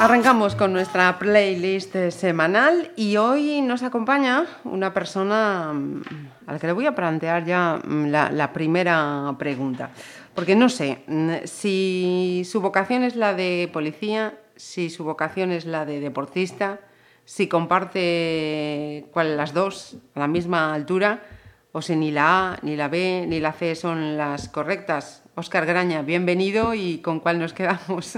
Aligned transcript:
Arrancamos 0.00 0.54
con 0.54 0.72
nuestra 0.72 1.18
playlist 1.18 1.96
semanal 2.10 2.92
y 2.94 3.16
hoy 3.16 3.60
nos 3.62 3.82
acompaña 3.82 4.46
una 4.62 4.94
persona 4.94 5.72
mm, 5.72 6.02
a 6.46 6.52
la 6.52 6.58
que 6.60 6.68
le 6.68 6.72
voy 6.72 6.86
a 6.86 6.94
plantear 6.94 7.44
ya 7.44 7.80
mm, 7.84 8.06
la, 8.06 8.30
la 8.30 8.52
primera 8.52 9.34
pregunta. 9.40 9.90
Porque 10.36 10.54
no 10.54 10.68
sé 10.68 11.02
mm, 11.08 11.46
si 11.46 12.42
su 12.44 12.60
vocación 12.60 13.02
es 13.02 13.16
la 13.16 13.34
de 13.34 13.68
policía, 13.72 14.38
si 14.54 14.88
su 14.88 15.02
vocación 15.02 15.50
es 15.50 15.66
la 15.66 15.84
de 15.84 15.98
deportista, 15.98 16.78
si 17.24 17.48
comparte 17.48 19.06
cuál 19.12 19.36
las 19.36 19.52
dos 19.52 19.96
a 20.14 20.20
la 20.20 20.28
misma 20.28 20.74
altura 20.74 21.24
o 21.72 21.82
si 21.82 21.96
ni 21.96 22.12
la 22.12 22.52
A, 22.52 22.58
ni 22.62 22.76
la 22.76 22.86
B, 22.86 23.24
ni 23.26 23.40
la 23.40 23.52
C 23.52 23.74
son 23.74 24.16
las 24.16 24.48
correctas. 24.48 25.24
Óscar 25.34 25.66
Graña, 25.66 26.02
bienvenido 26.02 26.72
y 26.74 26.98
con 26.98 27.18
cuál 27.18 27.40
nos 27.40 27.52
quedamos. 27.52 28.16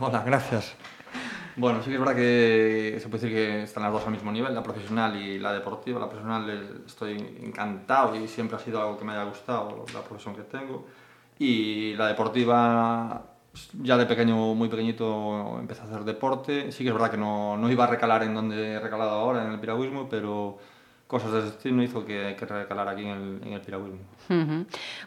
Hola, 0.00 0.22
gracias. 0.24 0.74
Bueno, 1.60 1.82
sí 1.82 1.90
que 1.90 1.96
es 1.96 2.00
verdad 2.00 2.16
que 2.16 2.98
se 3.02 3.08
puede 3.10 3.20
decir 3.20 3.36
que 3.36 3.62
están 3.64 3.82
las 3.82 3.92
dos 3.92 4.06
al 4.06 4.12
mismo 4.12 4.32
nivel, 4.32 4.54
la 4.54 4.62
profesional 4.62 5.14
y 5.14 5.38
la 5.38 5.52
deportiva. 5.52 6.00
La 6.00 6.08
profesional 6.08 6.48
eh, 6.48 6.84
estoy 6.86 7.18
encantado 7.42 8.16
y 8.16 8.26
siempre 8.28 8.56
ha 8.56 8.58
sido 8.58 8.80
algo 8.80 8.98
que 8.98 9.04
me 9.04 9.12
haya 9.12 9.24
gustado, 9.24 9.84
la 9.92 10.00
profesión 10.00 10.34
que 10.34 10.40
tengo. 10.40 10.86
Y 11.38 11.92
la 11.96 12.06
deportiva, 12.06 13.24
ya 13.82 13.98
de 13.98 14.06
pequeño, 14.06 14.54
muy 14.54 14.70
pequeñito, 14.70 15.58
empecé 15.58 15.82
a 15.82 15.84
hacer 15.84 16.04
deporte. 16.04 16.72
Sí 16.72 16.82
que 16.82 16.88
es 16.88 16.94
verdad 16.94 17.10
que 17.10 17.18
no, 17.18 17.58
no 17.58 17.70
iba 17.70 17.84
a 17.84 17.88
recalar 17.88 18.22
en 18.22 18.34
donde 18.34 18.72
he 18.72 18.80
recalado 18.80 19.10
ahora, 19.10 19.44
en 19.44 19.52
el 19.52 19.60
piragüismo, 19.60 20.08
pero 20.08 20.56
cosas 21.06 21.30
del 21.30 21.44
destino 21.44 21.82
hizo 21.82 22.06
que, 22.06 22.36
que 22.38 22.46
recalar 22.46 22.88
aquí 22.88 23.02
en 23.02 23.08
el, 23.10 23.40
en 23.44 23.52
el 23.52 23.60
piragüismo. 23.60 23.98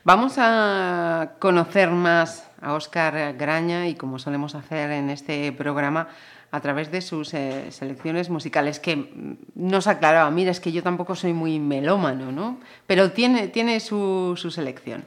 Vamos 0.04 0.36
a 0.38 1.32
conocer 1.40 1.90
más 1.90 2.48
a 2.62 2.74
Óscar 2.74 3.34
Graña 3.38 3.88
y 3.88 3.96
como 3.96 4.20
solemos 4.20 4.54
hacer 4.54 4.92
en 4.92 5.10
este 5.10 5.52
programa 5.52 6.10
a 6.54 6.60
través 6.62 6.92
de 6.92 7.02
sus 7.02 7.34
eh, 7.34 7.72
selecciones 7.72 8.30
musicales 8.30 8.80
que 8.80 9.10
nos 9.56 9.88
aclaraba, 9.88 10.30
mira, 10.30 10.52
es 10.52 10.60
que 10.60 10.72
yo 10.72 10.84
tampoco 10.84 11.16
soy 11.16 11.34
muy 11.34 11.60
melómano, 11.60 12.32
¿no? 12.32 12.60
Pero 12.86 13.10
tiene, 13.12 13.48
tiene 13.48 13.80
su, 13.80 14.36
su 14.38 14.52
selección. 14.52 15.04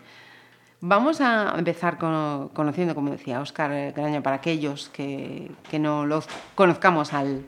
Vamos 0.81 1.21
a 1.21 1.55
empezar 1.57 1.99
con- 1.99 2.49
conociendo, 2.49 2.97
como 2.97 3.11
decía 3.11 3.41
Óscar 3.41 3.93
Graña, 3.93 4.23
para 4.23 4.37
aquellos 4.37 4.89
que, 4.89 5.49
que 5.71 5.79
no 5.79 6.05
lo 6.05 6.21
conozcamos 6.57 7.13
al, 7.13 7.43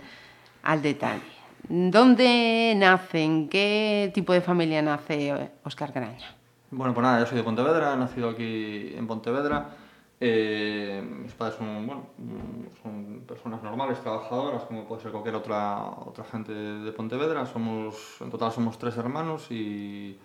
al 0.63 0.81
detalle. 0.81 1.21
¿Dónde 1.69 2.75
nace? 2.77 3.25
¿En 3.25 3.49
qué 3.49 4.13
tipo 4.15 4.33
de 4.33 4.41
familia 4.41 4.81
nace 4.81 5.51
Óscar 5.65 5.91
Graña? 5.91 6.37
Bueno, 6.71 6.95
pues 6.95 7.03
nada, 7.03 7.19
yo 7.19 7.27
soy 7.27 7.37
de 7.39 7.43
Pontevedra, 7.43 7.95
he 7.95 7.97
nacido 7.97 8.31
aquí 8.31 8.93
en 8.97 9.09
Pontevedra. 9.09 9.71
Eh, 10.21 11.01
mis 11.23 11.33
padres 11.33 11.57
son, 11.57 11.87
bueno, 11.87 12.07
mm, 12.19 12.83
son 12.83 13.23
personas 13.27 13.63
normales, 13.63 14.01
trabajadoras, 14.01 14.65
como 14.65 14.85
puede 14.85 15.03
ser 15.03 15.13
cualquier 15.13 15.37
otra, 15.37 15.79
otra 15.81 16.25
gente 16.25 16.53
de 16.53 16.93
Pontevedra. 16.93 17.47
Somos, 17.47 18.17
en 18.21 18.31
total 18.31 18.51
somos 18.51 18.79
tres 18.79 18.97
hermanos 18.97 19.47
y 19.51 20.19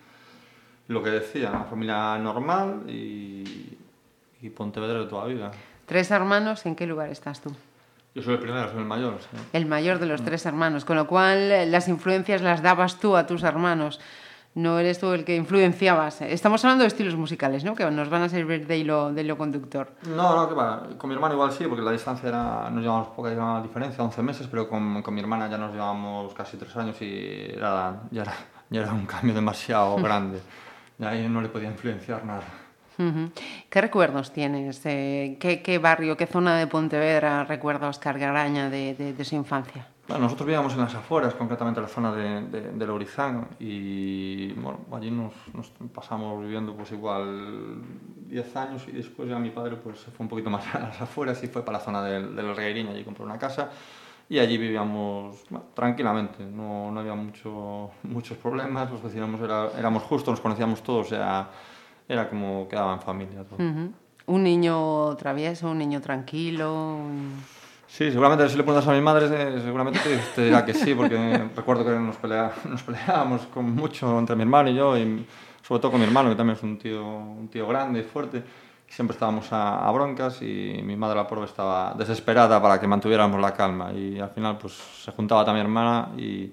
lo 0.88 1.02
que 1.02 1.10
decía, 1.10 1.50
una 1.50 1.64
familia 1.64 2.18
normal 2.18 2.82
y, 2.88 3.78
y 4.42 4.50
Pontevedra 4.50 5.00
de 5.00 5.06
toda 5.06 5.28
la 5.28 5.34
vida. 5.34 5.50
Tres 5.86 6.10
hermanos, 6.10 6.66
¿en 6.66 6.74
qué 6.74 6.86
lugar 6.86 7.10
estás 7.10 7.40
tú? 7.40 7.54
Yo 8.14 8.22
soy 8.22 8.34
el 8.34 8.40
primero, 8.40 8.68
soy 8.70 8.78
el 8.78 8.84
mayor. 8.84 9.18
sí. 9.20 9.36
El 9.52 9.66
mayor 9.66 9.98
de 9.98 10.06
los 10.06 10.24
tres 10.24 10.46
hermanos, 10.46 10.84
con 10.84 10.96
lo 10.96 11.06
cual 11.06 11.50
eh, 11.50 11.66
las 11.66 11.88
influencias 11.88 12.42
las 12.42 12.62
dabas 12.62 12.98
tú 13.00 13.16
a 13.16 13.26
tus 13.26 13.42
hermanos. 13.42 14.00
No 14.54 14.78
eres 14.78 15.00
tú 15.00 15.12
el 15.12 15.24
que 15.24 15.34
influenciabas. 15.34 16.20
Estamos 16.22 16.64
hablando 16.64 16.82
de 16.82 16.88
estilos 16.88 17.16
musicales, 17.16 17.64
¿no? 17.64 17.74
Que 17.74 17.84
nos 17.90 18.08
van 18.08 18.22
a 18.22 18.28
servir 18.28 18.66
de 18.68 18.78
hilo, 18.78 19.12
de 19.12 19.22
hilo 19.22 19.36
conductor. 19.36 19.92
No, 20.06 20.36
no, 20.36 20.48
que 20.48 20.54
va. 20.54 20.88
Con 20.96 21.08
mi 21.10 21.14
hermano 21.14 21.34
igual 21.34 21.50
sí, 21.50 21.64
porque 21.68 21.82
la 21.82 21.90
distancia 21.90 22.28
era, 22.28 22.70
nos 22.70 22.80
llevamos 22.80 23.08
poca 23.08 23.60
diferencia, 23.62 24.04
11 24.04 24.22
meses, 24.22 24.46
pero 24.48 24.68
con, 24.68 25.02
con 25.02 25.12
mi 25.12 25.20
hermana 25.20 25.48
ya 25.50 25.58
nos 25.58 25.72
llevamos 25.72 26.32
casi 26.34 26.56
3 26.56 26.76
años 26.76 26.96
y 27.02 27.50
era, 27.56 28.02
ya, 28.12 28.22
era, 28.22 28.34
ya 28.70 28.82
era 28.82 28.92
un 28.92 29.06
cambio 29.06 29.34
demasiado 29.34 29.96
grande. 30.02 30.40
Y 31.00 31.04
ahí 31.04 31.28
no 31.28 31.42
le 31.42 31.48
podía 31.48 31.68
influenciar 31.68 32.24
nada. 32.24 32.44
¿Qué 33.68 33.80
recuerdos 33.80 34.32
tienes? 34.32 34.80
Eh, 34.86 35.36
¿qué, 35.40 35.62
qué 35.62 35.78
barrio, 35.78 36.16
qué 36.16 36.26
zona 36.28 36.56
de 36.56 36.68
Pontevedra 36.68 37.42
recuerda 37.42 37.88
Oscar 37.88 38.20
Garaña 38.20 38.70
de, 38.70 38.94
de- 38.94 39.12
de 39.14 39.24
su 39.24 39.34
infancia? 39.34 39.88
Bueno, 40.06 40.24
nosotros 40.24 40.46
vivíamos 40.46 40.74
en 40.74 40.80
las 40.80 40.94
afueras, 40.94 41.34
concretamente 41.34 41.80
en 41.80 41.84
la 41.84 41.88
zona 41.88 42.12
de, 42.12 42.42
de, 42.42 42.72
de 42.72 42.86
Lourizán, 42.86 43.48
y 43.58 44.52
bueno, 44.52 44.80
allí 44.92 45.10
nos, 45.10 45.32
nos 45.54 45.70
pasamos 45.94 46.42
viviendo 46.42 46.74
pues 46.76 46.92
igual 46.92 47.80
10 48.28 48.54
años 48.54 48.84
y 48.86 48.92
después 48.92 49.28
ya 49.30 49.38
mi 49.38 49.48
padre 49.48 49.76
pues 49.76 50.00
se 50.00 50.10
fue 50.10 50.24
un 50.24 50.28
poquito 50.28 50.50
más 50.50 50.62
a 50.74 50.78
las 50.80 51.00
afueras 51.00 51.42
y 51.42 51.46
fue 51.46 51.64
para 51.64 51.78
la 51.78 51.84
zona 51.84 52.02
del, 52.02 52.36
del 52.36 52.54
Regueirín, 52.54 52.88
allí 52.88 53.02
compró 53.02 53.24
una 53.24 53.38
casa 53.38 53.70
y 54.28 54.38
allí 54.38 54.58
vivíamos 54.58 55.42
bueno, 55.48 55.66
tranquilamente, 55.74 56.44
no, 56.44 56.90
no 56.90 57.00
había 57.00 57.14
mucho, 57.14 57.90
muchos 58.02 58.36
problemas, 58.36 58.90
los 58.90 59.02
vecinos 59.02 59.40
era, 59.40 59.70
éramos 59.78 60.02
justos, 60.02 60.32
nos 60.32 60.40
conocíamos 60.40 60.82
todos, 60.82 61.08
sea, 61.08 61.48
era 62.06 62.28
como 62.28 62.68
quedaba 62.68 62.92
en 62.92 63.00
familia 63.00 63.42
todo. 63.44 63.56
Ujú. 63.56 63.90
Un 64.26 64.42
niño 64.42 65.16
travieso, 65.16 65.70
un 65.70 65.78
niño 65.78 66.02
tranquilo. 66.02 66.74
un- 66.74 67.34
Sí, 67.94 68.10
seguramente 68.10 68.48
si 68.48 68.56
le 68.56 68.64
preguntas 68.64 68.88
a 68.88 68.92
mi 68.92 69.00
madre, 69.00 69.26
eh, 69.26 69.60
seguramente 69.62 70.00
te, 70.34 70.46
dirá 70.46 70.64
que 70.64 70.74
sí, 70.74 70.96
porque 70.96 71.16
recuerdo 71.56 71.84
que 71.84 71.92
nos, 71.92 72.16
pelea, 72.16 72.50
peleábamos 72.84 73.42
con 73.42 73.70
mucho 73.70 74.18
entre 74.18 74.34
mi 74.34 74.42
hermano 74.42 74.68
y 74.68 74.74
yo, 74.74 74.98
y 74.98 75.24
sobre 75.62 75.80
todo 75.80 75.92
con 75.92 76.00
mi 76.00 76.06
hermano, 76.08 76.28
que 76.28 76.34
también 76.34 76.56
es 76.56 76.62
un 76.64 76.76
tío, 76.76 77.06
un 77.06 77.46
tío 77.46 77.68
grande 77.68 78.00
y 78.00 78.02
fuerte. 78.02 78.42
Siempre 78.88 79.14
estábamos 79.14 79.46
a, 79.52 79.88
broncas 79.92 80.42
y 80.42 80.80
mi 80.82 80.96
madre, 80.96 81.14
la 81.14 81.28
pobre, 81.28 81.44
estaba 81.44 81.94
desesperada 81.96 82.60
para 82.60 82.80
que 82.80 82.88
mantuviéramos 82.88 83.40
la 83.40 83.54
calma. 83.54 83.92
Y 83.92 84.18
al 84.18 84.30
final, 84.30 84.58
pues 84.58 84.72
se 84.72 85.12
juntaba 85.12 85.44
también 85.44 85.64
mi 85.64 85.70
hermana 85.70 86.08
y, 86.16 86.52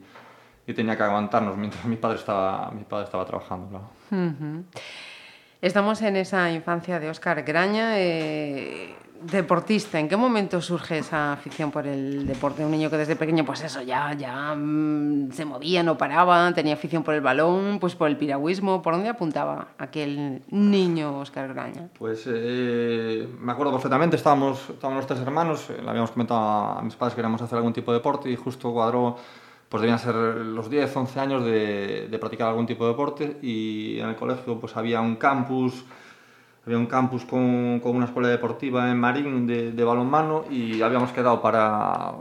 tenía 0.75 0.95
que 0.95 1.03
aguantarnos 1.03 1.57
mientras 1.57 1.83
mi 1.85 1.97
padre 1.97 2.17
estaba, 2.19 2.69
mi 2.71 2.83
padre 2.83 3.05
estaba 3.05 3.25
trabajando. 3.25 3.81
Estamos 5.59 6.01
en 6.03 6.15
esa 6.17 6.51
infancia 6.51 6.99
de 6.99 7.09
Óscar 7.09 7.43
Graña, 7.43 7.99
eh, 7.99 8.95
deportista. 9.23 9.99
¿En 9.99 10.07
qué 10.07 10.17
momento 10.17 10.61
surge 10.61 10.99
esa 10.99 11.33
afición 11.33 11.71
por 11.71 11.87
el 11.87 12.25
deporte? 12.25 12.65
Un 12.65 12.71
niño 12.71 12.89
que 12.89 12.97
desde 12.97 13.15
pequeño, 13.15 13.45
pues 13.45 13.61
eso, 13.63 13.81
ya, 13.81 14.13
ya 14.13 14.53
mm, 14.55 15.31
se 15.31 15.45
movía, 15.45 15.83
no 15.83 15.97
paraba, 15.97 16.51
tenía 16.53 16.73
afición 16.73 17.03
por 17.03 17.13
el 17.13 17.21
balón, 17.21 17.79
pues 17.79 17.95
por 17.95 18.09
el 18.09 18.17
piragüismo. 18.17 18.81
¿Por 18.81 18.93
dónde 18.93 19.09
apuntaba 19.09 19.69
aquel 19.77 20.41
niño 20.49 21.19
Óscar 21.19 21.53
Graña? 21.53 21.89
Pues 21.97 22.23
eh, 22.27 23.27
me 23.39 23.51
acuerdo 23.51 23.71
perfectamente, 23.71 24.15
estábamos, 24.15 24.69
estábamos 24.69 24.97
los 24.97 25.07
tres 25.07 25.19
hermanos, 25.19 25.69
eh, 25.69 25.81
le 25.81 25.89
habíamos 25.89 26.11
comentado 26.11 26.39
a, 26.39 26.79
a 26.79 26.81
mis 26.81 26.95
padres 26.95 27.13
que 27.13 27.17
queríamos 27.17 27.41
hacer 27.41 27.57
algún 27.57 27.73
tipo 27.73 27.91
de 27.91 27.99
deporte 27.99 28.29
y 28.29 28.35
justo 28.35 28.71
cuadró, 28.71 29.17
pues 29.69 29.81
debían 29.81 29.99
ser 29.99 30.15
los 30.15 30.69
10, 30.69 30.95
11 30.95 31.19
años 31.19 31.45
de, 31.45 32.07
de 32.09 32.19
practicar 32.19 32.49
algún 32.49 32.65
tipo 32.65 32.83
de 32.85 32.91
deporte 32.91 33.37
y 33.41 33.99
en 33.99 34.09
el 34.09 34.15
colegio 34.15 34.59
pues 34.59 34.75
había 34.75 34.99
un 34.99 35.15
campus, 35.15 35.85
había 36.65 36.77
un 36.77 36.85
campus 36.85 37.25
con, 37.25 37.79
con 37.79 37.95
una 37.95 38.05
escuela 38.05 38.29
deportiva 38.29 38.89
en 38.89 38.99
Marín 38.99 39.47
de, 39.47 39.71
de 39.71 39.83
balonmano 39.83 40.45
y 40.49 40.81
habíamos 40.81 41.11
quedado 41.11 41.41
para, 41.41 42.13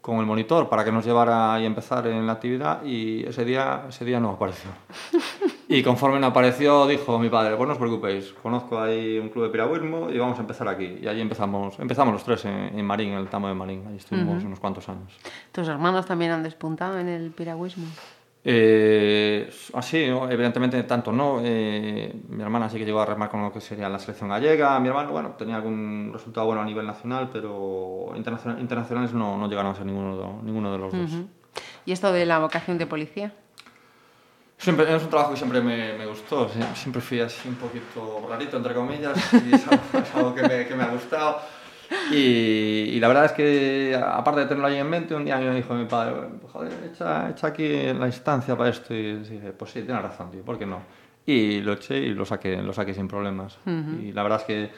con 0.00 0.18
el 0.18 0.26
monitor 0.26 0.68
para 0.68 0.84
que 0.84 0.92
nos 0.92 1.04
llevara 1.04 1.60
y 1.60 1.66
empezar 1.66 2.06
en 2.06 2.26
la 2.26 2.32
actividad 2.32 2.82
y 2.84 3.24
ese 3.26 3.44
día, 3.44 3.84
ese 3.88 4.04
día 4.04 4.20
no 4.20 4.30
apareció. 4.30 4.70
Y 5.70 5.82
conforme 5.82 6.18
no 6.18 6.28
apareció, 6.28 6.86
dijo 6.86 7.18
mi 7.18 7.28
padre, 7.28 7.54
pues 7.54 7.66
no 7.66 7.74
os 7.74 7.78
preocupéis, 7.78 8.32
conozco 8.42 8.80
ahí 8.80 9.18
un 9.18 9.28
club 9.28 9.44
de 9.44 9.50
piragüismo 9.50 10.08
y 10.08 10.16
vamos 10.16 10.38
a 10.38 10.40
empezar 10.40 10.66
aquí. 10.66 10.98
Y 11.02 11.06
allí 11.06 11.20
empezamos, 11.20 11.78
empezamos 11.78 12.14
los 12.14 12.24
tres 12.24 12.46
en, 12.46 12.78
en 12.78 12.86
Marín, 12.86 13.10
en 13.10 13.18
el 13.18 13.28
Tamo 13.28 13.48
de 13.48 13.54
Marín. 13.54 13.84
Allí 13.86 13.98
estuvimos 13.98 14.42
unos 14.42 14.58
cuantos 14.60 14.88
años. 14.88 15.12
¿Tus 15.52 15.68
hermanos 15.68 16.06
también 16.06 16.30
han 16.30 16.42
despuntado 16.42 16.98
en 16.98 17.08
el 17.08 17.32
piragüismo? 17.32 17.84
Eh, 18.44 19.50
así, 19.74 20.06
¿no? 20.08 20.30
evidentemente 20.30 20.82
tanto 20.84 21.12
no. 21.12 21.40
Eh, 21.42 22.12
mi 22.28 22.42
hermana 22.42 22.68
sí 22.68 22.78
que 22.78 22.84
llegó 22.84 23.00
a 23.00 23.06
remar 23.06 23.28
con 23.28 23.42
lo 23.42 23.52
que 23.52 23.60
sería 23.60 23.88
la 23.88 23.98
selección 23.98 24.30
gallega. 24.30 24.78
Mi 24.80 24.88
hermano, 24.88 25.10
bueno, 25.10 25.34
tenía 25.36 25.56
algún 25.56 26.10
resultado 26.12 26.46
bueno 26.46 26.62
a 26.62 26.64
nivel 26.64 26.86
nacional, 26.86 27.30
pero 27.32 28.12
internacional- 28.14 28.60
internacionales 28.60 29.12
no, 29.12 29.36
no 29.36 29.48
llegaron 29.48 29.72
a 29.72 29.74
ser 29.74 29.86
ninguno 29.86 30.16
de, 30.16 30.42
ninguno 30.44 30.72
de 30.72 30.78
los 30.78 30.92
dos. 30.92 31.12
Ujú. 31.12 31.26
¿Y 31.84 31.92
esto 31.92 32.12
de 32.12 32.24
la 32.26 32.38
vocación 32.38 32.78
de 32.78 32.86
policía? 32.86 33.32
Siempre, 34.56 34.92
es 34.94 35.02
un 35.02 35.08
trabajo 35.10 35.30
que 35.32 35.36
siempre 35.36 35.60
me, 35.60 35.92
me 35.96 36.06
gustó, 36.06 36.48
sie- 36.48 36.74
siempre 36.74 37.00
fui 37.00 37.20
así 37.20 37.48
un 37.48 37.54
poquito 37.54 38.26
rarito, 38.28 38.56
entre 38.56 38.74
comillas, 38.74 39.16
y 39.34 39.54
es 39.54 39.66
algo, 39.68 39.82
es 40.02 40.14
algo 40.14 40.34
que, 40.34 40.42
me, 40.42 40.66
que 40.66 40.74
me 40.74 40.82
ha 40.82 40.88
gustado. 40.88 41.38
Y, 42.10 42.16
y 42.16 43.00
la 43.00 43.08
verdad 43.08 43.24
es 43.26 43.32
que, 43.32 43.98
aparte 44.02 44.40
de 44.40 44.46
tenerlo 44.46 44.66
ahí 44.68 44.76
en 44.76 44.88
mente, 44.88 45.14
un 45.14 45.24
día 45.24 45.38
me 45.38 45.54
dijo 45.54 45.74
mi 45.74 45.84
padre, 45.86 46.14
joder, 46.52 46.72
echa, 46.92 47.30
echa 47.30 47.46
aquí 47.48 47.66
la 47.92 48.06
instancia 48.06 48.56
para 48.56 48.70
esto. 48.70 48.94
Y 48.94 49.16
dije, 49.18 49.52
pues 49.52 49.70
sí, 49.72 49.82
tienes 49.82 50.02
razón, 50.02 50.30
tío, 50.30 50.42
¿por 50.42 50.58
qué 50.58 50.66
no? 50.66 50.80
y 51.26 51.60
lo 51.60 51.74
eché 51.74 51.98
y 51.98 52.14
lo 52.14 52.24
saqué, 52.24 52.56
lo 52.62 52.72
saqué 52.72 52.94
sin 52.94 53.06
problemas. 53.06 53.58
Y 53.66 54.12
la 54.12 54.22
verdad 54.22 54.40
es 54.40 54.46
que 54.46 54.70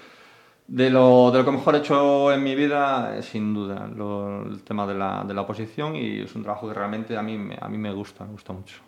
de 0.67 0.91
lo, 0.91 1.31
de 1.31 1.39
lo 1.39 1.45
que 1.45 1.53
mejor 1.53 1.77
he 1.77 1.79
hecho 1.79 2.33
en 2.33 2.43
mi 2.43 2.57
vida, 2.57 3.17
eh, 3.17 3.23
sin 3.23 3.55
duda, 3.55 3.87
lo- 3.87 4.43
el 4.43 4.63
tema 4.65 4.85
de 4.85 4.95
la, 4.95 5.23
de 5.25 5.33
la 5.33 5.43
oposición 5.43 5.95
y 5.95 6.21
es 6.23 6.35
un 6.35 6.43
trabajo 6.43 6.67
que 6.67 6.75
realmente 6.75 7.17
a 7.17 7.23
mí, 7.23 7.51
a 7.61 7.69
mí 7.69 7.79
me 7.79 7.93
gusta, 7.93 8.25
me 8.25 8.33
gusta 8.33 8.53
mucho. 8.53 8.81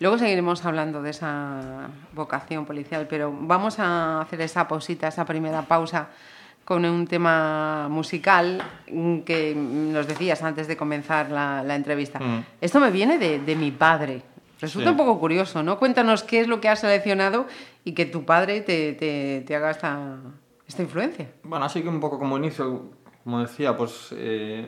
Luego 0.00 0.16
seguiremos 0.18 0.64
hablando 0.64 1.00
de 1.02 1.10
esa 1.10 1.88
vocación 2.14 2.64
policial, 2.66 3.06
pero 3.08 3.30
vamos 3.38 3.78
a 3.78 4.22
hacer 4.22 4.40
esa 4.40 4.66
pausita, 4.66 5.08
esa 5.08 5.24
primera 5.26 5.62
pausa 5.62 6.08
con 6.64 6.84
un 6.84 7.06
tema 7.06 7.88
musical 7.90 8.62
que 9.24 9.54
nos 9.56 10.06
decías 10.06 10.42
antes 10.42 10.66
de 10.68 10.76
comenzar 10.76 11.30
la, 11.30 11.62
la 11.62 11.74
entrevista. 11.76 12.18
Mm. 12.18 12.44
Esto 12.60 12.80
me 12.80 12.90
viene 12.90 13.18
de, 13.18 13.38
de 13.38 13.54
mi 13.56 13.70
padre. 13.70 14.22
Resulta 14.60 14.88
Sí. 14.88 14.90
un 14.92 14.96
poco 14.96 15.18
curioso, 15.20 15.62
¿no? 15.62 15.78
Cuéntanos 15.78 16.22
qué 16.22 16.40
es 16.40 16.48
lo 16.48 16.60
que 16.60 16.68
has 16.68 16.80
seleccionado 16.80 17.46
y 17.84 17.92
que 17.92 18.06
tu 18.06 18.24
padre 18.24 18.62
te, 18.62 18.94
te- 18.94 19.42
te 19.46 19.56
haga 19.56 19.70
esta, 19.72 20.16
esta 20.66 20.82
influencia. 20.82 21.28
Bueno, 21.42 21.66
así 21.66 21.82
que 21.82 21.88
un 21.88 22.00
poco 22.00 22.18
como 22.18 22.38
inicio, 22.38 22.90
como 23.24 23.40
decía, 23.40 23.76
pues 23.76 24.08
eh, 24.16 24.66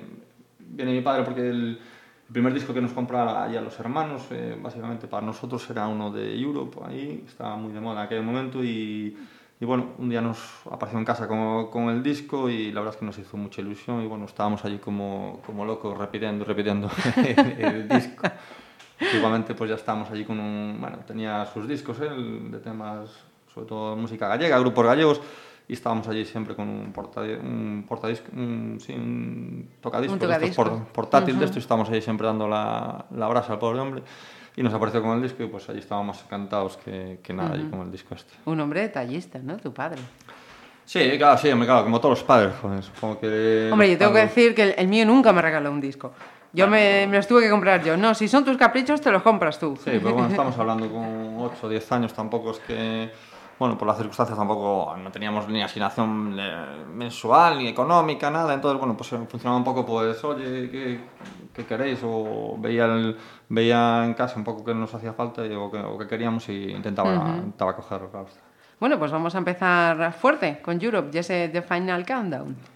viene 0.58 0.92
mi 0.92 1.00
padre 1.00 1.22
porque 1.22 1.48
el, 1.48 1.80
el 2.28 2.32
primer 2.32 2.52
disco 2.52 2.74
que 2.74 2.82
nos 2.82 2.92
compra 2.92 3.44
allá 3.44 3.60
los 3.62 3.78
hermanos, 3.80 4.22
eh, 4.32 4.58
básicamente 4.60 5.06
para 5.06 5.24
nosotros 5.24 5.68
era 5.70 5.86
uno 5.88 6.10
de 6.10 6.38
Europe, 6.38 6.78
ahí 6.84 7.24
estaba 7.26 7.56
muy 7.56 7.72
de 7.72 7.80
moda 7.80 8.00
en 8.00 8.06
aquel 8.06 8.22
momento 8.22 8.62
y, 8.62 9.16
y 9.60 9.64
bueno, 9.64 9.90
un 9.98 10.08
día 10.10 10.20
nos 10.20 10.38
apareció 10.70 10.98
en 10.98 11.04
casa 11.04 11.26
con, 11.26 11.70
con 11.70 11.88
el 11.88 12.02
disco 12.02 12.48
y 12.50 12.70
la 12.72 12.80
verdad 12.80 12.94
es 12.94 13.00
que 13.00 13.06
nos 13.06 13.18
hizo 13.18 13.36
mucha 13.36 13.60
ilusión 13.62 14.02
y 14.02 14.06
bueno, 14.06 14.26
estábamos 14.26 14.64
allí 14.64 14.78
como, 14.78 15.40
como 15.46 15.64
locos 15.64 15.96
repitiendo, 15.96 16.44
repitiendo 16.44 16.90
el, 17.16 17.64
el 17.64 17.88
disco. 17.88 18.28
Igualmente 19.14 19.54
pues 19.54 19.70
ya 19.70 19.76
estábamos 19.76 20.10
allí 20.10 20.24
con 20.24 20.38
un... 20.40 20.76
Bueno, 20.80 20.98
tenía 21.06 21.44
sus 21.46 21.66
discos 21.68 22.00
él, 22.00 22.50
de 22.50 22.58
temas, 22.58 23.10
sobre 23.52 23.66
todo 23.66 23.96
música 23.96 24.28
gallega, 24.28 24.58
grupos 24.58 24.84
gallegos, 24.86 25.20
y 25.68 25.72
estábamos 25.72 26.06
allí 26.08 26.24
siempre 26.24 26.54
con 26.54 26.68
un, 26.68 26.92
porta, 26.92 27.20
un 27.22 27.84
portadisco, 27.88 28.26
un, 28.34 28.78
sí, 28.80 28.92
un 28.92 29.68
tocadiscos, 29.80 30.12
Un 30.14 30.18
de 30.20 30.26
estos 30.34 30.54
tocadiscos. 30.54 30.68
por- 30.84 30.92
portátil 30.92 31.38
de 31.38 31.44
esto, 31.46 31.58
y 31.58 31.60
estábamos 31.60 31.90
allí 31.90 32.00
siempre 32.00 32.26
dando 32.26 32.46
la, 32.48 33.04
la 33.10 33.26
brasa 33.28 33.54
al 33.54 33.58
pobre 33.58 33.80
hombre, 33.80 34.02
y 34.56 34.62
nos 34.62 34.72
apareció 34.72 35.02
con 35.02 35.12
el 35.16 35.22
disco 35.22 35.42
y 35.42 35.46
pues 35.46 35.68
allí 35.68 35.80
estábamos 35.80 36.22
encantados 36.24 36.78
que, 36.78 37.20
que 37.22 37.32
nada, 37.32 37.54
allí 37.54 37.68
con 37.68 37.82
el 37.82 37.92
disco 37.92 38.14
este. 38.14 38.32
Un 38.46 38.58
hombre 38.60 38.80
detallista, 38.80 39.38
¿no? 39.38 39.58
Tu 39.58 39.72
padre. 39.72 40.00
Sí, 40.86 41.18
claro, 41.18 41.36
sí, 41.36 41.50
claro, 41.50 41.84
como 41.84 42.00
todos 42.00 42.18
los 42.18 42.24
padres, 42.24 42.54
joder, 42.62 42.82
supongo 42.82 43.18
que... 43.20 43.68
Hombre, 43.72 43.90
yo 43.90 43.98
tengo 43.98 44.12
que 44.12 44.20
decir 44.20 44.54
que 44.54 44.62
el, 44.62 44.74
el 44.78 44.88
mío 44.88 45.04
nunca 45.04 45.32
me 45.32 45.42
regaló 45.42 45.70
un 45.70 45.80
disco. 45.80 46.12
Yo 46.52 46.66
me, 46.68 47.06
me 47.06 47.18
los 47.18 47.26
tuve 47.26 47.42
que 47.42 47.50
comprar 47.50 47.84
yo. 47.84 47.98
No, 47.98 48.14
si 48.14 48.28
son 48.28 48.44
tus 48.44 48.56
caprichos, 48.56 49.00
te 49.00 49.10
los 49.10 49.22
compras 49.22 49.58
tú. 49.58 49.76
Sí, 49.76 49.90
pero 50.02 50.14
bueno, 50.14 50.28
estamos 50.30 50.56
hablando 50.58 50.90
con 50.90 51.36
8 51.38 51.54
o 51.62 51.68
10 51.68 51.92
años, 51.92 52.14
tampoco 52.14 52.52
es 52.52 52.58
que, 52.60 53.10
bueno, 53.58 53.78
por 53.78 53.88
las 53.88 53.96
circunstancias 53.96 54.38
tampoco 54.38 54.94
no 54.96 55.10
teníamos 55.10 55.48
ni 55.48 55.62
asignación 55.62 56.36
eh, 56.38 56.84
mensual 56.92 57.58
ni 57.58 57.68
económica, 57.68 58.30
nada, 58.30 58.52
entonces, 58.54 58.78
bueno, 58.78 58.96
pues 58.96 59.12
eh, 59.12 59.18
funcionaba 59.28 59.56
un 59.56 59.64
poco, 59.64 59.84
pues, 59.86 60.22
oye, 60.24 60.70
¿qué, 60.70 61.00
qué 61.54 61.64
queréis? 61.64 62.00
O 62.04 62.56
veía, 62.58 62.84
el- 62.86 63.16
veía 63.48 64.04
en 64.04 64.14
casa 64.14 64.36
un 64.36 64.44
poco 64.44 64.64
que 64.64 64.74
nos 64.74 64.92
hacía 64.94 65.12
falta 65.14 65.42
o, 65.42 65.98
que 65.98 66.06
queríamos 66.06 66.48
y 66.48 66.70
intentaba, 66.70 67.14
intentaba 67.38 67.74
cogerlo, 67.76 68.10
claro. 68.10 68.26
está. 68.28 68.40
Bueno, 68.78 68.98
pues 68.98 69.10
vamos 69.10 69.34
a 69.34 69.38
empezar 69.38 70.12
fuerte 70.12 70.60
con 70.60 70.78
Europe 70.82 71.08
y 71.14 71.18
ese 71.18 71.48
The 71.48 71.62
Final 71.62 72.04
Countdown. 72.04 72.75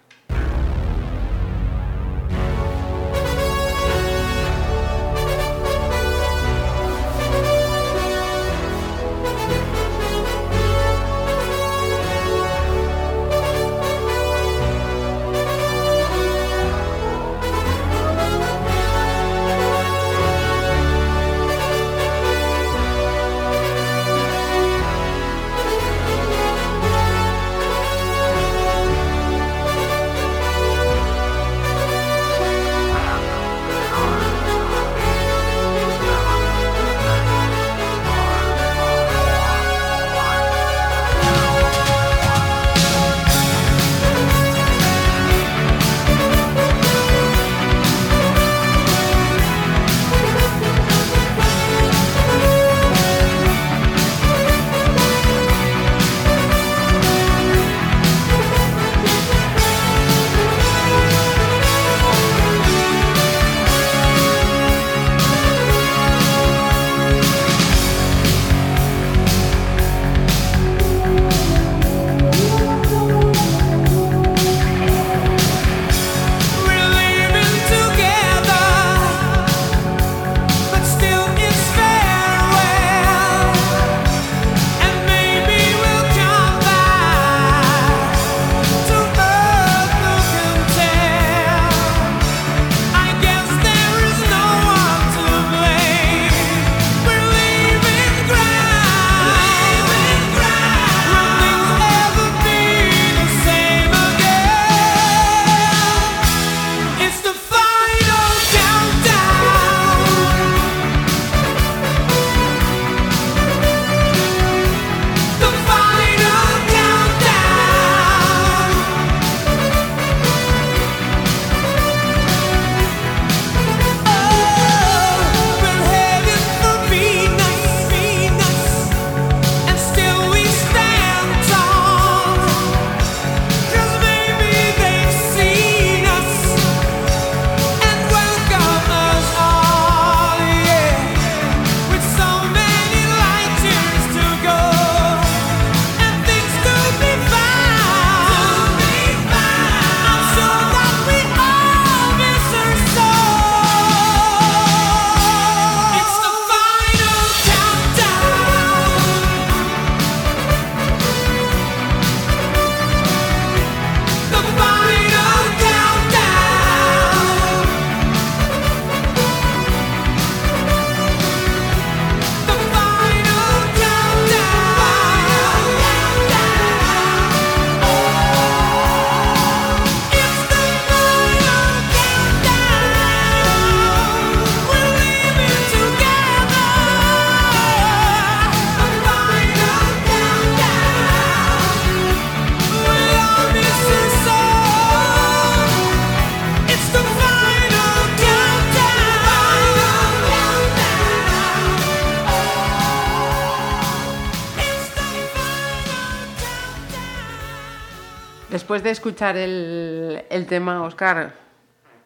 Después 208.80 208.96
de 208.96 209.10
escuchar 209.10 209.36
el, 209.36 210.24
el 210.30 210.46
tema, 210.46 210.82
Oscar, 210.82 211.34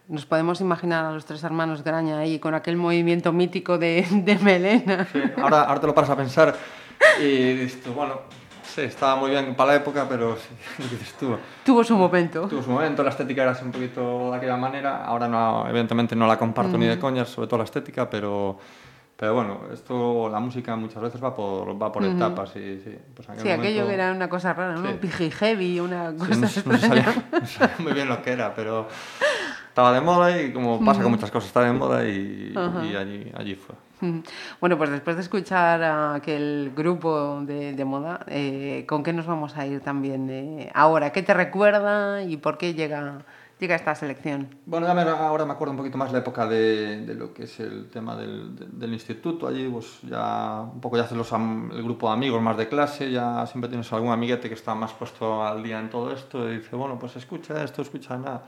nos 0.09 0.27
podemos 0.27 0.61
imaginar 0.61 1.05
a 1.05 1.13
los 1.13 1.25
tres 1.25 1.45
hermanos 1.45 1.85
Graña 1.85 2.19
ahí 2.19 2.41
con 2.41 2.53
aquel 2.53 2.77
movimiento 2.77 3.33
mítico 3.33 3.79
de, 3.79 4.05
de 4.11 4.37
melena. 4.41 5.07
Sí, 5.13 5.23
ahora, 5.41 5.63
ahora 5.63 5.81
te 5.81 5.87
lo 5.87 5.95
paras 5.95 6.11
a 6.11 6.17
pensar 6.17 6.57
y 7.21 7.53
dices 7.53 7.81
tú, 7.81 7.93
bueno, 7.93 8.23
sí, 8.65 8.81
estaba 8.81 9.15
muy 9.15 9.31
bien 9.31 9.55
para 9.55 9.69
la 9.71 9.77
época, 9.77 10.05
pero 10.09 10.35
sí, 10.37 10.49
dices 10.91 11.15
tú, 11.15 11.37
Tuvo 11.65 11.85
su 11.85 11.97
momento. 11.97 12.49
tuvo 12.49 12.61
su 12.61 12.71
momento, 12.71 13.05
la 13.05 13.11
estética 13.11 13.43
era 13.43 13.53
así 13.53 13.65
un 13.65 13.71
poquito 13.71 14.33
de 14.33 14.37
aquella 14.39 14.57
manera, 14.57 15.05
ahora 15.05 15.29
no, 15.29 15.69
evidentemente 15.69 16.17
no 16.17 16.27
la 16.27 16.37
comparto 16.37 16.77
ni 16.77 16.87
de 16.87 16.99
coñas, 16.99 17.29
sobre 17.29 17.47
todo 17.47 17.59
la 17.59 17.65
estética, 17.67 18.11
pero, 18.11 18.59
pero 19.17 19.35
bueno, 19.35 19.61
esto, 19.73 20.29
la 20.29 20.41
música 20.41 20.75
muchas 20.77 21.03
veces 21.03 21.23
va 21.23 21.35
por, 21.35 21.81
va 21.81 21.93
por 21.93 22.05
etapas 22.05 22.55
y 22.57 22.81
sí, 22.81 22.97
pues 23.15 23.29
aquel 23.29 23.43
Sí, 23.43 23.51
aquello 23.51 23.87
que 23.87 23.95
era 23.95 24.13
una 24.13 24.29
cosa 24.29 24.53
rara, 24.53 24.75
¿no? 24.75 24.89
Sí. 24.91 24.99
Piji 25.01 25.31
heavy, 25.31 25.81
una 25.81 26.11
Sí, 26.11 26.17
cosa 26.19 26.35
no, 26.35 26.73
no 26.73 26.79
sabía, 26.79 27.25
no 27.33 27.47
sabía 27.47 27.75
muy 27.79 27.93
bien 27.93 28.09
lo 28.09 28.23
que 28.23 28.33
era, 28.33 28.55
pero 28.55 28.89
estaba 29.69 29.93
de 29.93 30.01
moda 30.01 30.41
y 30.41 30.53
como 30.53 30.85
pasa 30.85 31.03
con 31.03 31.13
muchas 31.13 31.31
cosas, 31.31 31.49
está 31.49 31.61
de 31.63 31.73
moda 31.73 32.05
y, 32.09 32.53
y 32.91 32.97
allí, 32.97 33.31
allí 33.37 33.55
fue. 33.55 33.75
Bueno, 34.61 34.77
pues 34.77 34.91
después 34.91 35.17
de 35.17 35.23
escuchar 35.23 35.83
a 35.83 36.15
aquel 36.15 36.73
grupo 36.77 37.41
de, 37.41 37.73
de 37.73 37.85
moda, 37.85 38.21
eh, 38.27 38.85
¿con 38.87 39.03
qué 39.03 39.13
nos 39.13 39.27
vamos 39.27 39.57
a 39.57 39.67
ir 39.67 39.81
también 39.81 40.29
eh, 40.29 40.71
ahora? 40.75 41.11
¿Qué 41.11 41.23
te 41.23 41.33
recuerda 41.33 42.23
y 42.23 42.37
por 42.37 42.59
qué 42.59 42.75
llega, 42.75 43.21
llega 43.61 43.75
esta 43.77 43.95
selección? 43.95 44.49
Bueno, 44.67 44.87
ya 44.87 44.95
me- 44.95 45.03
ahora 45.03 45.45
me 45.47 45.53
acuerdo 45.53 45.73
un 45.73 45.79
poquito 45.79 45.97
más 45.99 46.13
la 46.13 46.19
época 46.19 46.47
de, 46.47 47.05
de 47.07 47.15
lo 47.15 47.33
que 47.33 47.45
es 47.45 47.61
el 47.61 47.89
tema 47.89 48.17
del, 48.17 48.55
de- 48.57 48.67
del 48.67 48.93
instituto. 48.93 49.47
Allí, 49.47 49.69
pues 49.69 50.01
ya 50.03 50.61
un 50.63 50.81
poco 50.81 50.97
ya 50.97 51.05
haces 51.05 51.17
los 51.17 51.31
el 51.33 51.83
grupo 51.83 52.09
de 52.09 52.15
amigos 52.15 52.43
más 52.43 52.57
de 52.57 52.69
clase, 52.69 53.11
ya 53.11 53.47
siempre 53.47 53.69
tienes 53.69 53.91
algún 53.93 54.13
amiguete 54.13 54.49
que 54.49 54.55
está 54.55 54.75
más 54.75 54.93
puesto 54.93 55.45
al 55.45 55.63
día 55.63 55.79
en 55.81 55.89
todo 55.91 56.13
esto 56.13 56.51
y 56.51 56.57
dice, 56.59 56.77
bueno, 56.77 56.99
pues 56.99 57.17
escucha 57.17 57.63
esto, 57.65 57.83
escucha 57.83 58.17
nada. 58.19 58.45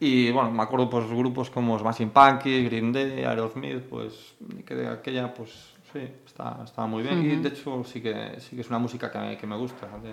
Y 0.00 0.32
bueno, 0.32 0.50
me 0.50 0.62
acuerdo 0.64 0.90
pues 0.90 1.06
grupos 1.08 1.48
como 1.48 1.78
Smashing 1.78 2.10
Pumpkins, 2.10 2.68
Green 2.68 2.92
Day, 2.92 3.22
Aerosmith, 3.24 3.82
pues 3.88 4.34
que 4.66 4.74
de 4.74 4.88
aquella, 4.88 5.32
pues 5.32 5.50
sí, 5.92 6.00
está, 6.26 6.58
está 6.64 6.86
muy 6.86 7.04
bien. 7.04 7.22
Y 7.22 7.36
de 7.36 7.48
hecho 7.50 7.84
sí 7.84 8.00
que, 8.00 8.40
sí 8.40 8.56
que 8.56 8.62
es 8.62 8.68
una 8.68 8.80
música 8.80 9.10
que, 9.12 9.18
me- 9.18 9.36
que 9.38 9.46
me 9.46 9.56
gusta. 9.56 9.86
¿vale? 9.86 10.12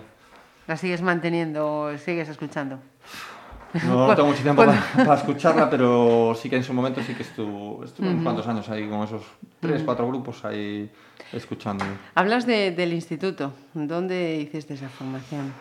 ¿La 0.68 0.76
sigues 0.76 1.02
manteniendo, 1.02 1.90
sigues 1.98 2.28
escuchando? 2.28 2.78
No, 3.86 4.14
tengo 4.14 4.28
mucho 4.28 4.42
tiempo 4.42 4.64
para, 4.64 4.82
para 4.96 5.14
escucharla, 5.14 5.70
pero 5.70 6.34
sí 6.34 6.50
que 6.50 6.56
en 6.56 6.64
su 6.64 6.72
momento 6.72 7.00
sí 7.02 7.14
que 7.14 7.22
estuve, 7.22 7.86
estuve 7.86 8.08
unos 8.08 8.22
cuantos 8.22 8.46
años 8.48 8.68
ahí 8.68 8.88
con 8.88 9.02
esos 9.02 9.22
tres, 9.60 9.82
cuatro 9.84 10.06
grupos 10.08 10.44
ahí 10.44 10.90
escuchando. 11.32 11.84
Hablas 12.14 12.46
de- 12.46 12.72
del 12.72 12.92
instituto. 12.92 13.52
¿Dónde 13.74 14.36
hiciste 14.40 14.74
esa 14.74 14.88
formación? 14.88 15.52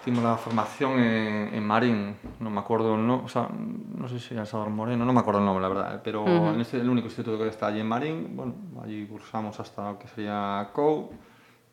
Hicimos 0.00 0.24
la 0.24 0.36
formación 0.36 0.98
en, 0.98 1.54
en 1.54 1.64
Marín, 1.64 2.16
no 2.40 2.50
me 2.50 2.58
acuerdo, 2.58 2.96
no, 2.96 3.22
o 3.24 3.28
sea, 3.28 3.48
no 3.50 4.08
sé 4.08 4.18
si 4.18 4.34
era 4.34 4.44
Salvador 4.44 4.72
Moreno, 4.72 5.04
no 5.04 5.12
me 5.12 5.20
acuerdo 5.20 5.38
el 5.40 5.46
nombre, 5.46 5.62
la 5.62 5.68
verdad, 5.68 6.00
pero 6.02 6.52
en 6.52 6.60
este, 6.60 6.78
el 6.80 6.88
único 6.88 7.06
instituto 7.06 7.38
que 7.38 7.48
está 7.48 7.66
allí 7.68 7.78
en 7.80 7.86
Marín, 7.88 8.30
bueno, 8.36 8.52
allí 8.82 9.06
cursamos 9.06 9.58
hasta 9.60 9.92
lo 9.92 9.98
que 10.00 10.08
sería 10.08 10.68
COU 10.72 11.10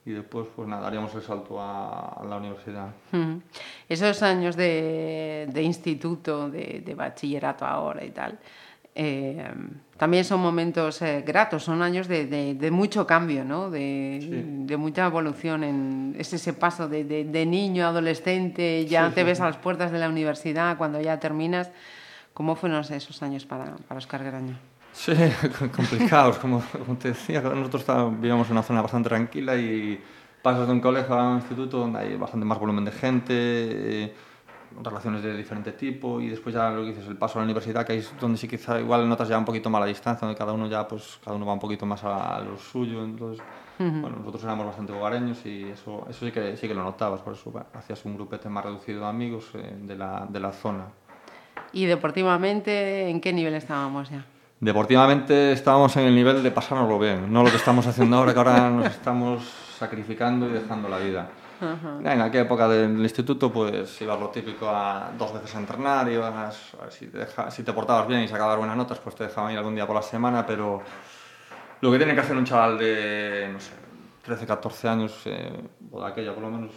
y 0.10 0.14
después 0.14 0.48
pues 0.56 0.68
nada, 0.68 0.82
daríamos 0.82 1.14
el 1.14 1.22
salto 1.22 1.62
a, 1.62 2.24
la 2.28 2.38
universidad. 2.38 2.88
Ujú. 3.14 3.42
Esos 3.88 4.24
años 4.24 4.56
de, 4.56 5.48
de 5.54 5.62
instituto, 5.62 6.50
de, 6.50 6.82
de 6.84 6.96
bachillerato 6.96 7.64
ahora 7.64 8.04
y 8.04 8.10
tal, 8.10 8.40
eh, 8.96 9.48
también 9.98 10.26
son 10.26 10.42
momentos 10.42 11.04
eh, 11.04 11.24
gratos, 11.26 11.64
son 11.64 11.84
años 11.84 12.08
de, 12.08 12.26
de- 12.26 12.72
mucho 12.72 13.06
cambio, 13.06 13.46
¿no? 13.46 13.70
de, 13.70 14.64
de 14.66 14.78
mucha 14.78 15.06
evolución. 15.06 15.64
En, 15.64 16.16
es 16.18 16.34
ese 16.34 16.54
paso 16.54 16.90
de, 16.90 17.46
niño 17.46 17.86
adolescente, 17.86 18.88
ya 18.88 19.12
te 19.14 19.24
ves 19.24 19.40
a 19.42 19.46
las 19.46 19.58
puertas 19.58 19.92
de 19.92 20.00
la 20.00 20.10
universidad, 20.10 20.76
cuando 20.78 21.00
ya 21.00 21.20
terminas. 21.20 21.72
¿Cómo 22.34 22.56
fueron 22.56 22.82
esos 22.82 23.22
años 23.22 23.46
para, 23.46 23.76
para 23.88 24.00
Oscar 24.00 24.24
Graña? 24.24 24.58
Sí, 25.00 25.14
complicados, 25.74 26.40
como, 26.40 26.62
como 26.74 26.98
te 26.98 27.10
decía, 27.10 27.40
nosotros 27.40 27.86
vivíamos 28.20 28.48
en 28.48 28.52
una 28.52 28.64
zona 28.64 28.82
bastante 28.82 29.08
tranquila 29.08 29.56
y 29.56 29.98
pasas 30.42 30.68
de 30.68 30.74
un 30.74 30.82
colegio 30.82 31.16
a 31.18 31.30
un 31.30 31.36
instituto 31.38 31.78
donde 31.78 32.00
hay 32.00 32.18
bastante 32.18 32.46
más 32.46 32.60
volumen 32.60 32.84
de 32.84 32.92
gente, 32.92 33.34
eh, 33.34 34.14
relaciones 34.84 35.24
de 35.24 35.38
diferente 35.38 35.72
tipo 35.72 36.20
y 36.20 36.28
después 36.28 36.54
ya 36.54 36.70
lo 36.72 36.82
que 36.82 36.90
dices, 36.90 37.08
el 37.08 37.16
paso 37.16 37.40
a 37.40 37.42
la 37.42 37.46
universidad, 37.46 37.86
que 37.86 37.94
ahí 37.94 38.00
es 38.00 38.14
donde 38.20 38.38
sí 38.38 38.50
quizá 38.50 38.78
igual 38.78 39.08
notas 39.08 39.30
ya 39.30 39.38
un 39.38 39.46
poquito 39.46 39.70
más 39.70 39.80
la 39.80 39.88
distancia, 39.88 40.28
donde 40.28 40.38
cada 40.38 40.52
uno 40.52 40.68
ya, 40.68 40.86
pues 40.86 41.18
cada 41.24 41.34
uno 41.34 41.46
va 41.46 41.54
un 41.54 41.60
poquito 41.60 41.86
más 41.86 42.04
a, 42.04 42.36
a 42.36 42.42
lo 42.42 42.58
suyo, 42.58 43.02
entonces, 43.02 43.42
bueno, 43.78 44.18
nosotros 44.18 44.44
éramos 44.44 44.66
bastante 44.66 44.92
hogareños 44.92 45.46
y 45.46 45.64
eso, 45.64 46.08
eso 46.10 46.26
sí 46.26 46.32
que, 46.34 46.58
sí 46.58 46.68
que 46.68 46.74
lo 46.74 46.84
notabas, 46.84 47.22
por 47.22 47.36
eso 47.36 47.54
hacías 47.74 48.04
un 48.04 48.16
grupete 48.16 48.50
más 48.50 48.66
reducido 48.66 49.00
de 49.00 49.08
amigos 49.08 49.46
eh, 49.54 49.78
de, 49.82 49.96
la, 49.96 50.28
de 50.30 50.42
la 50.42 50.52
zona. 50.52 50.88
Y 51.72 51.86
deportivamente, 51.86 53.08
¿en 53.10 53.22
qué 53.22 53.32
nivel 53.32 53.54
estábamos 53.54 54.10
ya? 54.10 54.26
Deportivamente 54.60 55.54
estábamos 55.54 55.96
en 55.96 56.06
el 56.06 56.16
nivel 56.16 56.44
de 56.44 56.52
pasárnoslo 56.52 57.00
bien, 57.00 57.32
no 57.32 57.44
lo 57.44 57.50
que 57.50 57.56
estamos 57.56 57.88
haciendo 57.88 58.18
ahora, 58.18 58.34
que 58.34 58.40
ahora 58.40 58.70
nos 58.70 58.88
estamos 58.88 59.42
sacrificando 59.78 60.48
y 60.50 60.52
dejando 60.52 60.90
la 60.90 60.98
vida. 60.98 61.30
En 61.62 62.22
aquella 62.22 62.44
época 62.44 62.68
del 62.68 63.00
instituto, 63.00 63.52
pues 63.52 64.02
ibas 64.02 64.20
lo 64.20 64.30
típico 64.30 64.70
a 64.70 65.12
dos 65.18 65.34
veces 65.34 65.56
a 65.56 65.60
entrenar, 65.60 66.10
ibas, 66.10 66.74
a 66.80 66.84
ver, 66.84 66.92
si, 66.92 67.08
te 67.08 67.20
deja- 67.20 67.50
si 67.52 67.64
te 67.64 67.72
portabas 67.74 68.08
bien 68.08 68.22
y 68.22 68.28
sacabas 68.28 68.58
buenas 68.58 68.76
notas, 68.76 69.00
pues 69.00 69.16
te 69.16 69.26
dejaban 69.26 69.52
ir 69.54 69.58
algún 69.58 69.76
día 69.76 69.86
por 69.88 69.96
la 69.96 70.02
semana, 70.02 70.46
pero 70.46 70.82
lo 71.82 71.92
que 71.92 71.98
tiene 71.98 72.14
que 72.14 72.22
hacer 72.22 72.36
un 72.36 72.46
chaval 72.46 72.78
de, 72.78 73.50
no 73.54 73.60
sé, 73.62 73.72
13, 74.24 74.46
14 74.46 74.88
años, 74.90 75.22
eh, 75.26 75.52
o 75.92 76.02
de 76.02 76.08
aquella 76.08 76.34
por 76.34 76.44
lo 76.44 76.50
menos, 76.50 76.72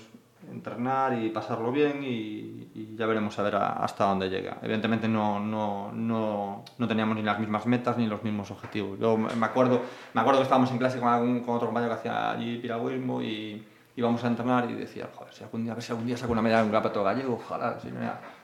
entrenar 0.51 1.19
y 1.19 1.31
pasarlo 1.31 1.71
bien 1.73 2.03
y, 2.03 2.69
y 2.75 2.95
ya 2.97 3.07
veremos 3.07 3.39
a 3.39 3.43
ver 3.43 3.57
a- 3.57 3.73
hasta 3.85 4.05
dónde 4.05 4.29
llega. 4.29 4.59
Evidentemente 4.63 5.09
no, 5.09 5.41
no, 5.41 5.91
no, 5.93 6.65
no 6.79 6.89
teníamos 6.89 7.17
ni 7.17 7.23
las 7.23 7.39
mismas 7.39 7.67
metas 7.67 7.97
ni 7.97 8.07
los 8.07 8.23
mismos 8.23 8.51
objetivos. 8.51 8.99
Yo 8.99 9.17
me 9.17 9.47
acuerdo, 9.47 9.81
me 10.15 10.21
acuerdo 10.21 10.41
que 10.41 10.45
estábamos 10.45 10.71
en 10.71 10.79
clase 10.79 10.99
con, 10.99 11.09
algún, 11.09 11.41
con 11.41 11.57
otro 11.57 11.69
compañero 11.69 11.93
que 11.95 11.99
hacía 12.01 12.31
allí 12.33 12.59
piragüismo 12.59 13.23
y 13.23 13.67
íbamos 13.97 14.25
a 14.25 14.29
entrenar 14.29 14.71
y 14.71 14.75
decía, 14.75 15.09
joder, 15.15 15.33
si 15.35 15.45
algún 15.45 15.65
día, 15.65 15.73
a 15.73 15.75
ver 15.75 15.85
si 15.85 15.93
algún 15.93 16.07
día 16.07 16.17
saco 16.17 16.33
una 16.33 16.43
medalla 16.43 16.61
en 16.63 16.67
un 16.67 16.73
campeonato 16.73 17.05
gallego, 17.05 17.35
ojalá, 17.35 17.79
si 17.81 17.89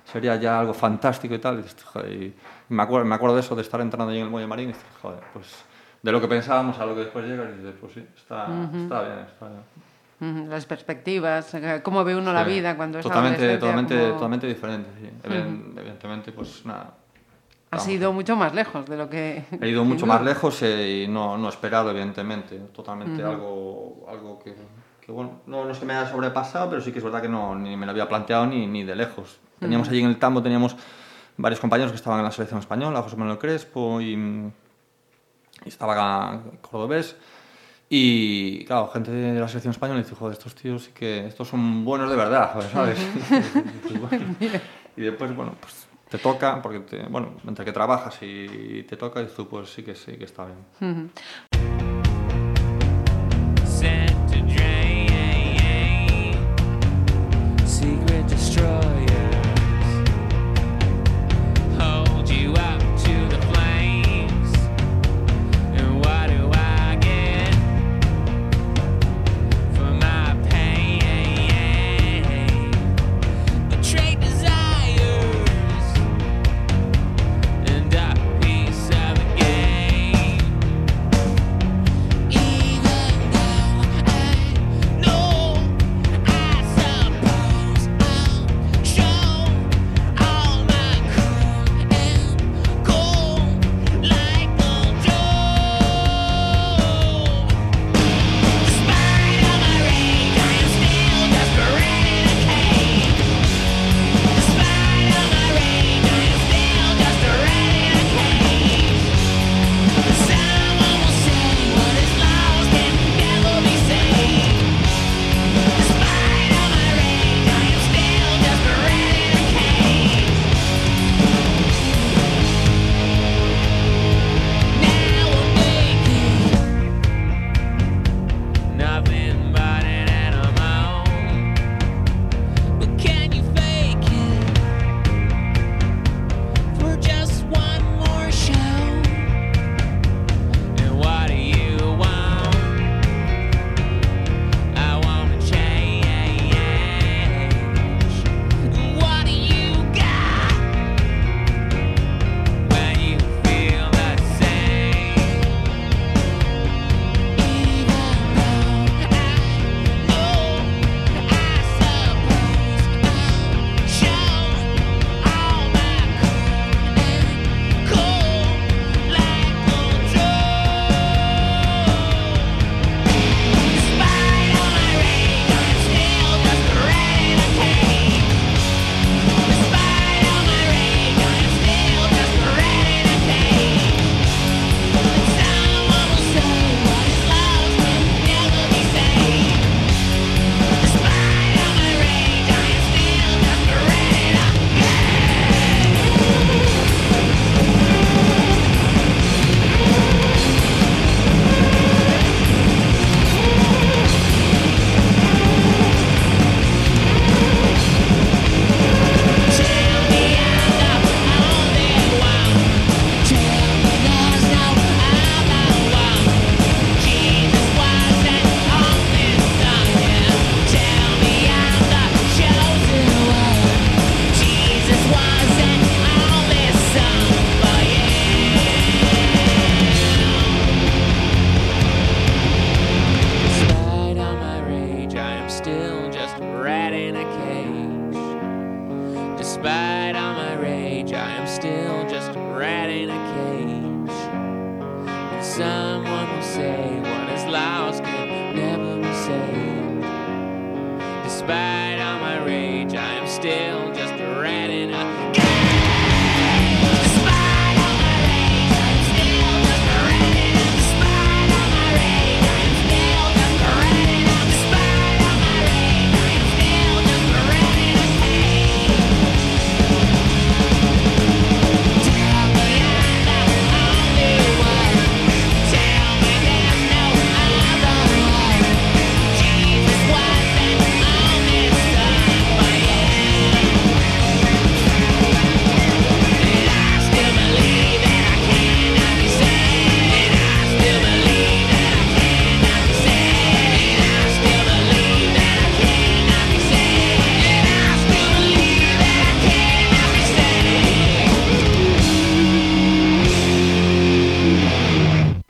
sería 0.05 0.37
ya 0.37 0.61
algo 0.61 0.75
fantástico 0.75 1.35
y 1.35 1.39
tal. 1.39 1.65
Y, 2.11 2.35
me, 2.69 2.83
acuerdo, 2.83 3.07
me 3.07 3.15
acuerdo 3.15 3.35
de 3.37 3.41
eso, 3.41 3.55
de 3.57 3.63
estar 3.63 3.81
entrenando 3.81 4.11
allí 4.11 4.21
en 4.21 4.27
el 4.27 4.31
Muelle 4.31 4.47
Marín 4.47 4.71
y 4.71 4.73
dices, 4.73 4.85
joder, 5.01 5.21
pues 5.33 5.65
de 6.03 6.13
lo 6.13 6.21
que 6.21 6.29
pensábamos 6.29 6.79
a 6.79 6.87
lo 6.87 6.95
que 6.95 7.01
después 7.01 7.25
llega 7.27 7.45
y 7.45 7.57
dices, 7.57 7.75
pues 7.81 7.93
sí, 7.93 8.07
está, 8.17 8.47
está 8.85 9.03
bien, 9.03 9.19
está 9.21 9.49
bien. 9.49 9.88
Las 10.21 10.67
perspectivas, 10.67 11.55
eh, 11.55 11.81
cómo 11.85 12.03
ve 12.03 12.17
uno 12.17 12.33
la 12.33 12.45
Sí, 12.45 12.51
vida 12.51 12.77
cuando 12.77 12.99
es 12.99 13.05
totalmente, 13.05 13.57
totalmente, 13.59 13.97
cómo- 13.97 14.13
totalmente 14.15 14.47
diferente. 14.49 14.91
sí. 15.01 15.09
Eviden- 15.29 15.79
Evidentemente, 15.79 16.33
pues 16.33 16.67
nada. 16.67 16.95
Has 17.71 17.87
ido 17.87 18.13
mucho 18.13 18.35
más 18.35 18.53
lejos 18.55 18.87
de 18.87 18.97
lo 18.97 19.09
que... 19.11 19.45
He 19.61 19.69
ido 19.69 19.85
mucho 19.85 20.07
más 20.07 20.23
lejos 20.23 20.61
eh, 20.63 21.05
y 21.05 21.09
no, 21.09 21.37
no 21.39 21.49
esperado, 21.49 21.91
evidentemente. 21.91 22.59
Totalmente 22.75 23.23
algo, 23.23 24.07
algo 24.11 24.39
que, 24.39 24.55
que, 25.05 25.13
bueno, 25.13 25.43
no, 25.47 25.65
no 25.67 25.79
que 25.79 25.85
me 25.85 25.95
haya 25.95 26.11
sobrepasado, 26.11 26.71
pero 26.71 26.81
sí 26.83 26.91
que 26.93 26.99
es 26.99 27.05
verdad 27.05 27.21
que 27.23 27.29
no, 27.29 27.55
ni 27.55 27.77
me 27.77 27.85
lo 27.87 27.93
había 27.93 28.09
planteado 28.09 28.47
ni, 28.47 28.67
ni 28.67 28.83
de 28.85 28.97
lejos. 28.97 29.39
Teníamos 29.61 29.89
allí 29.89 30.01
en 30.01 30.07
el 30.09 30.19
tambo, 30.19 30.43
teníamos 30.43 30.75
varios 31.37 31.61
compañeros 31.61 31.93
que 31.93 31.97
estaban 31.97 32.19
en 32.21 32.25
la 32.25 32.33
selección 32.33 32.59
española, 32.59 33.03
José 33.03 33.17
Manuel 33.17 33.39
Crespo 33.39 34.01
y, 34.01 34.15
y 34.15 35.69
estaba 35.69 36.41
Cordobés. 36.63 37.17
Y 37.91 38.65
claro, 38.67 38.89
gente 38.89 39.11
de 39.11 39.41
la 39.41 39.49
selección 39.49 39.71
española 39.73 40.01
dice, 40.03 40.15
joder, 40.15 40.35
estos 40.37 40.55
tíos 40.55 40.85
sí 40.85 40.91
que, 40.95 41.27
estos 41.27 41.49
son 41.49 41.85
buenos 41.85 42.11
de 42.11 42.17
verdad, 42.17 42.53
joder, 42.53 42.71
¿sabes? 42.71 42.99
Pues 43.89 44.01
bueno. 44.01 44.37
y 44.97 45.01
después, 45.03 45.35
bueno, 45.35 45.55
pues 45.61 45.89
te 46.11 46.19
toca, 46.19 46.61
porque, 46.61 46.81
te- 46.81 47.03
bueno, 47.05 47.33
entre 47.47 47.65
que 47.65 47.73
trabajas 47.73 48.19
y 48.21 48.83
te 48.83 48.97
toca, 48.97 49.23
y 49.23 49.27
tú 49.27 49.49
pues 49.49 49.71
sí 49.71 49.83
que 49.83 49.95
sí 49.95 50.13
que 50.17 50.25
está 50.25 50.45
bien. 50.47 51.11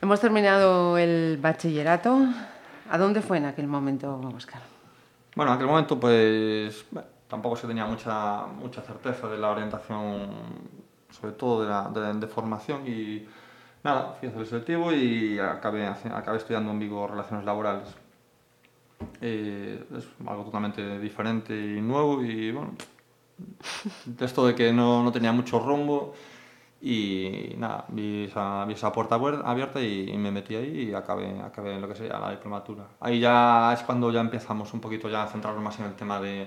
Hemos 0.08 0.20
terminado 0.20 0.96
el 0.96 1.36
bachillerato. 1.36 2.18
¿A 2.88 2.96
dónde 2.96 3.20
fue 3.20 3.36
en 3.36 3.44
aquel 3.44 3.66
momento, 3.66 4.18
Oscar? 4.34 4.62
Bueno, 5.36 5.50
en 5.50 5.56
aquel 5.56 5.66
momento 5.66 6.00
pues 6.00 6.86
bueno, 6.90 7.06
tampoco 7.28 7.56
se 7.56 7.66
tenía 7.66 7.84
mucha, 7.84 8.46
mucha 8.46 8.80
certeza 8.80 9.28
de 9.28 9.36
la 9.36 9.50
orientación, 9.50 10.30
sobre 11.10 11.34
todo 11.34 11.60
de, 11.60 11.68
la, 11.68 11.90
de, 11.90 12.20
de 12.20 12.26
formación 12.26 12.86
y 12.86 13.28
nada, 13.84 14.16
fui 14.18 14.28
a 14.28 14.30
hacer 14.30 14.40
el 14.40 14.46
selectivo 14.48 14.92
y 14.94 15.38
acabé, 15.38 15.86
acabé 15.86 16.38
estudiando 16.38 16.70
en 16.70 16.78
Vigo 16.78 17.06
Relaciones 17.06 17.44
Laborales. 17.44 17.94
Eh, 19.20 19.84
es 19.94 20.08
algo 20.26 20.44
totalmente 20.44 20.98
diferente 21.00 21.54
y 21.54 21.82
nuevo 21.82 22.24
y 22.24 22.50
bueno, 22.50 22.72
esto 24.18 24.46
de 24.46 24.54
que 24.54 24.72
no, 24.72 25.02
no 25.02 25.12
tenía 25.12 25.32
mucho 25.32 25.60
rumbo 25.60 26.14
y 26.80 27.54
nada, 27.58 27.84
vi 27.88 28.24
esa, 28.24 28.64
vi 28.64 28.74
esa 28.74 28.92
puerta 28.92 29.16
abierta 29.16 29.80
y, 29.80 30.10
y 30.10 30.16
me 30.16 30.30
metí 30.30 30.54
ahí 30.54 30.90
y 30.90 30.94
acabé, 30.94 31.40
acabé 31.40 31.74
en 31.74 31.80
lo 31.80 31.88
que 31.88 31.94
sería 31.96 32.18
la 32.18 32.30
diplomatura. 32.30 32.84
Ahí 33.00 33.18
ya 33.18 33.72
es 33.72 33.82
cuando 33.82 34.12
ya 34.12 34.20
empezamos 34.20 34.72
un 34.74 34.80
poquito 34.80 35.08
ya 35.08 35.24
a 35.24 35.26
centrarnos 35.26 35.62
más 35.62 35.78
en 35.80 35.86
el 35.86 35.94
tema 35.94 36.20
de, 36.20 36.46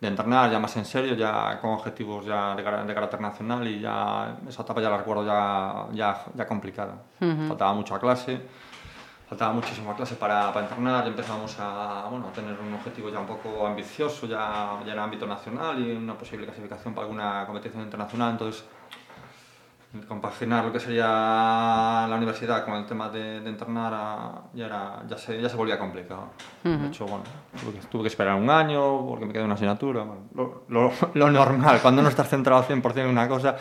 de 0.00 0.08
entrenar, 0.08 0.50
ya 0.50 0.60
más 0.60 0.76
en 0.76 0.84
serio, 0.84 1.14
ya 1.14 1.58
con 1.60 1.70
objetivos 1.70 2.24
ya 2.24 2.54
de, 2.54 2.62
de 2.62 2.94
carácter 2.94 3.20
nacional 3.20 3.66
y 3.66 3.80
ya 3.80 4.36
esa 4.46 4.62
etapa 4.62 4.80
ya 4.80 4.90
la 4.90 4.98
recuerdo 4.98 5.26
ya, 5.26 5.86
ya, 5.92 6.24
ya 6.34 6.46
complicada. 6.46 7.02
Faltaba 7.18 7.72
mucha 7.74 7.98
clase, 7.98 8.40
faltaba 9.28 9.54
muchísima 9.54 9.96
clase 9.96 10.14
para, 10.14 10.52
para 10.52 10.66
entrenar 10.66 11.04
y 11.06 11.08
empezamos 11.08 11.56
a, 11.58 12.06
bueno, 12.08 12.28
a 12.28 12.32
tener 12.32 12.56
un 12.60 12.74
objetivo 12.74 13.08
ya 13.08 13.18
un 13.18 13.26
poco 13.26 13.66
ambicioso, 13.66 14.26
ya, 14.28 14.78
ya 14.86 14.92
en 14.92 14.98
ámbito 15.00 15.26
nacional 15.26 15.84
y 15.84 15.96
una 15.96 16.14
posible 16.14 16.44
clasificación 16.46 16.94
para 16.94 17.06
alguna 17.06 17.44
competición 17.44 17.82
internacional, 17.82 18.32
entonces 18.32 18.64
compaginar 20.08 20.64
lo 20.64 20.72
que 20.72 20.80
sería 20.80 21.04
la 21.06 22.14
universidad 22.16 22.64
con 22.64 22.74
el 22.74 22.84
tema 22.86 23.08
de, 23.08 23.40
de 23.40 23.48
entrenar 23.50 23.92
a- 23.94 24.42
ya, 24.52 24.66
era, 24.66 25.02
ya, 25.08 25.16
se, 25.16 25.40
ya 25.40 25.48
se 25.48 25.56
volvía 25.56 25.78
complicado. 25.78 26.28
De 26.62 26.86
hecho, 26.88 27.04
bueno, 27.06 27.22
tuve 27.60 27.72
que, 27.74 27.86
tuve 27.86 28.02
que 28.02 28.08
esperar 28.08 28.34
un 28.34 28.50
año 28.50 29.06
porque 29.06 29.26
me 29.26 29.32
quedé 29.32 29.44
una 29.44 29.54
asignatura. 29.54 30.02
bueno, 30.02 30.22
lo, 30.34 30.64
lo- 30.68 30.92
lo 31.14 31.30
normal, 31.30 31.78
cuando 31.80 32.02
no 32.02 32.08
estás 32.08 32.28
centrado 32.28 32.62
100% 32.64 32.96
en 33.04 33.06
una 33.08 33.28
cosa, 33.28 33.56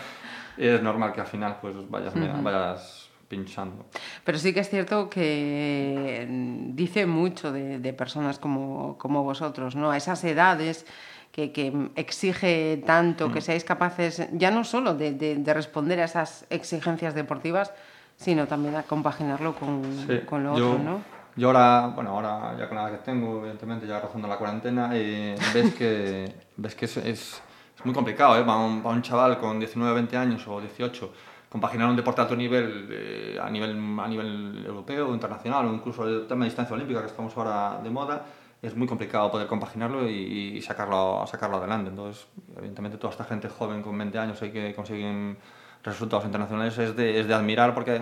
es 0.58 0.82
normal 0.82 1.13
que 1.13 1.22
al 1.22 1.28
final 1.28 1.58
pues 1.62 1.76
vayas, 1.89 2.13
vayas 2.43 3.10
pinchando. 3.28 3.86
Pero 4.24 4.38
sí 4.38 4.54
que 4.54 4.60
es 4.60 4.69
cierto 4.69 5.10
que 5.10 6.28
dice 6.74 7.06
mucho 7.06 7.52
de, 7.52 7.80
de 7.80 7.93
personas 7.93 8.38
como, 8.39 8.98
como 8.98 9.24
vosotros, 9.24 9.76
¿no? 9.76 9.89
A 9.91 9.98
esas 9.98 10.24
edades 10.24 10.86
que, 11.34 11.52
que 11.52 11.74
exige 11.96 12.78
tanto, 12.86 13.28
Mm. 13.28 13.34
que 13.34 13.41
seáis 13.41 13.63
capaces 13.65 14.22
ya 14.38 14.52
no 14.54 14.63
solo 14.63 14.93
de, 14.93 15.12
de- 15.17 15.36
de 15.41 15.52
responder 15.54 16.00
a 16.00 16.06
esas 16.06 16.46
exigencias 16.52 17.15
deportivas, 17.15 17.74
sino 18.15 18.46
también 18.46 18.76
a 18.76 18.84
compaginarlo 18.84 19.56
con, 19.56 19.82
Sí, 20.08 20.19
con 20.30 20.43
lo 20.46 20.56
yo, 20.56 20.72
otro, 20.78 20.84
¿no? 20.84 21.02
Yo 21.36 21.48
ahora, 21.48 21.88
bueno, 21.96 22.12
ahora 22.12 22.56
ya 22.60 22.67
con 22.69 22.78
la 22.78 22.84
edad 22.88 22.91
que 23.00 23.04
tengo, 23.04 23.39
evidentemente 23.39 23.88
ya 23.88 24.00
rozando 24.00 24.28
la 24.28 24.38
cuarentena, 24.38 24.91
eh, 24.93 25.36
ves 25.56 25.74
que, 25.74 26.32
ves 26.58 26.76
que 26.76 26.86
es, 26.86 26.98
es, 26.98 27.41
es 27.76 27.84
muy 27.84 27.96
complicado, 27.96 28.38
¿eh? 28.38 28.43
Para 28.46 28.60
un, 28.60 28.84
para 28.84 28.93
un 28.93 29.02
chaval 29.02 29.39
con 29.39 29.58
19, 29.58 29.96
20 29.96 30.15
años 30.15 30.48
o 30.48 30.62
18, 30.62 31.12
compaginar 31.50 31.89
un 31.89 31.96
deporte 31.96 32.22
de 32.22 32.24
alto 32.26 32.36
nivel, 32.36 32.88
eh, 32.91 33.39
a 33.41 33.50
nivel 33.50 33.72
a 34.00 34.08
nivel 34.08 34.63
europeo, 34.67 35.12
internacional, 35.15 35.65
o 35.65 35.74
incluso 35.74 36.08
el 36.08 36.28
tema 36.28 36.46
de 36.46 36.50
distancia 36.52 36.76
olímpica 36.76 37.02
que 37.02 37.08
estamos 37.08 37.36
ahora 37.36 37.80
de 37.84 37.89
moda, 37.89 38.22
es 38.63 38.76
muy 38.76 38.88
complicado 38.88 39.30
poder 39.30 39.45
compaginarlo 39.47 40.10
y, 40.10 40.56
y 40.58 40.62
sacarlo, 40.62 41.26
sacarlo 41.28 41.58
adelante. 41.58 41.89
Entonces, 41.89 42.26
evidentemente 42.58 42.97
toda 42.97 43.12
esta 43.12 43.26
gente 43.26 43.49
joven 43.49 43.82
con 43.84 43.95
20 43.97 44.17
años 44.17 44.41
hay 44.41 44.52
que 44.52 44.73
consiguen 44.73 45.38
resultados 45.84 46.23
internacionales 46.26 46.78
es 46.78 46.95
de, 46.95 47.19
es 47.19 47.28
de 47.28 47.34
admirar 47.34 47.73
porque 47.76 48.02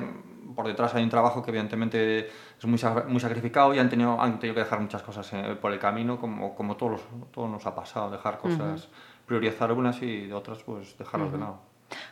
por 0.55 0.67
detrás 0.67 0.93
hay 0.93 1.03
un 1.03 1.09
trabajo 1.09 1.41
que 1.41 1.49
evidentemente 1.49 2.27
es 2.59 2.65
muy, 2.65 2.79
muy 3.07 3.19
sacrificado 3.19 3.73
y 3.73 3.79
han 3.79 3.89
tenido, 3.89 4.21
han 4.21 4.37
tenido 4.39 4.53
que 4.53 4.61
dejar 4.61 4.79
muchas 4.81 5.01
cosas 5.01 5.31
eh, 5.33 5.57
por 5.59 5.71
el 5.71 5.79
camino 5.79 6.19
como, 6.19 6.53
como 6.53 6.77
todos, 6.77 6.91
los- 6.93 7.31
todos 7.31 7.49
nos 7.49 7.65
ha 7.65 7.73
pasado, 7.73 8.11
dejar 8.11 8.37
cosas, 8.37 8.87
priorizar 9.25 9.69
algunas 9.69 9.99
y 10.03 10.27
de 10.27 10.33
otras 10.33 10.59
pues 10.63 10.95
dejarlas 10.97 11.31
de 11.31 11.37
lado. 11.39 11.59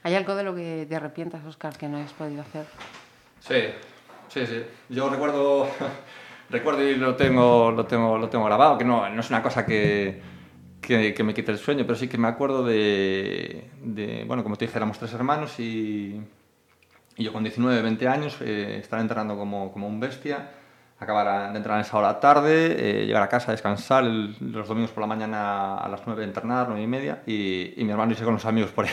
¿Hay 0.03 0.15
algo 0.15 0.33
de 0.35 0.43
lo 0.43 0.55
que 0.55 0.85
te 0.89 0.95
arrepientas, 0.95 1.45
Oscar, 1.45 1.77
que 1.77 1.87
no 1.87 1.97
hayas 1.97 2.13
podido 2.13 2.41
hacer? 2.41 2.65
Sí, 3.41 3.61
sí, 4.29 4.45
sí. 4.47 4.63
Yo 4.89 5.07
recuerdo, 5.09 5.67
recuerdo 6.49 6.83
y 6.87 6.95
lo 6.95 7.15
tengo, 7.15 7.71
lo 7.71 7.85
tengo, 7.85 8.17
lo 8.17 8.29
tengo 8.29 8.45
grabado, 8.45 8.77
que 8.77 8.85
no, 8.85 9.07
no 9.09 9.19
es 9.21 9.29
una 9.29 9.41
cosa 9.43 9.65
que, 9.65 10.21
que, 10.81 11.13
que 11.13 11.23
me 11.23 11.33
quite 11.33 11.51
el 11.51 11.57
sueño, 11.57 11.83
pero 11.85 11.95
sí 11.97 12.07
que 12.07 12.17
me 12.17 12.27
acuerdo 12.27 12.63
de, 12.63 13.69
de, 13.83 14.23
bueno, 14.25 14.43
como 14.43 14.55
te 14.55 14.65
dije, 14.65 14.77
éramos 14.77 14.97
tres 14.99 15.13
hermanos 15.13 15.59
y, 15.59 16.19
y 17.17 17.23
yo 17.23 17.33
con 17.33 17.43
19, 17.43 17.81
20 17.81 18.07
años 18.07 18.37
eh, 18.41 18.77
estar 18.79 18.99
entrenando 18.99 19.37
como, 19.37 19.71
como 19.71 19.87
un 19.87 19.99
bestia, 19.99 20.51
acabar 20.99 21.51
de 21.51 21.57
entrenar 21.57 21.79
a 21.79 21.81
esa 21.81 21.97
hora 21.97 22.19
tarde, 22.19 23.01
eh, 23.03 23.05
llegar 23.05 23.23
a 23.23 23.29
casa, 23.29 23.51
descansar, 23.51 24.03
el- 24.03 24.35
los 24.51 24.67
domingos 24.67 24.91
por 24.91 25.01
la 25.01 25.07
mañana 25.07 25.77
a 25.77 25.87
las 25.87 26.01
9 26.05 26.23
entrenar, 26.25 26.67
9 26.67 26.81
y 26.83 26.87
media, 26.87 27.21
y, 27.25 27.73
y 27.79 27.83
mi 27.85 27.91
hermano 27.91 28.11
irse 28.11 28.25
con 28.25 28.33
los 28.33 28.45
amigos 28.45 28.71
por 28.71 28.85
ahí. 28.85 28.91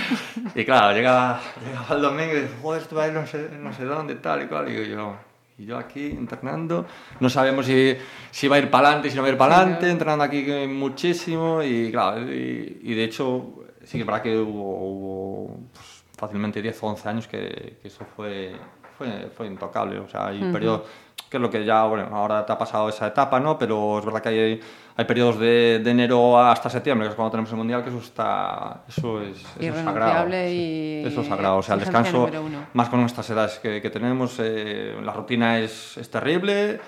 y 0.54 0.64
claro, 0.64 0.92
llegaba, 0.94 1.40
llegaba 1.64 1.94
el 1.94 2.02
domingo 2.02 2.32
y 2.32 2.40
dice, 2.40 2.54
joder, 2.62 2.82
estuve 2.82 3.02
ahí 3.02 3.12
no 3.12 3.26
sé, 3.26 3.48
no 3.60 3.72
sé 3.72 3.84
dónde, 3.84 4.16
tal 4.16 4.42
y 4.42 4.46
cual, 4.46 4.68
y 4.70 4.88
yo... 4.90 5.14
Y 5.58 5.64
yo 5.64 5.78
aquí 5.78 6.06
entrenando, 6.06 6.84
no 7.18 7.30
sabemos 7.30 7.64
si, 7.66 7.96
si 8.30 8.46
va 8.46 8.56
a 8.56 8.58
ir 8.58 8.70
para 8.70 8.88
adelante, 8.88 9.10
si 9.10 9.16
no 9.16 9.22
va 9.22 9.28
a 9.28 9.32
ir 9.32 9.38
para 9.38 9.54
Sí, 9.54 9.60
adelante, 9.60 9.86
¿no? 9.86 9.92
entrenando 9.92 10.24
aquí 10.24 10.44
muchísimo 10.68 11.62
y 11.62 11.90
claro, 11.90 12.22
y, 12.30 12.80
y 12.82 12.94
de 12.94 13.04
hecho 13.04 13.54
sí 13.82 13.92
que 13.92 14.00
es 14.00 14.06
verdad 14.06 14.22
que 14.22 14.36
hubo, 14.36 14.78
hubo, 14.86 15.56
pues, 15.72 16.04
fácilmente 16.18 16.60
10 16.60 16.82
o 16.82 16.86
11 16.88 17.08
años 17.08 17.26
que, 17.28 17.78
que 17.80 17.88
eso 17.88 18.04
fue, 18.16 18.54
fue, 18.98 19.30
fue 19.34 19.46
intocable, 19.46 19.98
o 19.98 20.08
sea, 20.08 20.26
hay 20.28 20.40
periodos, 20.52 20.82
que 21.30 21.36
es 21.38 21.40
lo 21.40 21.50
que 21.50 21.64
ya, 21.64 21.84
bueno, 21.84 22.08
ahora 22.12 22.46
te 22.46 22.52
ha 22.52 22.58
pasado 22.58 22.88
esa 22.88 23.06
etapa, 23.08 23.40
¿no? 23.40 23.58
Pero 23.58 23.98
es 23.98 24.04
verdad 24.04 24.20
que 24.22 24.28
hay, 24.28 24.60
hay 24.96 25.04
periodos 25.04 25.38
de, 25.40 25.80
de 25.82 25.90
enero 25.90 26.38
hasta 26.38 26.70
septiembre, 26.70 27.06
que 27.06 27.10
es 27.10 27.16
cuando 27.16 27.30
tenemos 27.32 27.50
el 27.50 27.56
Mundial, 27.56 27.82
que 27.82 27.88
eso 27.90 27.98
está, 27.98 28.82
eso 28.88 29.20
es, 29.20 29.38
eso 29.38 29.74
es 29.78 29.84
sagrado. 29.84 30.28
Y 30.48 31.02
Eso 31.04 31.20
es 31.22 31.26
sagrado, 31.26 31.56
o 31.58 31.62
sea, 31.62 31.74
el 31.74 31.80
descanso, 31.80 32.28
más 32.74 32.88
con 32.88 33.00
nuestras 33.00 33.28
edades 33.30 33.58
que, 33.58 33.82
que 33.82 33.90
tenemos, 33.90 34.36
eh, 34.38 34.96
la 35.02 35.12
rutina 35.12 35.58
es, 35.58 35.96
es 35.96 36.08
terrible, 36.10 36.80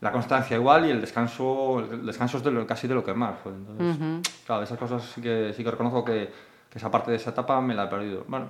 la 0.00 0.12
constancia 0.12 0.56
igual 0.56 0.86
y 0.86 0.90
el 0.90 1.00
descanso, 1.00 1.80
el 1.80 2.06
descanso 2.06 2.36
es 2.38 2.44
de 2.44 2.50
lo- 2.52 2.66
casi 2.66 2.86
de 2.88 2.94
lo 2.94 3.02
que 3.02 3.14
más. 3.14 3.34
joder. 3.42 3.58
Entonces, 3.58 4.32
claro, 4.46 4.62
esas 4.62 4.78
cosas 4.78 5.02
sí 5.14 5.20
que, 5.20 5.52
sí 5.56 5.64
que 5.64 5.70
reconozco 5.70 6.04
que, 6.04 6.30
que 6.70 6.78
esa 6.78 6.90
parte 6.90 7.10
de 7.10 7.16
esa 7.16 7.30
etapa 7.30 7.60
me 7.60 7.74
la 7.74 7.84
he 7.84 7.88
perdido. 7.88 8.24
Bueno, 8.28 8.46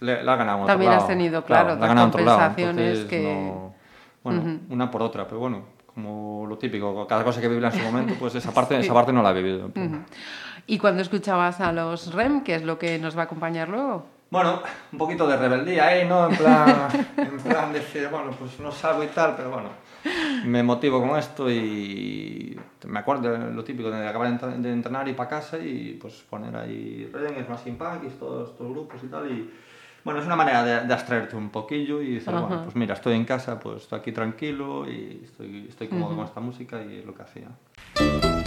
le, 0.00 0.22
la 0.22 0.34
he 0.34 0.36
ganado 0.36 0.58
en 0.58 0.62
otro 0.64 0.72
También 0.74 0.92
has 0.92 0.96
lado. 0.98 1.08
tenido, 1.08 1.44
claro, 1.44 1.68
la 1.68 1.72
he 1.72 1.76
otras 1.76 1.88
ganado 1.88 2.06
en 2.06 2.08
otro 2.10 2.24
lado, 2.24 2.38
compensaciones 2.38 2.98
entonces 2.98 3.10
que- 3.10 3.22
no- 3.22 3.74
bueno, 4.32 4.58
una 4.70 4.90
por 4.90 5.02
otra, 5.02 5.26
pero 5.26 5.38
bueno, 5.40 5.62
como 5.94 6.46
lo 6.48 6.58
típico, 6.58 7.06
cada 7.06 7.22
cosa 7.24 7.40
que 7.40 7.48
vive 7.48 7.64
en 7.66 7.72
su 7.72 7.78
momento, 7.82 8.14
pues 8.18 8.34
esa 8.34 8.52
parte, 8.52 8.78
esa 8.80 8.92
parte 8.92 9.12
no 9.12 9.22
la 9.22 9.30
he 9.30 9.34
vivido. 9.42 9.70
Y 10.66 10.78
cuando 10.78 11.00
escuchabas 11.02 11.60
a 11.60 11.72
los 11.72 12.12
REM, 12.12 12.42
que 12.42 12.56
es 12.56 12.64
lo 12.64 12.78
que 12.78 12.98
nos 12.98 13.16
va 13.16 13.22
a 13.22 13.24
acompañar 13.26 13.68
luego. 13.68 14.04
Bueno, 14.28 14.60
un 14.90 14.98
poquito 14.98 15.28
de 15.28 15.36
rebeldía 15.36 15.86
ahí, 15.86 16.08
¿no? 16.08 16.28
En 16.28 16.36
plan, 16.36 16.88
en 17.16 17.38
plan 17.38 17.72
decir, 17.72 18.08
bueno, 18.10 18.32
pues 18.36 18.58
no 18.58 18.72
salgo 18.72 19.04
y 19.04 19.06
tal, 19.06 19.34
pero 19.36 19.50
bueno, 19.50 19.68
me 20.44 20.64
motivo 20.64 21.00
con 21.00 21.16
esto 21.16 21.48
y 21.48 22.58
me 22.88 22.98
acuerdo 22.98 23.30
de 23.30 23.52
lo 23.52 23.62
típico 23.62 23.88
de 23.88 24.06
acabar 24.08 24.28
de 24.28 24.36
entr- 24.36 24.56
de 24.56 24.72
entrenar 24.72 25.06
y 25.08 25.12
para 25.12 25.28
casa 25.30 25.58
y 25.58 25.96
pues 26.00 26.24
poner 26.28 26.56
ahí 26.56 27.08
Ren, 27.12 27.44
Smashing 27.46 27.78
Pumpkins, 27.78 28.18
todos 28.18 28.50
estos 28.50 28.68
grupos 28.68 28.96
y 29.04 29.06
tal 29.06 29.30
y 29.30 29.48
bueno, 30.06 30.20
es 30.20 30.26
una 30.26 30.36
manera 30.36 30.62
de, 30.62 30.86
de 30.86 30.94
abstraerte 30.94 31.34
un 31.34 31.50
poquillo 31.50 32.00
y 32.00 32.14
decir, 32.14 32.32
bueno, 32.32 32.62
pues 32.62 32.76
mira, 32.76 32.94
estoy 32.94 33.16
en 33.16 33.24
casa, 33.24 33.58
pues 33.58 33.82
estoy 33.82 33.98
aquí 33.98 34.12
tranquilo 34.12 34.88
y 34.88 35.22
estoy, 35.24 35.66
estoy 35.68 35.88
cómodo 35.88 36.14
con 36.14 36.24
esta 36.26 36.38
música 36.38 36.80
y 36.80 36.98
es 36.98 37.04
lo 37.04 37.12
que 37.12 37.22
hacía. 37.22 38.45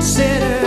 Consider 0.00 0.59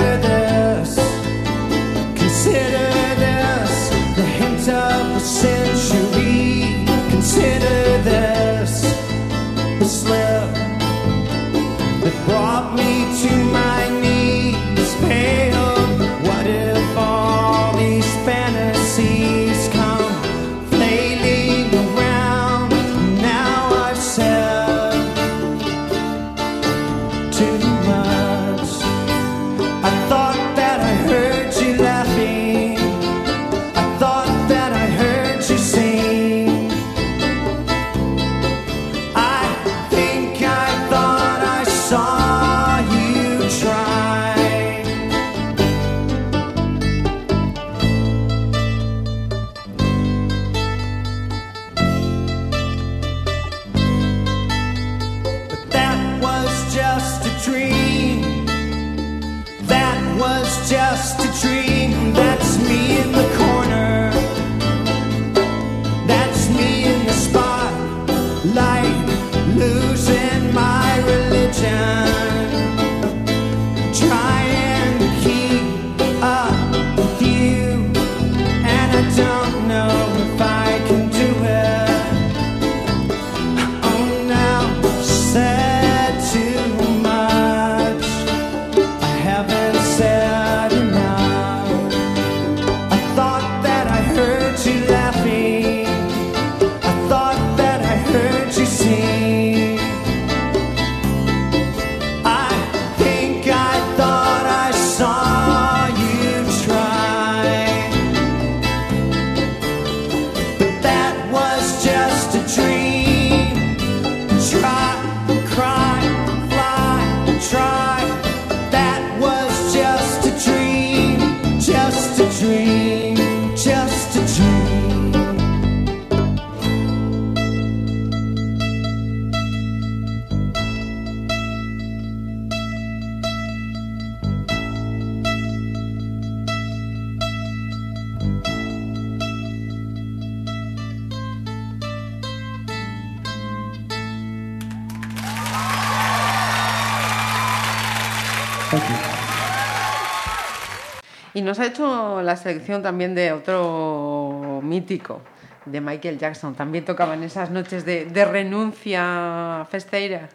nos 151.53 151.59
ha 151.59 151.67
hecho 151.67 152.19
la 152.23 152.35
selección 152.35 152.81
también 152.81 153.13
de 153.13 153.31
otro 153.31 154.59
mítico, 154.63 155.21
de 155.67 155.81
Michael 155.81 156.17
Jackson. 156.17 156.55
También 156.55 156.83
tocaba 156.83 157.13
en 157.13 157.21
esas 157.21 157.51
noches 157.51 157.85
de, 157.85 158.05
de 158.05 158.25
renuncia 158.25 159.63
festeira. 159.69 160.29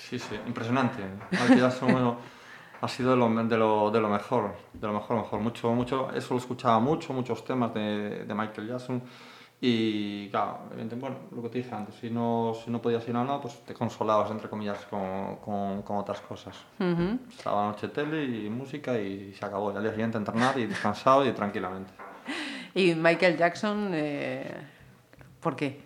Sí, 0.00 0.18
sí, 0.18 0.34
impresionante. 0.48 1.00
Michael 1.30 1.60
Jackson 1.60 1.92
bueno, 1.92 2.16
ha 2.80 2.88
sido 2.88 3.12
de 3.12 3.16
lo, 3.16 3.44
de, 3.44 3.56
lo, 3.56 3.90
de 3.92 4.00
lo 4.00 4.08
mejor, 4.08 4.56
de 4.72 4.84
lo 4.88 4.94
mejor, 4.94 5.18
mejor. 5.18 5.38
Mucho, 5.38 5.70
mucho, 5.70 6.10
eso 6.12 6.34
lo 6.34 6.40
escuchaba 6.40 6.80
mucho, 6.80 7.12
muchos 7.12 7.44
temas 7.44 7.72
de, 7.72 8.24
de 8.24 8.34
Michael 8.34 8.66
Jackson. 8.66 9.00
Y 9.66 10.28
claro, 10.28 10.58
bueno, 11.00 11.16
lo 11.34 11.40
que 11.40 11.48
te 11.48 11.58
dije 11.62 11.74
antes, 11.74 11.94
si 11.94 12.10
no, 12.10 12.52
si 12.62 12.70
no 12.70 12.82
podías 12.82 13.08
ir 13.08 13.16
a 13.16 13.24
nada, 13.24 13.40
pues 13.40 13.60
te 13.64 13.72
consolabas, 13.72 14.30
entre 14.30 14.46
comillas, 14.50 14.76
con, 14.90 15.36
con, 15.36 15.80
con 15.80 15.96
otras 15.96 16.20
cosas. 16.20 16.54
Ujú. 16.78 17.18
Estaba 17.30 17.68
noche 17.68 17.88
tele 17.88 18.24
y 18.24 18.50
música 18.50 18.98
y 19.00 19.32
se 19.32 19.42
acabó. 19.42 19.72
Y 19.72 19.76
al 19.76 19.82
día 19.82 19.92
siguiente 19.92 20.18
entrenar 20.18 20.58
y 20.58 20.66
descansado 20.66 21.26
y 21.26 21.32
tranquilamente. 21.32 21.90
Y 22.74 22.94
Michael 22.94 23.38
Jackson, 23.38 23.92
eh, 23.94 24.52
¿por 25.40 25.56
qué? 25.56 25.80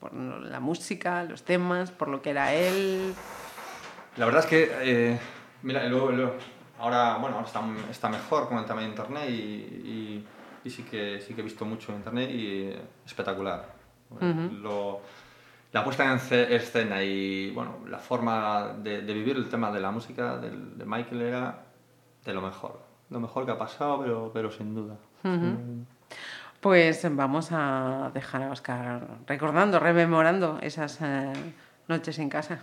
Por 0.00 0.14
la 0.14 0.60
música, 0.60 1.22
los 1.24 1.42
temas, 1.42 1.90
por 1.90 2.08
lo 2.08 2.22
que 2.22 2.30
era 2.30 2.54
él. 2.54 3.12
La 4.16 4.24
verdad 4.24 4.44
es 4.44 4.46
que, 4.48 4.70
eh, 4.80 5.18
mira, 5.64 5.84
luego, 5.86 6.12
luego- 6.12 6.34
ahora, 6.78 7.18
bueno, 7.18 7.36
ahora 7.36 7.46
está, 7.46 7.60
está 7.90 8.08
mejor 8.08 8.48
con 8.48 8.56
el 8.56 8.64
tema 8.64 8.80
de 8.80 8.86
internet 8.86 9.24
y, 9.28 9.32
y, 9.32 10.26
y 10.68 10.70
sí, 10.70 10.82
que, 10.84 11.20
sí 11.20 11.34
que 11.34 11.40
he 11.40 11.44
visto 11.44 11.64
mucho 11.64 11.92
en 11.92 11.98
internet 11.98 12.30
y 12.30 12.72
espectacular. 13.06 13.60
Lo- 14.62 15.00
la 15.72 15.84
puesta 15.84 16.10
en 16.10 16.18
ce- 16.18 16.54
escena 16.54 17.02
y, 17.02 17.50
bueno, 17.50 17.80
la 17.88 17.98
forma 17.98 18.74
de, 18.82 19.02
de 19.02 19.12
vivir 19.14 19.36
el 19.36 19.48
tema 19.48 19.70
de 19.70 19.80
la 19.80 19.90
música 19.90 20.38
del- 20.38 20.78
de 20.78 20.84
Michael 20.84 21.20
era 21.22 21.64
de 22.24 22.32
lo 22.32 22.40
mejor. 22.40 22.80
Lo 23.10 23.20
mejor 23.20 23.44
que 23.44 23.52
ha 23.52 23.58
pasado, 23.58 24.00
pero, 24.00 24.30
pero 24.32 24.50
sin 24.50 24.74
duda. 24.74 24.96
Pues 26.60 27.06
vamos 27.14 27.48
a 27.52 28.10
dejar 28.14 28.42
a 28.44 28.50
Oscar 28.50 29.06
recordando, 29.26 29.78
rememorando 29.78 30.58
esas 30.60 31.00
eh, 31.02 31.32
noches 31.86 32.18
en 32.18 32.28
casa. 32.28 32.60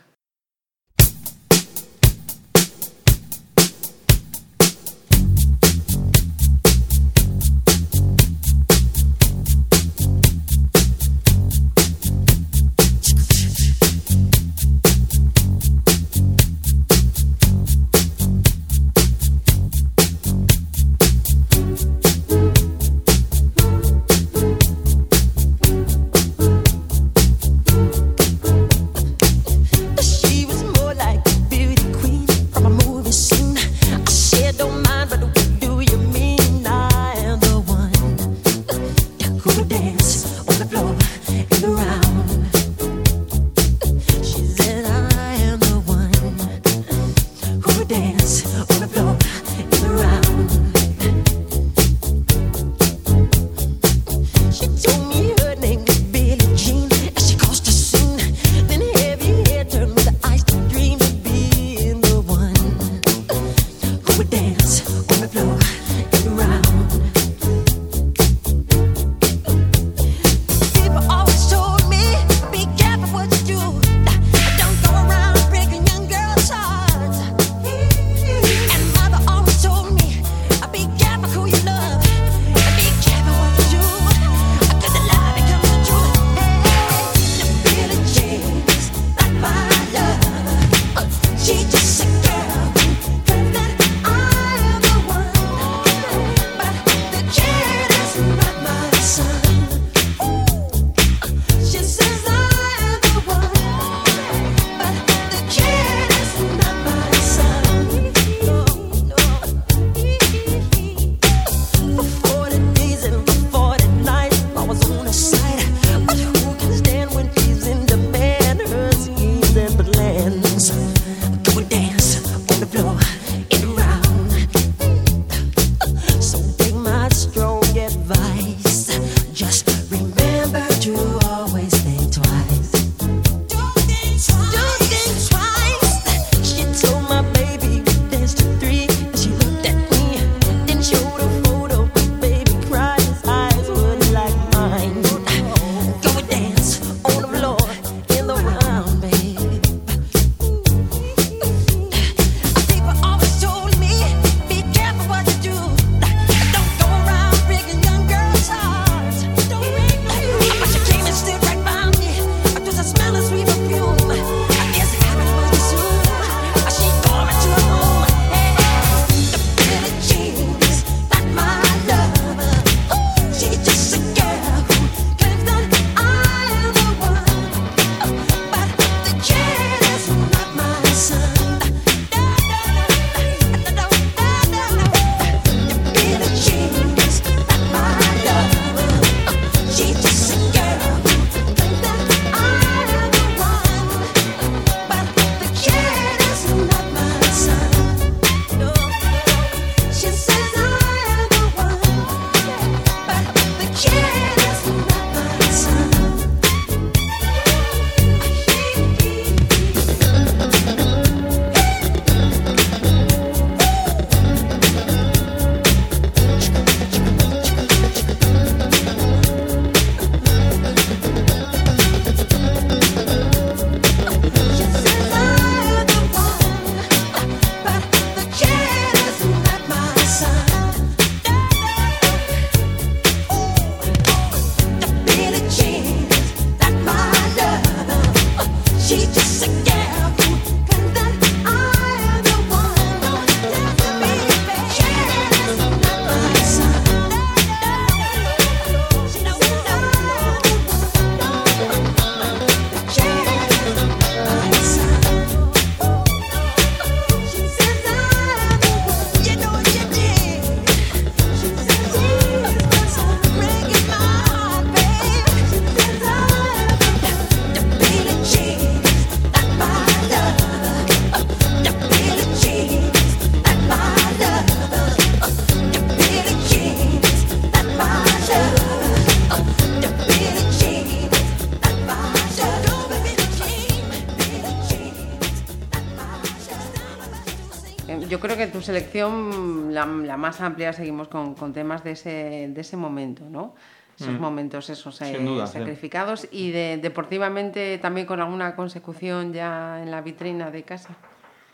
Que 288.45 288.51
tu 288.51 288.61
selección, 288.61 289.73
la, 289.73 289.85
la 289.85 290.17
más 290.17 290.41
amplia, 290.41 290.73
seguimos 290.73 291.07
con, 291.07 291.35
con 291.35 291.53
temas 291.53 291.83
de 291.83 291.91
ese, 291.91 292.47
de 292.49 292.61
ese 292.61 292.77
momento, 292.77 293.23
¿no? 293.29 293.55
Esos 293.99 294.19
momentos, 294.19 294.69
esos 294.69 295.01
eh, 295.01 295.17
Mm. 295.19 295.25
Duda, 295.25 295.47
sí. 295.47 295.53
sacrificados. 295.57 296.27
Y 296.31 296.51
de, 296.51 296.77
deportivamente 296.81 297.77
también 297.77 298.05
con 298.05 298.19
alguna 298.19 298.53
consecución 298.55 299.31
ya 299.31 299.81
en 299.81 299.89
la 299.89 300.01
vitrina 300.01 300.51
de 300.51 300.63
casa. 300.63 300.95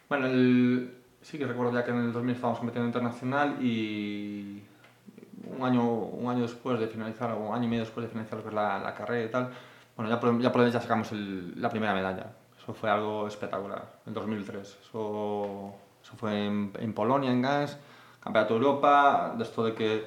Bueno, 0.09 0.25
el- 0.25 0.91
sí 1.21 1.37
que 1.37 1.45
recuerdo 1.45 1.71
ya 1.73 1.85
que 1.85 1.91
en 1.91 1.97
el 1.97 2.11
2000 2.13 2.33
estábamos 2.35 2.57
compitiendo 2.59 2.87
internacional 2.87 3.57
y 3.63 4.63
un 5.55 5.63
año, 5.63 5.83
un 5.87 6.31
año 6.31 6.41
después 6.41 6.79
de 6.79 6.87
finalizar, 6.87 7.31
o 7.33 7.49
un 7.49 7.55
año 7.55 7.65
y 7.65 7.67
medio 7.67 7.83
después 7.83 8.05
de 8.05 8.09
finalizar 8.09 8.37
lo 8.39 8.43
que 8.43 8.49
es 8.49 8.55
la, 8.55 8.79
la 8.79 8.95
carrera 8.95 9.25
y 9.25 9.29
tal, 9.29 9.49
bueno, 9.95 10.09
ya 10.09 10.19
por, 10.19 10.41
ya 10.41 10.51
por 10.51 10.67
ya 10.67 10.81
sacamos 10.81 11.11
el- 11.11 11.61
la 11.61 11.69
primera 11.69 11.93
medalla. 11.93 12.25
Eso 12.61 12.73
fue 12.73 12.89
algo 12.89 13.27
espectacular, 13.27 13.85
en 14.07 14.13
2003. 14.15 14.77
Eso, 14.83 15.73
eso 16.11 16.17
fue 16.17 16.45
en, 16.45 16.73
en 16.77 16.93
Polonia, 16.93 17.31
en 17.31 17.41
Gans, 17.41 17.77
Campeonato 18.19 18.53
de 18.55 18.59
Europa, 18.59 19.33
de 19.37 19.43
esto 19.43 19.63
de 19.63 19.73
que, 19.73 20.05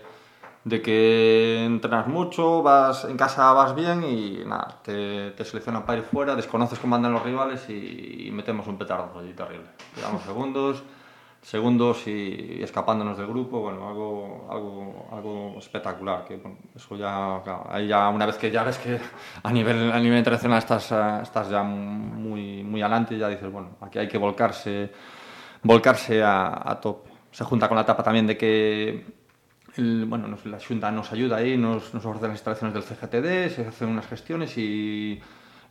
de 0.64 0.82
que 0.82 1.64
entrenas 1.64 2.06
mucho, 2.06 2.62
vas 2.62 3.06
en 3.06 3.16
casa 3.16 3.52
vas 3.54 3.74
bien 3.74 4.04
y 4.04 4.44
nada, 4.44 4.80
te, 4.82 5.30
te 5.30 5.44
seleccionan 5.44 5.86
para 5.86 5.98
ir 5.98 6.04
fuera, 6.04 6.36
desconoces 6.36 6.78
cómo 6.78 6.94
andan 6.94 7.14
los 7.14 7.22
rivales 7.22 7.68
y, 7.70 8.26
y 8.28 8.30
metemos 8.32 8.66
un 8.66 8.76
petardo 8.76 9.18
allí 9.18 9.32
terrible. 9.32 9.66
Quedamos 9.94 10.22
segundos, 10.24 10.82
segundos 11.40 12.06
y, 12.06 12.62
escapándonos 12.62 13.18
del 13.18 13.26
grupo, 13.26 13.60
bueno, 13.60 13.88
algo, 13.88 14.46
algo, 14.50 15.08
algo 15.10 15.58
espectacular, 15.58 16.24
que 16.24 16.36
bueno, 16.36 16.56
eso 16.74 16.96
ya, 16.96 17.40
claro, 17.42 17.66
ahí 17.70 17.88
ya 17.88 18.08
una 18.10 18.26
vez 18.26 18.36
que 18.36 18.50
ya 18.50 18.62
ves 18.62 18.78
que 18.78 18.98
a 19.42 19.52
nivel, 19.52 19.90
a 19.92 19.98
nivel 19.98 20.18
internacional 20.18 20.58
estás, 20.58 20.92
eh, 20.92 21.18
estás 21.22 21.50
ya 21.50 21.62
muy, 21.62 22.62
muy 22.62 22.80
adelante, 22.80 23.18
ya 23.18 23.28
dices, 23.28 23.50
bueno, 23.50 23.76
aquí 23.80 23.98
hay 23.98 24.08
que 24.08 24.18
volcarse, 24.18 24.90
volcarse 25.64 26.22
a, 26.22 26.62
a 26.70 26.80
tope. 26.80 27.10
Se 27.32 27.42
junta 27.44 27.66
con 27.68 27.74
la 27.76 27.82
etapa 27.82 28.02
también 28.04 28.26
de 28.28 28.36
que 28.36 29.04
el- 29.76 30.04
bueno, 30.06 30.28
nos- 30.28 30.46
la 30.46 30.58
Junta 30.60 30.90
nos 30.92 31.10
ayuda 31.10 31.38
ahí, 31.38 31.56
nos, 31.56 31.92
nos 31.92 32.04
ofrece 32.06 32.28
las 32.28 32.36
instalaciones 32.36 32.74
del 32.74 32.84
CGTD, 32.84 33.50
se 33.52 33.66
hacen 33.66 33.88
unas 33.88 34.06
gestiones 34.06 34.56
y, 34.56 35.20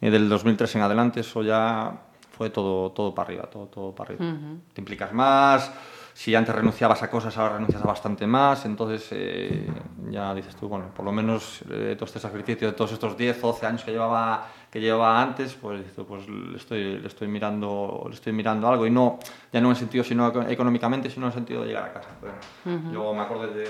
y 0.01 0.09
del 0.09 0.27
2003 0.27 0.75
en 0.75 0.81
adelante 0.81 1.21
eso 1.21 1.41
ya 1.41 2.01
fue 2.35 2.49
todo, 2.49 2.91
todo 2.91 3.15
para 3.15 3.27
arriba, 3.29 3.43
todo, 3.43 3.67
todo 3.67 3.95
para 3.95 4.09
arriba. 4.13 4.25
Te 4.73 4.81
implicas 4.81 5.13
más, 5.13 5.71
si 6.13 6.35
antes 6.35 6.53
renunciabas 6.53 7.01
a 7.01 7.09
cosas, 7.09 7.37
ahora 7.37 7.53
renuncias 7.55 7.81
a 7.81 7.87
bastante 7.87 8.27
más, 8.27 8.65
entonces 8.65 9.07
eh, 9.11 9.67
ya 10.09 10.33
dices 10.35 10.55
tú, 10.57 10.67
bueno, 10.67 10.87
por 10.93 11.05
lo 11.05 11.11
menos 11.13 11.63
eh, 11.69 11.95
todo 11.97 12.05
este 12.05 12.19
sacrificio 12.19 12.67
de 12.67 12.73
todos 12.73 12.91
estos 12.91 13.15
10 13.15 13.41
o 13.43 13.47
12 13.47 13.65
años 13.67 13.83
que 13.85 13.91
llevaba, 13.91 14.47
que 14.73 14.81
llevaba 14.81 15.21
antes, 15.21 15.53
pues, 15.53 15.83
pues 16.07 16.27
le, 16.27 16.57
estoy, 16.57 16.97
le, 16.99 17.07
estoy 17.07 17.27
mirando, 17.27 18.05
le 18.09 18.15
estoy 18.15 18.33
mirando 18.33 18.67
algo 18.67 18.87
y 18.87 18.89
no, 18.89 19.19
ya 19.51 19.61
no 19.61 19.67
en 19.67 19.73
el 19.73 19.77
sentido 19.77 20.03
sino 20.03 20.27
eco- 20.27 20.41
económicamente, 20.49 21.11
sino 21.11 21.27
en 21.27 21.31
el 21.31 21.33
sentido 21.35 21.61
de 21.61 21.67
llegar 21.67 21.83
a 21.85 21.93
casa. 21.93 22.09
Yo 22.91 23.13
me 23.13 23.21
acuerdo 23.21 23.47
de, 23.53 23.69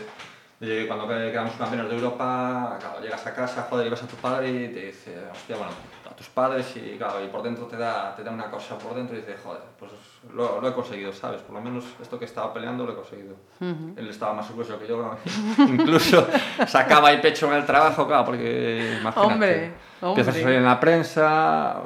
de 0.61 0.87
cuando 0.87 1.05
que- 1.05 1.29
quedamos 1.29 1.55
campeones 1.55 1.89
de 1.89 1.95
Europa, 1.97 2.77
claro, 2.79 3.01
llegas 3.01 3.27
a 3.27 3.33
casa, 3.35 3.67
joder, 3.69 3.87
y 3.87 3.89
ves 3.89 4.01
a 4.03 4.07
tu 4.07 4.15
padre 4.15 4.49
y 4.49 4.67
te 4.69 4.85
dice, 4.85 5.17
hostia, 5.29 5.57
bueno, 5.57 5.73
a 6.13 6.15
tus 6.15 6.29
padres 6.29 6.75
y 6.77 6.95
claro, 6.97 7.23
y 7.23 7.27
por 7.27 7.41
dentro 7.41 7.65
te 7.65 7.75
da, 7.77 8.15
te 8.15 8.23
da 8.23 8.31
una 8.31 8.49
cosa 8.51 8.77
por 8.77 8.93
dentro 8.95 9.15
y 9.17 9.19
dices, 9.21 9.35
joder, 9.43 9.61
pues 9.79 9.91
lo, 10.33 10.61
lo 10.61 10.67
he 10.69 10.73
conseguido, 10.73 11.11
¿sabes? 11.11 11.41
Por 11.41 11.55
lo 11.55 11.61
menos 11.61 11.83
esto 12.01 12.17
que 12.19 12.25
estaba 12.25 12.53
peleando 12.53 12.85
lo 12.85 12.93
he 12.93 12.95
conseguido. 12.95 13.35
Él 13.59 14.07
estaba 14.09 14.33
más 14.33 14.49
orgulloso 14.49 14.79
que 14.79 14.87
yo, 14.87 15.15
incluso 15.57 16.27
sacaba 16.67 17.09
ahí 17.09 17.19
pecho 17.21 17.47
en 17.47 17.53
el 17.53 17.65
trabajo, 17.65 18.05
claro, 18.07 18.25
porque 18.25 18.97
imagínate, 19.01 19.33
Hombre, 19.33 19.63
empiezas 19.65 19.73
a 20.01 20.07
hombre. 20.07 20.23
salir 20.43 20.57
en 20.57 20.65
la 20.65 20.79
prensa, 20.79 21.81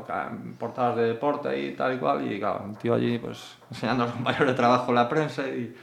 portadas 0.60 0.96
de 0.98 1.04
deporte 1.04 1.60
y 1.60 1.72
tal 1.76 1.96
y 1.96 1.98
cual, 1.98 2.32
y 2.32 2.40
claro, 2.40 2.66
el 2.70 2.78
tío 2.78 2.94
allí 2.94 3.18
pues 3.18 3.56
enseñando 3.72 4.04
a 4.04 4.06
los 4.08 4.16
compañeros 4.16 4.48
de 4.48 4.54
trabajo 4.54 4.90
en 4.90 4.96
la 4.96 5.08
prensa 5.10 5.48
y, 5.48 5.76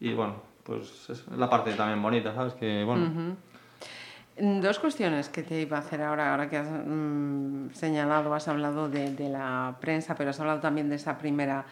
y 0.00 0.14
bueno, 0.14 0.36
pues 0.62 1.10
es 1.10 1.26
la 1.28 1.48
parte 1.50 1.72
también 1.74 2.00
bonita, 2.02 2.34
¿sabes? 2.34 2.54
Que 2.54 2.84
bueno, 2.84 3.06
Mm, 3.06 3.36
Dos 4.38 4.78
cuestiones 4.78 5.28
que 5.28 5.42
te 5.42 5.60
iba 5.60 5.76
a 5.76 5.80
hacer 5.80 6.00
ahora, 6.00 6.30
ahora 6.30 6.48
que 6.48 6.56
has 6.56 6.66
mm, 6.66 7.70
señalado, 7.74 8.32
has 8.32 8.48
hablado 8.48 8.88
de, 8.88 9.28
la 9.28 9.76
prensa, 9.78 10.14
pero 10.14 10.30
has 10.30 10.40
hablado 10.40 10.60
también 10.60 10.88
de 10.88 10.96
esa 10.96 11.18
primera 11.18 11.66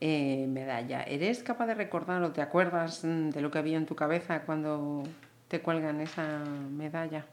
eh, 0.00 0.46
medalla. 0.48 1.02
¿Eres 1.02 1.42
capaz 1.42 1.66
de 1.66 1.74
recordar 1.74 2.22
o 2.22 2.30
te 2.30 2.40
acuerdas 2.40 3.04
mm, 3.04 3.30
de 3.30 3.40
lo 3.40 3.50
que 3.50 3.58
había 3.58 3.76
en 3.76 3.86
tu 3.86 3.96
cabeza 3.96 4.42
cuando 4.42 5.02
te 5.48 5.60
cuelgan 5.60 6.00
esa 6.00 6.38
medalla? 6.70 7.26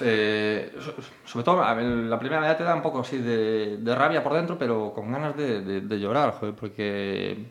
Eh, 0.00 0.72
so- 0.78 0.94
sobre 1.24 1.44
todo, 1.44 1.56
la 1.58 2.18
primera 2.20 2.40
medalla 2.40 2.56
te 2.56 2.64
da 2.64 2.74
un 2.74 2.82
poco 2.82 3.00
así 3.00 3.18
de, 3.18 3.94
rabia 3.96 4.22
por 4.22 4.34
dentro, 4.34 4.56
pero 4.56 4.92
con 4.94 5.10
ganas 5.10 5.36
de, 5.36 5.98
llorar, 5.98 6.34
porque 6.56 7.46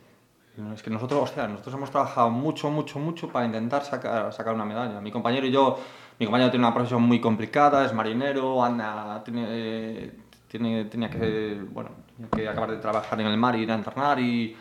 es 0.73 0.81
que 0.83 0.89
nosotros, 0.89 1.21
hostia, 1.23 1.47
nosotros 1.47 1.75
hemos 1.75 1.91
trabajado 1.91 2.29
mucho, 2.29 2.69
mucho, 2.69 2.99
mucho 2.99 3.29
para 3.29 3.45
intentar 3.45 3.83
sacar, 3.83 4.33
sacar 4.33 4.53
una 4.53 4.65
medalla. 4.65 4.99
Mi 5.01 5.11
compañero 5.11 5.45
y 5.45 5.51
yo, 5.51 5.79
mi 6.19 6.25
compañero 6.25 6.49
tiene 6.49 6.65
una 6.65 6.73
profesión 6.73 7.03
muy 7.03 7.21
complicada, 7.21 7.85
es 7.85 7.93
marinero, 7.93 8.63
anda, 8.63 9.23
tiene, 9.23 10.11
tiene, 10.47 10.85
tenía 10.85 11.09
que, 11.09 11.61
bueno, 11.71 11.91
tenía 12.15 12.29
que 12.29 12.49
acabar 12.49 12.71
de 12.71 12.77
trabajar 12.77 13.21
en 13.21 13.27
el 13.27 13.37
mar 13.37 13.55
y 13.55 13.63
ir 13.63 13.71
a 13.71 13.75
entrenar 13.75 14.19
y 14.19 14.55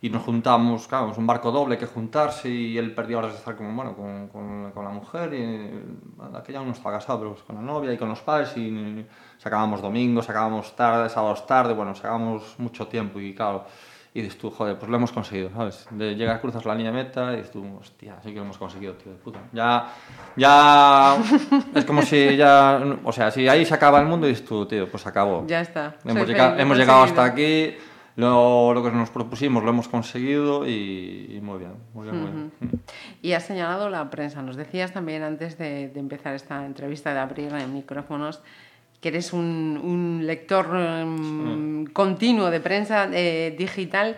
y 0.00 0.10
nos 0.10 0.22
juntamos, 0.22 0.86
claro, 0.86 1.10
es 1.10 1.18
un 1.18 1.26
barco 1.26 1.50
doble 1.50 1.78
que 1.78 1.86
juntarse 1.86 2.50
y 2.50 2.76
él 2.76 2.94
perdió 2.94 3.18
horas 3.18 3.32
de 3.32 3.38
estar 3.38 3.56
con, 3.56 3.74
bueno, 3.74 3.96
con, 3.96 4.28
con, 4.28 4.70
con 4.72 4.84
la 4.84 4.90
mujer 4.90 5.32
y 5.32 6.16
bueno, 6.16 6.36
aquella 6.36 6.62
no 6.62 6.72
estaba 6.72 6.98
casado, 6.98 7.20
pero 7.20 7.36
con 7.46 7.56
la 7.56 7.62
novia 7.62 7.92
y 7.92 7.96
con 7.96 8.08
los 8.10 8.20
padres 8.20 8.56
y 8.56 9.04
sacábamos 9.38 9.80
domingos, 9.80 10.26
sacábamos 10.26 10.76
tarde, 10.76 11.08
sábados 11.08 11.46
tarde, 11.46 11.72
bueno, 11.72 11.94
sacábamos 11.94 12.56
mucho 12.58 12.86
tiempo 12.86 13.18
y 13.20 13.34
claro, 13.34 13.64
y 14.18 14.22
dices 14.22 14.38
tú, 14.38 14.50
joder, 14.50 14.78
pues 14.78 14.90
lo 14.90 14.96
hemos 14.96 15.12
conseguido, 15.12 15.50
¿sabes? 15.50 15.86
De 15.90 16.14
llegar, 16.14 16.40
cruzas 16.40 16.64
la 16.64 16.74
línea 16.74 16.90
de 16.92 16.98
meta 17.04 17.32
y 17.32 17.36
dices 17.36 17.50
tú, 17.52 17.64
hostia, 17.78 18.16
sí 18.22 18.30
que 18.30 18.36
lo 18.36 18.42
hemos 18.42 18.58
conseguido, 18.58 18.94
tío 18.94 19.12
de 19.12 19.18
puta. 19.18 19.40
Ya, 19.52 19.88
ya, 20.36 21.16
es 21.74 21.84
como 21.84 22.02
si 22.02 22.36
ya, 22.36 22.80
o 23.04 23.12
sea, 23.12 23.30
si 23.30 23.48
ahí 23.48 23.64
se 23.64 23.74
acaba 23.74 24.00
el 24.00 24.06
mundo 24.06 24.26
y 24.26 24.30
dices 24.30 24.46
tú, 24.46 24.66
tío, 24.66 24.88
pues 24.90 25.06
acabó. 25.06 25.44
Ya 25.46 25.60
está. 25.60 25.96
Hemos, 26.04 26.24
soy 26.24 26.32
llega- 26.34 26.48
feliz, 26.50 26.62
hemos 26.62 26.76
he 26.76 26.80
llegado 26.80 27.02
hasta 27.02 27.24
aquí, 27.24 27.74
lo, 28.16 28.72
lo 28.72 28.82
que 28.82 28.90
nos 28.90 29.10
propusimos 29.10 29.62
lo 29.62 29.70
hemos 29.70 29.88
conseguido 29.88 30.66
y, 30.66 31.32
y 31.36 31.40
muy 31.42 31.58
bien, 31.58 31.72
muy 31.92 32.04
bien, 32.08 32.20
muy 32.22 32.30
bien. 32.30 32.52
Y 33.22 33.32
has 33.32 33.44
señalado 33.44 33.90
la 33.90 34.08
prensa. 34.08 34.40
Nos 34.42 34.56
decías 34.56 34.92
también 34.92 35.22
antes 35.22 35.58
de, 35.58 35.88
de 35.88 36.00
empezar 36.00 36.34
esta 36.34 36.64
entrevista, 36.64 37.12
de 37.12 37.18
abrir 37.20 37.52
en 37.52 37.74
micrófonos, 37.74 38.40
que 39.00 39.08
eres 39.08 39.32
un, 39.32 39.78
un 39.82 40.26
lector 40.26 40.66
em, 40.74 41.84
continuo 41.86 42.50
de 42.50 42.60
prensa 42.60 43.08
eh, 43.12 43.54
digital 43.56 44.16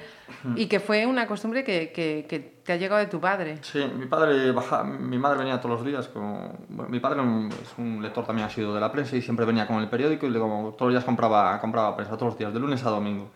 y 0.57 0.66
que 0.66 0.79
fue 0.81 1.05
una 1.07 1.26
costumbre 1.26 1.64
que, 1.64 1.91
que- 1.93 2.26
que 2.29 2.39
te 2.68 2.72
ha 2.72 2.76
llegado 2.76 3.01
de 3.01 3.07
tu 3.07 3.18
padre. 3.18 3.59
Sí, 3.62 3.81
mi 3.99 4.07
padre 4.07 4.53
baja, 4.53 4.85
mi 4.85 5.18
madre 5.18 5.39
venía 5.39 5.59
todos 5.61 5.76
los 5.81 5.87
días 5.87 6.07
con, 6.09 6.53
bueno, 6.68 6.91
mi 6.91 7.01
padre 7.01 7.22
es 7.62 7.74
un 7.79 8.03
lector 8.03 8.24
también 8.26 8.47
ha 8.47 8.51
sido 8.51 8.74
de 8.74 8.81
la 8.81 8.93
prensa 8.93 9.16
y 9.16 9.22
siempre 9.22 9.47
venía 9.47 9.66
con 9.66 9.79
el 9.79 9.89
periódico 9.89 10.26
y 10.26 10.31
luego 10.31 10.74
todos 10.76 10.93
los 10.93 11.01
días 11.01 11.05
compraba, 11.05 11.59
compraba 11.61 11.97
prensa, 11.97 12.14
todos 12.16 12.33
los 12.33 12.39
días, 12.39 12.53
de 12.53 12.61
lunes 12.61 12.85
a 12.85 12.91
domingo. 12.91 13.31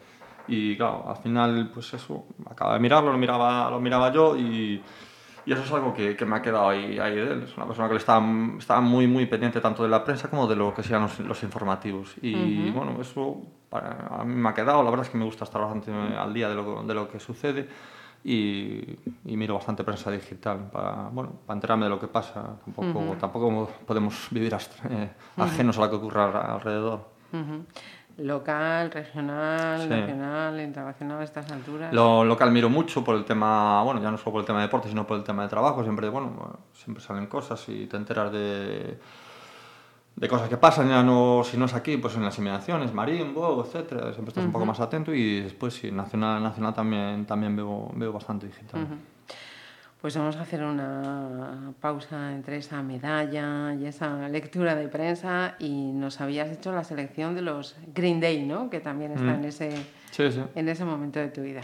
Y 0.49 0.76
claro, 0.76 1.05
al 1.09 1.16
final, 1.16 1.70
pues 1.72 1.95
eso, 1.95 2.24
acaba 2.51 2.74
de 2.74 2.80
mirarlo, 2.80 3.11
lo 3.12 3.18
miraba, 3.18 3.70
lo 3.70 3.80
miraba 3.80 4.12
yo 4.12 4.36
y, 4.36 4.82
y 5.47 5.53
eso 5.53 5.62
es 5.62 5.72
algo 5.72 5.93
que, 5.95 6.16
que 6.16 6.24
me 6.24 6.36
ha 6.36 6.43
quedado 6.43 6.68
ahí, 6.68 6.99
ahí 6.99 7.14
de 7.16 7.32
él. 7.32 7.43
Es 7.45 7.57
una 7.57 7.66
persona 7.66 7.88
que 7.88 7.95
le 7.95 7.99
estaba, 8.01 8.24
estaba 8.59 8.80
muy, 8.80 9.07
muy 9.07 9.26
pendiente 9.26 9.61
tanto 9.61 9.82
de 9.82 9.88
la 9.88 10.05
prensa 10.05 10.28
como 10.30 10.47
de 10.47 10.57
lo 10.57 10.72
que 10.74 10.82
sean 10.82 11.03
los, 11.03 11.18
los 11.20 11.43
informativos. 11.43 12.14
Y 12.22 12.70
bueno, 12.70 12.97
eso 13.01 13.43
para, 13.68 14.07
a 14.20 14.24
mí 14.24 14.34
me 14.34 14.49
ha 14.49 14.55
quedado. 14.55 14.82
La 14.82 14.90
verdad 14.90 15.07
es 15.07 15.11
que 15.12 15.18
me 15.18 15.24
gusta 15.24 15.45
estar 15.45 15.61
bastante 15.61 15.90
al 15.93 16.32
día 16.32 16.49
de 16.49 16.55
lo, 16.55 16.82
de 16.84 16.95
lo 16.95 17.09
que 17.09 17.18
sucede 17.18 17.68
y, 18.24 18.99
y 19.24 19.36
miro 19.36 19.55
bastante 19.55 19.82
prensa 19.82 20.11
digital 20.11 20.70
para, 20.70 21.09
bueno, 21.11 21.32
para 21.47 21.57
enterarme 21.57 21.84
de 21.86 21.90
lo 21.90 21.99
que 21.99 22.07
pasa. 22.09 22.57
Tampoco, 22.64 23.16
tampoco 23.18 23.68
podemos 23.86 24.28
vivir 24.30 24.55
eh, 24.55 25.11
ajenos 25.36 25.76
a 25.78 25.80
lo 25.82 25.90
que 25.90 25.97
ocurra 25.97 26.26
al- 26.26 26.51
alrededor. 26.57 27.11
Local, 28.18 28.90
regional, 28.90 29.80
Sí. 29.82 29.88
nacional, 29.88 30.60
internacional, 30.60 31.20
a 31.20 31.24
estas 31.24 31.50
alturas. 31.50 31.92
Lo 31.92 32.24
local 32.24 32.50
miro 32.52 32.68
mucho 32.68 33.02
por 33.02 33.16
el 33.16 33.24
tema, 33.24 33.82
bueno, 33.82 34.02
ya 34.02 34.10
no 34.10 34.18
solo 34.18 34.32
por 34.32 34.40
el 34.40 34.46
tema 34.46 34.58
de 34.60 34.66
deporte, 34.66 34.88
sino 34.88 35.06
por 35.06 35.16
el 35.16 35.24
tema 35.24 35.42
de 35.44 35.48
trabajo. 35.48 35.82
Siempre, 35.82 36.08
bueno, 36.08 36.58
siempre 36.72 37.02
salen 37.02 37.26
cosas 37.26 37.66
y 37.68 37.86
te 37.86 37.96
enteras 37.96 38.30
de, 38.30 38.98
de 40.16 40.28
cosas 40.28 40.48
que 40.48 40.56
pasan. 40.58 40.88
Ya 40.88 41.02
no, 41.02 41.42
si 41.44 41.56
no 41.56 41.64
es 41.64 41.74
aquí, 41.74 41.96
pues 41.96 42.14
en 42.16 42.24
las 42.24 42.36
inmigraciones, 42.38 42.92
Marín, 42.92 43.32
Bogo, 43.34 43.64
etcétera. 43.64 44.12
Siempre 44.12 44.28
estás 44.28 44.44
un 44.44 44.52
poco 44.52 44.66
más 44.66 44.78
atento 44.80 45.14
y 45.14 45.40
después, 45.40 45.74
sí, 45.74 45.90
nacional, 45.90 46.42
nacional 46.42 46.74
también, 46.74 47.24
también 47.26 47.56
veo, 47.56 47.90
veo 47.94 48.12
bastante 48.12 48.46
digital. 48.46 48.86
Pues 50.03 50.16
vamos 50.16 50.34
a 50.34 50.42
hacer 50.42 50.64
una 50.64 51.74
pausa 51.80 52.32
entre 52.34 52.57
esa 52.57 52.82
medalla 52.82 53.72
y 53.72 53.86
esa 53.86 54.28
lectura 54.28 54.74
de 54.74 54.88
prensa 54.88 55.55
y 55.61 55.92
nos 55.92 56.20
habías 56.20 56.50
hecho 56.50 56.72
la 56.72 56.82
selección 56.82 57.36
de 57.36 57.42
los 57.42 57.76
Green 57.94 58.18
Day, 58.18 58.44
¿no? 58.44 58.68
Que 58.68 58.80
también 58.80 59.12
está 59.12 59.36
en, 59.36 59.44
ese, 59.44 59.70
Sí, 60.11 60.32
sí. 60.32 60.42
en 60.57 60.68
ese 60.68 60.84
momento 60.84 61.20
de 61.20 61.28
tu 61.28 61.42
vida. 61.42 61.61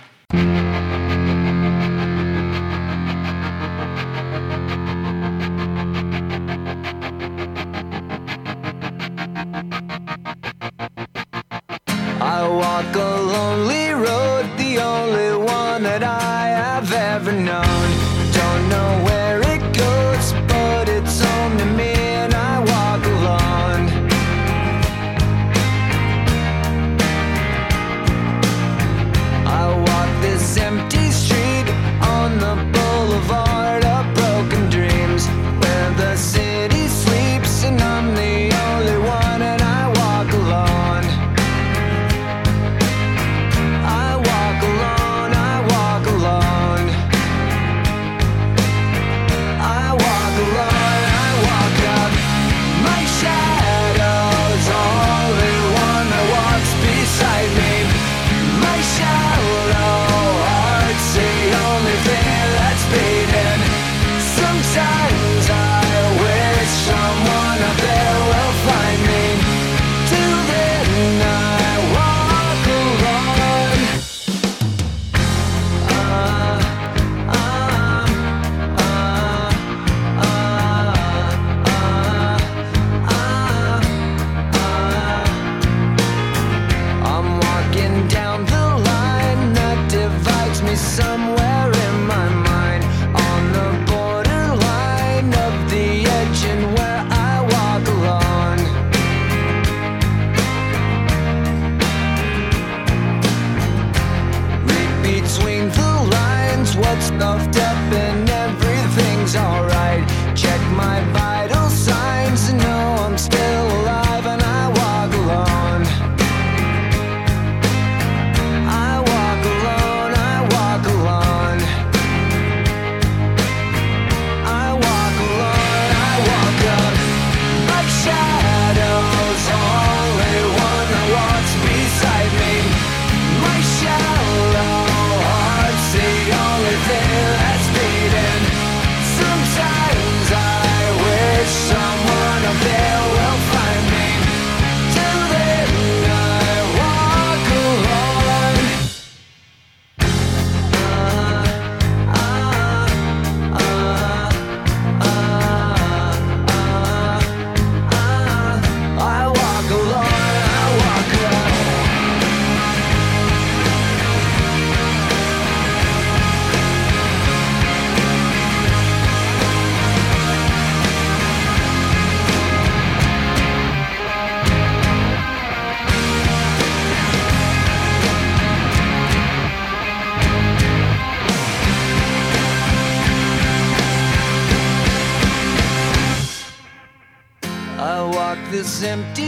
Empty 188.89 189.28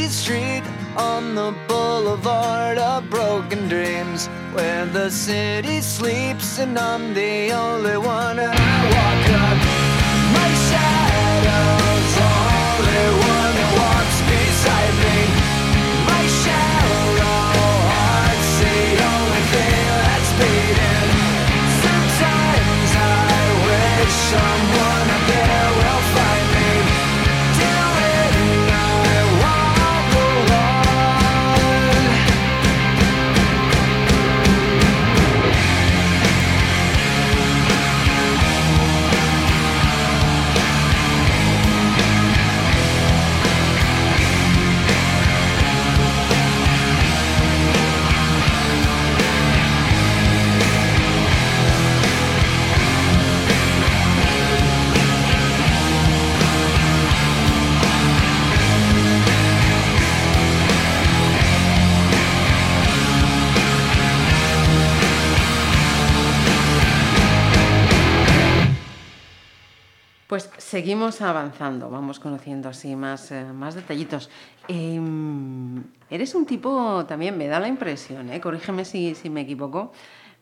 seguimos 70.81 71.21
avanzando, 71.21 71.91
vamos 71.91 72.19
conociendo 72.19 72.71
así 72.71 72.97
más, 72.97 73.33
eh, 73.33 73.45
más 73.45 73.75
detallitos. 73.75 74.31
Em, 74.67 75.83
eres 76.09 76.35
un 76.35 76.47
tipo, 76.47 77.05
también 77.07 77.37
me 77.37 77.49
da 77.49 77.61
la 77.61 77.69
impresión, 77.69 78.31
¿eh? 78.31 78.41
corrígeme 78.41 78.87
si, 78.87 79.15
si 79.15 79.29
me 79.29 79.43
equivoco, 79.43 79.93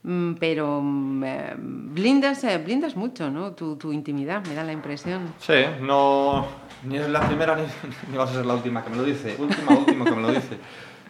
mm, 0.05 0.35
pero 0.35 0.81
mm, 0.81 1.25
eh, 1.25 1.55
blindas, 1.59 2.45
eh, 2.45 2.57
blindas 2.59 2.95
mucho 2.95 3.29
¿no? 3.29 3.51
tu, 3.51 3.75
tu 3.75 3.93
intimidad, 3.93 4.47
me 4.47 4.55
da 4.55 4.63
la 4.63 4.71
impresión. 4.71 5.35
Sí, 5.41 5.61
no, 5.81 6.47
ni 6.85 6.99
es 6.99 7.09
la 7.09 7.27
primera 7.27 7.57
ni, 7.57 7.65
ni 8.13 8.17
vas 8.17 8.31
a 8.31 8.35
ser 8.35 8.47
la 8.47 8.55
última 8.55 8.85
que 8.85 8.91
me 8.91 8.97
lo 8.99 9.03
dice. 9.03 9.35
Última, 9.41 9.73
última 9.77 10.05
que 10.05 10.13
me 10.13 10.23
lo 10.23 10.31
dice. 10.31 10.57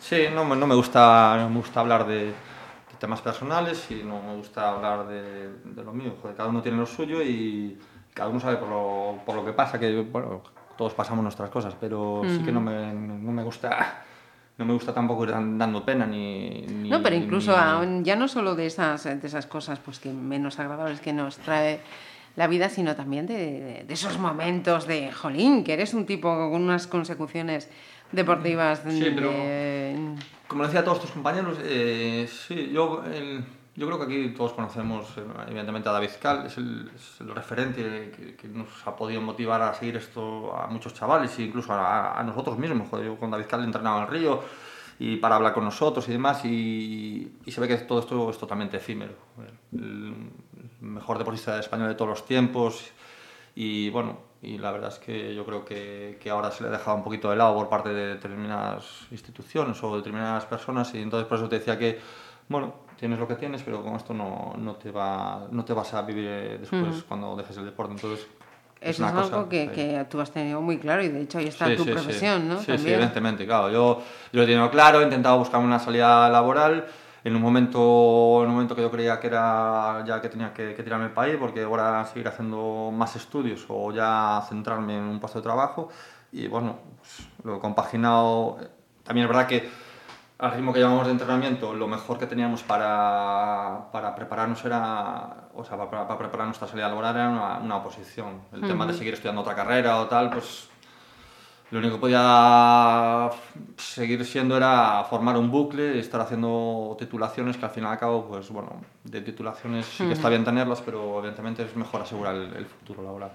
Sí, 0.01 0.23
no, 0.35 0.43
no 0.43 0.67
me 0.67 0.75
gusta, 0.75 1.37
no 1.37 1.51
me 1.51 1.57
gusta 1.57 1.81
hablar 1.81 2.07
de 2.07 2.33
temas 2.99 3.21
personales 3.21 3.91
y 3.91 3.97
no 4.05 4.23
me 4.23 4.37
gusta 4.37 4.71
hablar 4.71 5.07
de, 5.07 5.51
de 5.65 5.85
lo 5.85 5.93
mío. 5.93 6.15
Joder, 6.23 6.35
cada 6.35 6.49
uno 6.49 6.63
tiene 6.63 6.79
lo 6.79 6.87
suyo 6.87 7.23
y 7.23 7.77
cada 8.19 8.29
uno 8.31 8.41
sabe 8.41 8.57
por 8.57 8.69
lo, 8.69 9.21
por 9.25 9.37
lo 9.37 9.45
que 9.45 9.53
pasa, 9.53 9.79
que 9.79 10.03
bueno, 10.03 10.43
todos 10.77 10.93
pasamos 10.93 11.23
nuestras 11.23 11.49
cosas, 11.51 11.75
pero 11.81 12.23
sí 12.29 12.43
que 12.45 12.51
no 12.53 12.61
me, 12.61 12.93
no 12.93 13.33
me 13.33 13.43
gusta... 13.45 14.03
No 14.59 14.65
me 14.65 14.73
gusta 14.73 14.93
tampoco 14.93 15.23
ir 15.23 15.31
dan- 15.31 15.57
dando 15.57 15.85
pena 15.85 16.05
ni... 16.05 16.63
ni- 16.67 16.91
No, 16.91 17.01
pero 17.01 17.15
incluso 17.15 17.53
ni- 17.53 17.59
aún 17.63 18.05
ya 18.05 18.17
no 18.17 18.27
solo 18.27 18.57
de 18.57 18.67
esas, 18.67 19.05
de 19.05 19.21
esas 19.25 19.47
cosas 19.47 19.79
pues, 19.79 20.01
que 20.01 20.11
menos 20.13 20.59
agradables 20.59 21.01
que 21.01 21.13
nos 21.13 21.37
trae 21.37 21.79
la 22.35 22.49
vida, 22.49 22.69
sino 22.69 22.97
también 22.97 23.29
de, 23.29 23.85
de 23.87 23.95
esos 23.95 24.19
momentos 24.19 24.89
de, 24.89 25.13
jolín, 25.13 25.63
que 25.63 25.75
eres 25.75 25.95
un 25.95 26.07
tipo 26.07 26.29
con 26.51 26.61
unas 26.61 26.89
consecuciones 26.89 27.71
deportivas 28.11 28.83
Sí, 28.89 29.13
pero- 29.15 29.31
de- 29.31 30.17
Como 30.49 30.65
decía 30.65 30.81
a 30.81 30.85
todos 30.85 31.03
tus 31.03 31.13
compañeros, 31.13 31.57
eh, 31.63 32.29
sí, 32.29 32.71
yo, 32.73 33.05
el- 33.05 33.45
Yo 33.79 33.87
creo 33.87 33.97
que 33.97 34.05
aquí 34.07 34.35
todos 34.37 34.55
conocemos, 34.55 35.07
eh, 35.19 35.23
evidentemente, 35.47 35.89
a 35.89 35.93
David 35.93 36.11
Cal, 36.21 36.47
es 36.47 36.57
el, 36.59 36.91
es 36.93 37.21
el 37.21 37.33
referente 37.33 38.11
que, 38.11 38.35
que 38.35 38.49
nos 38.49 38.69
ha 38.85 38.97
podido 38.97 39.21
motivar 39.21 39.63
a 39.63 39.73
seguir 39.73 39.97
esto 39.97 40.53
a 40.53 40.67
muchos 40.67 40.95
chavales 40.95 41.39
e 41.39 41.45
incluso 41.45 41.73
a, 41.73 42.19
a 42.19 42.23
nosotros 42.25 42.59
mismos. 42.59 42.89
Joder, 42.89 43.07
yo 43.07 43.17
con 43.17 43.31
David 43.31 43.47
Cal 43.47 43.63
entrenaba 43.63 43.99
en 43.99 44.05
el 44.07 44.11
Río 44.11 44.43
y 44.99 45.19
para 45.19 45.37
hablar 45.37 45.55
con 45.55 45.63
nosotros 45.63 46.09
y 46.09 46.13
demás, 46.13 46.45
y, 46.45 47.39
y 47.47 47.53
se 47.53 47.61
ve 47.61 47.69
que 47.69 47.77
todo 47.77 48.01
esto 48.01 48.31
es 48.31 48.37
totalmente 48.37 48.79
efímero. 48.79 49.13
El 49.73 50.33
mejor 50.81 51.17
deportista 51.17 51.57
español 51.61 51.87
de 51.87 51.95
todos 51.95 52.09
los 52.09 52.27
tiempos, 52.27 52.91
y 53.55 53.91
bueno, 53.91 54.19
y 54.43 54.59
la 54.59 54.73
verdad 54.73 54.91
es 54.91 54.99
que 54.99 55.33
yo 55.37 55.45
creo 55.47 55.65
que, 55.65 56.19
que 56.21 56.31
ahora 56.31 56.51
se 56.51 56.65
le 56.65 56.71
ha 56.71 56.73
dejado 56.73 56.97
un 56.97 57.05
poquito 57.05 57.31
de 57.31 57.37
lado 57.37 57.55
por 57.55 57.69
parte 57.69 57.91
de 57.91 58.15
determinadas 58.15 59.07
instituciones 59.13 59.81
o 59.85 59.97
determinadas 59.97 60.47
personas, 60.47 60.93
y 60.95 60.99
entonces 61.01 61.29
por 61.29 61.39
eso 61.39 61.49
te 61.49 61.61
decía 61.61 61.79
que, 61.79 62.01
bueno, 62.49 62.88
tienes 62.99 63.19
lo 63.19 63.29
que 63.29 63.37
tienes, 63.37 63.63
pero 63.63 63.83
con 63.83 63.95
esto 63.95 64.13
no, 64.13 64.55
no, 64.59 64.75
te, 64.75 64.91
va, 64.91 65.47
no 65.51 65.65
te 65.65 65.73
vas 65.73 65.95
a 65.95 66.03
vivir 66.03 66.27
eh, 66.29 66.59
después 66.59 67.05
cuando 67.07 67.37
dejes 67.37 67.57
el 67.57 67.65
deporte. 67.65 67.95
Entonces, 67.95 68.27
Eso 68.81 68.91
es, 68.91 68.99
una 68.99 69.09
algo 69.09 69.23
cosa, 69.23 69.49
que, 69.49 69.67
sí. 69.67 69.73
que 69.75 70.07
tú 70.11 70.21
has 70.21 70.31
tenido 70.31 70.61
muy 70.61 70.79
claro 70.79 71.03
y 71.03 71.09
de 71.09 71.23
hecho 71.23 71.39
ahí 71.39 71.47
está 71.47 71.67
Sí, 71.67 71.77
tu 71.77 71.85
sí, 71.85 71.89
sí. 71.91 71.95
profesión, 71.95 72.49
¿no? 72.49 72.57
Sí, 72.59 72.65
sí, 72.65 72.73
También. 72.73 72.95
evidentemente, 72.97 73.47
claro. 73.47 73.71
Yo, 73.71 73.99
yo 73.99 74.03
lo 74.33 74.43
he 74.43 74.47
tenido 74.47 74.71
claro, 74.71 75.01
he 75.01 75.05
intentado 75.05 75.39
buscar 75.39 75.61
una 75.61 75.79
salida 75.79 76.29
laboral 76.29 76.87
en 77.25 77.35
un 77.35 77.43
momento, 77.43 78.41
en 78.43 78.49
un 78.49 78.53
momento 78.55 78.75
que 78.77 78.83
yo 78.83 78.91
creía 78.91 79.19
que 79.21 79.27
era 79.27 80.05
ya 80.07 80.21
que 80.21 80.29
tenía 80.29 80.53
que, 80.55 80.75
que 80.75 80.83
tirarme 80.83 81.07
el 81.07 81.13
país, 81.13 81.37
porque 81.39 81.63
ahora 81.63 82.05
seguir 82.07 82.29
haciendo 82.29 82.91
más 82.93 83.17
estudios 83.17 83.65
o 83.69 83.93
ya 83.93 84.43
centrarme 84.49 84.97
en 84.97 85.05
un 85.05 85.21
puesto 85.21 85.39
de 85.41 85.43
trabajo. 85.43 85.89
Y 86.33 86.47
bueno, 86.47 86.79
pues, 86.99 87.29
lo 87.45 87.57
he 87.57 87.61
compaginado. 87.61 88.59
También 89.03 89.25
es 89.25 89.29
verdad 89.29 89.47
que 89.47 89.69
al 90.39 90.53
ritmo 90.53 90.73
que 90.73 90.79
llevamos 90.79 91.05
de 91.07 91.13
entrenamiento, 91.13 91.75
lo 91.75 91.89
mejor 91.89 92.19
que 92.19 92.27
teníamos 92.27 92.63
para, 92.63 93.89
para 93.91 94.15
prepararnos 94.15 94.65
era, 94.65 95.49
o 95.55 95.65
sea, 95.65 95.77
para, 95.77 96.07
para 96.07 96.19
preparar 96.19 96.47
nuestra 96.47 96.69
salida 96.69 96.89
laboral 96.89 97.17
era 97.17 97.29
una, 97.29 97.59
una 97.59 97.77
oposición. 97.77 98.43
El 98.53 98.61
tema 98.61 98.87
de 98.87 98.95
seguir 98.95 99.15
estudiando 99.15 99.43
otra 99.43 99.57
carrera 99.57 99.99
o 99.99 100.07
tal, 100.07 100.31
pues 100.31 100.69
lo 101.71 101.81
único 101.81 101.97
que 101.97 102.01
podía 102.01 103.31
seguir 103.77 104.25
siendo 104.25 104.57
era 104.57 105.05
formar 105.11 105.37
un 105.37 105.51
bucle 105.51 105.97
y 105.97 105.99
estar 105.99 106.21
haciendo 106.21 106.97
titulaciones 106.99 107.57
que 107.57 107.65
al 107.65 107.73
fin 107.73 107.83
y 107.83 107.87
al 107.87 107.99
cabo, 107.99 108.29
pues 108.29 108.49
bueno, 108.51 108.81
de 109.05 109.21
titulaciones 109.21 109.87
sí 109.87 110.07
que 110.07 110.13
está 110.13 110.29
bien 110.29 110.45
tenerlas, 110.45 110.81
pero 110.83 111.19
evidentemente 111.19 111.65
es 111.65 111.75
mejor 111.75 112.03
asegurar 112.03 112.37
el, 112.37 112.55
el 112.55 112.67
futuro 112.67 113.03
laboral. 113.03 113.33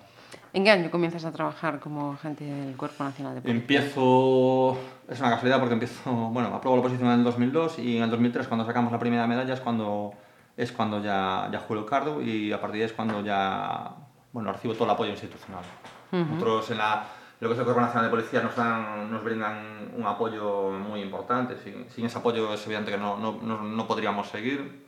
¿En 0.53 0.63
qué 0.63 0.71
año 0.71 0.89
comienzas 0.89 1.25
a 1.25 1.31
trabajar 1.31 1.79
como 1.79 2.13
agente 2.13 2.43
del 2.43 2.77
Cuerpo 2.77 3.03
Nacional 3.03 3.35
de 3.35 3.41
Policía? 3.41 3.61
Empiezo, 3.61 4.77
es 5.07 5.19
una 5.19 5.29
casualidad 5.29 5.59
porque 5.59 5.73
empiezo, 5.73 6.11
bueno, 6.11 6.49
apruebo 6.53 6.77
la 6.77 6.81
oposición 6.81 7.09
en 7.09 7.19
el 7.19 7.23
2002 7.23 7.79
y 7.79 7.97
en 7.97 8.03
el 8.03 8.09
2003 8.09 8.47
cuando 8.47 8.65
sacamos 8.65 8.91
la 8.91 8.99
primera 8.99 9.27
medalla 9.27 9.53
es 9.53 9.59
cuando, 9.59 10.13
es 10.57 10.71
cuando 10.71 11.01
ya, 11.01 11.49
ya 11.51 11.59
juego 11.59 11.83
el 11.83 11.89
cargo 11.89 12.21
y 12.21 12.51
a 12.51 12.59
partir 12.59 12.79
de 12.79 12.83
ahí 12.83 12.89
es 12.89 12.93
cuando 12.93 13.21
ya, 13.21 13.91
bueno, 14.31 14.51
recibo 14.51 14.73
todo 14.73 14.85
el 14.85 14.91
apoyo 14.91 15.11
institucional. 15.11 15.63
Nosotros 16.11 16.69
en 16.69 16.77
la, 16.77 17.07
lo 17.39 17.49
que 17.49 17.53
es 17.53 17.59
el 17.59 17.65
Cuerpo 17.65 17.81
Nacional 17.81 18.05
de 18.05 18.09
Policía 18.09 18.41
nos, 18.41 18.55
dan, 18.55 19.11
nos 19.11 19.23
brindan 19.23 19.91
un 19.97 20.05
apoyo 20.05 20.69
muy 20.69 21.01
importante, 21.01 21.57
sin, 21.57 21.89
sin 21.89 22.05
ese 22.05 22.19
apoyo 22.19 22.53
es 22.53 22.65
evidente 22.65 22.91
que 22.91 22.97
no, 22.97 23.17
no, 23.17 23.39
no, 23.41 23.63
no 23.63 23.87
podríamos 23.87 24.29
seguir. 24.29 24.83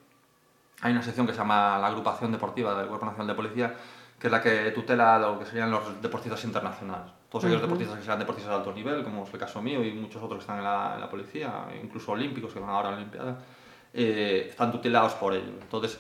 Hay 0.82 0.91
una 0.91 1.01
sección 1.01 1.26
que 1.26 1.34
se 1.34 1.39
llama 1.39 1.78
la 1.80 1.88
Agrupación 1.88 2.32
Deportiva 2.32 2.78
del 2.78 2.88
Cuerpo 2.88 3.05
Nacional 3.07 3.28
de 3.28 3.34
Policía, 3.34 3.76
que 4.26 4.30
es 4.30 4.32
la 4.32 4.42
que 4.42 4.72
tutela 4.72 5.20
lo 5.20 5.38
que 5.38 5.46
serían 5.46 5.70
los 5.70 6.02
deportistas 6.02 6.44
internacionales. 6.46 7.12
Todos 7.30 7.44
aquellos 7.44 7.62
deportistas 7.62 8.00
que 8.00 8.06
sean 8.06 8.18
deportistas 8.18 8.52
de 8.52 8.58
alto 8.58 8.74
nivel, 8.74 9.04
como 9.04 9.24
es 9.24 9.32
el 9.32 9.40
caso 9.40 9.62
mío 9.62 9.84
y 9.84 9.92
muchos 9.92 10.24
otros 10.24 10.40
que 10.40 10.42
están 10.42 10.58
en 10.58 10.64
la, 10.64 10.94
en 10.96 11.02
la 11.02 11.10
policía, 11.10 11.68
incluso 11.84 12.12
olímpicos 12.12 12.52
que 12.52 12.60
van 12.60 12.72
ahora 12.72 12.88
a 12.88 12.92
la 12.94 12.98
Olimpiada, 12.98 13.38
eh, 13.94 14.48
están 14.50 14.72
tutelados 14.72 15.14
por 15.14 15.36
ello. 15.36 15.52
Entonces, 15.62 16.00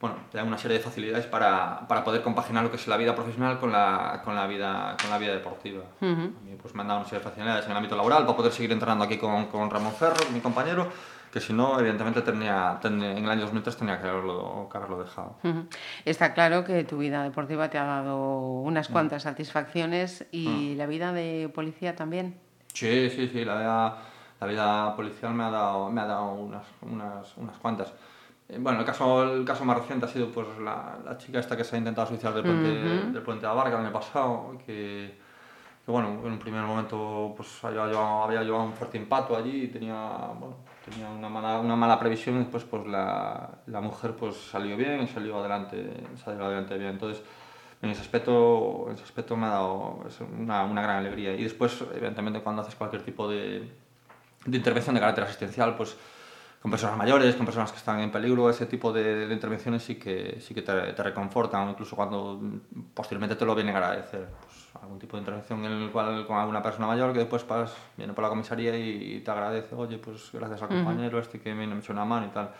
bueno, 0.00 0.16
te 0.32 0.38
dan 0.38 0.46
una 0.46 0.56
serie 0.56 0.78
de 0.78 0.82
facilidades 0.82 1.26
para, 1.26 1.86
para 1.86 2.02
poder 2.02 2.22
compaginar 2.22 2.64
lo 2.64 2.70
que 2.70 2.76
es 2.76 2.86
la 2.88 2.96
vida 2.96 3.14
profesional 3.14 3.58
con 3.58 3.70
la, 3.70 4.22
con 4.24 4.34
la, 4.34 4.46
vida, 4.46 4.96
con 4.98 5.10
la 5.10 5.18
vida 5.18 5.34
deportiva. 5.34 5.84
A 6.00 6.06
mí 6.06 6.56
pues, 6.58 6.74
me 6.74 6.80
han 6.80 6.88
dado 6.88 7.00
una 7.00 7.08
serie 7.08 7.22
de 7.22 7.30
facilidades 7.30 7.66
en 7.66 7.72
el 7.72 7.76
ámbito 7.76 7.94
laboral 7.94 8.24
para 8.24 8.38
poder 8.38 8.52
seguir 8.52 8.72
entrenando 8.72 9.04
aquí 9.04 9.18
con, 9.18 9.48
con 9.48 9.68
Ramón 9.68 9.92
Ferro, 9.92 10.16
mi 10.32 10.40
compañero, 10.40 10.88
que 11.36 11.40
si 11.42 11.52
no, 11.52 11.78
evidentemente, 11.78 12.22
tenía, 12.22 12.78
tenía- 12.80 13.10
en 13.12 13.22
el 13.24 13.28
año 13.30 13.42
2003 13.42 13.76
tenía 13.76 14.00
que 14.00 14.08
haberlo, 14.08 14.70
que 14.72 14.78
haberlo 14.78 15.02
dejado. 15.02 15.36
Está 16.06 16.32
claro 16.32 16.64
que 16.64 16.82
tu 16.84 16.96
vida 16.96 17.22
deportiva 17.24 17.68
te 17.68 17.76
ha 17.76 17.84
dado 17.84 18.16
Mm. 18.62 18.66
unas 18.66 18.88
cuantas 18.88 19.24
satisfacciones 19.24 20.26
y 20.32 20.74
la 20.76 20.86
vida 20.86 21.12
de 21.12 21.50
policía 21.54 21.94
también. 21.94 22.40
Sí, 22.72 23.10
sí, 23.10 23.28
sí, 23.28 23.44
la 23.44 23.58
vida, 23.58 23.98
la 24.40 24.46
vida 24.46 24.96
policial 24.96 25.34
me 25.34 25.44
ha 25.44 25.50
dado, 25.50 25.90
me 25.90 26.00
ha 26.00 26.06
dado 26.06 26.32
unas, 26.32 26.64
unas, 26.80 27.36
unas 27.36 27.58
cuantas. 27.58 27.92
Eh, 28.48 28.56
Bueno, 28.58 28.80
el 28.80 28.86
caso, 28.86 29.22
el 29.24 29.44
caso 29.44 29.62
más 29.66 29.76
reciente 29.76 30.06
ha 30.06 30.08
sido 30.08 30.30
pues, 30.32 30.46
la, 30.58 30.96
la 31.04 31.18
chica 31.18 31.38
esta 31.38 31.54
que 31.54 31.64
se 31.64 31.76
ha 31.76 31.78
intentado 31.78 32.06
suicidar 32.06 32.32
del 32.32 32.44
puente, 32.44 32.68
del 33.12 33.22
puente 33.22 33.42
de 33.42 33.48
la 33.48 33.52
Barca 33.62 33.76
el 33.78 33.84
año 33.84 33.92
pasado, 33.92 34.56
que, 34.64 35.18
que, 35.84 35.90
bueno, 35.92 36.08
en 36.24 36.32
un 36.32 36.38
primer 36.38 36.62
momento 36.62 37.34
pues, 37.36 37.62
había, 37.62 37.84
llevado, 37.88 38.22
había 38.24 38.42
llevado 38.42 38.64
un 38.64 38.72
fuerte 38.72 38.96
impacto 38.96 39.36
allí 39.36 39.64
y 39.64 39.68
tenía, 39.68 39.94
bueno, 40.40 40.56
tenía 40.88 41.08
una, 41.08 41.28
mala, 41.28 41.58
una 41.58 41.76
mala 41.76 41.98
previsión 41.98 42.36
y 42.36 42.38
después 42.38 42.64
pues, 42.64 42.86
la, 42.86 43.58
la 43.66 43.80
mujer 43.80 44.14
pues, 44.14 44.36
salió 44.36 44.76
bien 44.76 45.02
y 45.02 45.08
salió 45.08 45.38
adelante, 45.38 46.04
salió 46.24 46.44
adelante 46.44 46.78
bien. 46.78 46.90
Entonces, 46.90 47.22
en 47.82 47.90
ese 47.90 48.00
aspecto, 48.00 48.86
en 48.88 48.94
ese 48.94 49.04
aspecto 49.04 49.36
me 49.36 49.46
ha 49.46 49.50
dado 49.50 50.00
una, 50.38 50.64
una 50.64 50.82
gran 50.82 50.96
alegría. 50.96 51.34
Y 51.34 51.42
después, 51.42 51.84
evidentemente, 51.94 52.40
cuando 52.40 52.62
haces 52.62 52.74
cualquier 52.74 53.02
tipo 53.02 53.28
de, 53.28 53.70
de 54.46 54.56
intervención 54.56 54.94
de 54.94 55.00
carácter 55.00 55.24
asistencial, 55.24 55.76
pues 55.76 55.96
con 56.62 56.70
personas 56.70 56.96
mayores, 56.96 57.34
con 57.36 57.46
personas 57.46 57.70
que 57.70 57.78
están 57.78 58.00
en 58.00 58.10
peligro, 58.10 58.48
ese 58.48 58.66
tipo 58.66 58.92
de, 58.92 59.26
de 59.26 59.34
intervenciones 59.34 59.82
sí 59.82 59.96
que, 59.96 60.40
sí 60.40 60.54
que 60.54 60.62
te, 60.62 60.92
te 60.94 61.02
reconfortan, 61.02 61.70
incluso 61.70 61.94
cuando 61.94 62.40
posteriormente 62.94 63.36
te 63.36 63.44
lo 63.44 63.54
vienen 63.54 63.74
a 63.74 63.78
agradecer. 63.78 64.26
Algún 64.82 64.98
tipo 64.98 65.16
de 65.16 65.20
intervención 65.22 65.64
en 65.64 65.72
el 65.72 65.90
cual 65.90 66.26
con 66.26 66.36
alguna 66.36 66.62
persona 66.62 66.86
mayor 66.86 67.12
que 67.12 67.20
después 67.20 67.42
pas, 67.44 67.72
viene 67.96 68.12
por 68.12 68.22
la 68.24 68.28
comisaría 68.30 68.76
y, 68.76 69.20
te 69.20 69.30
agradece, 69.30 69.74
oye, 69.74 69.98
pues 69.98 70.30
gracias 70.32 70.62
al 70.62 70.68
compañero 70.68 71.18
este 71.18 71.40
que 71.40 71.54
me 71.54 71.66
me 71.66 71.78
echó 71.78 71.92
una 71.92 72.04
mano 72.04 72.26
y 72.26 72.30
tal. 72.30 72.50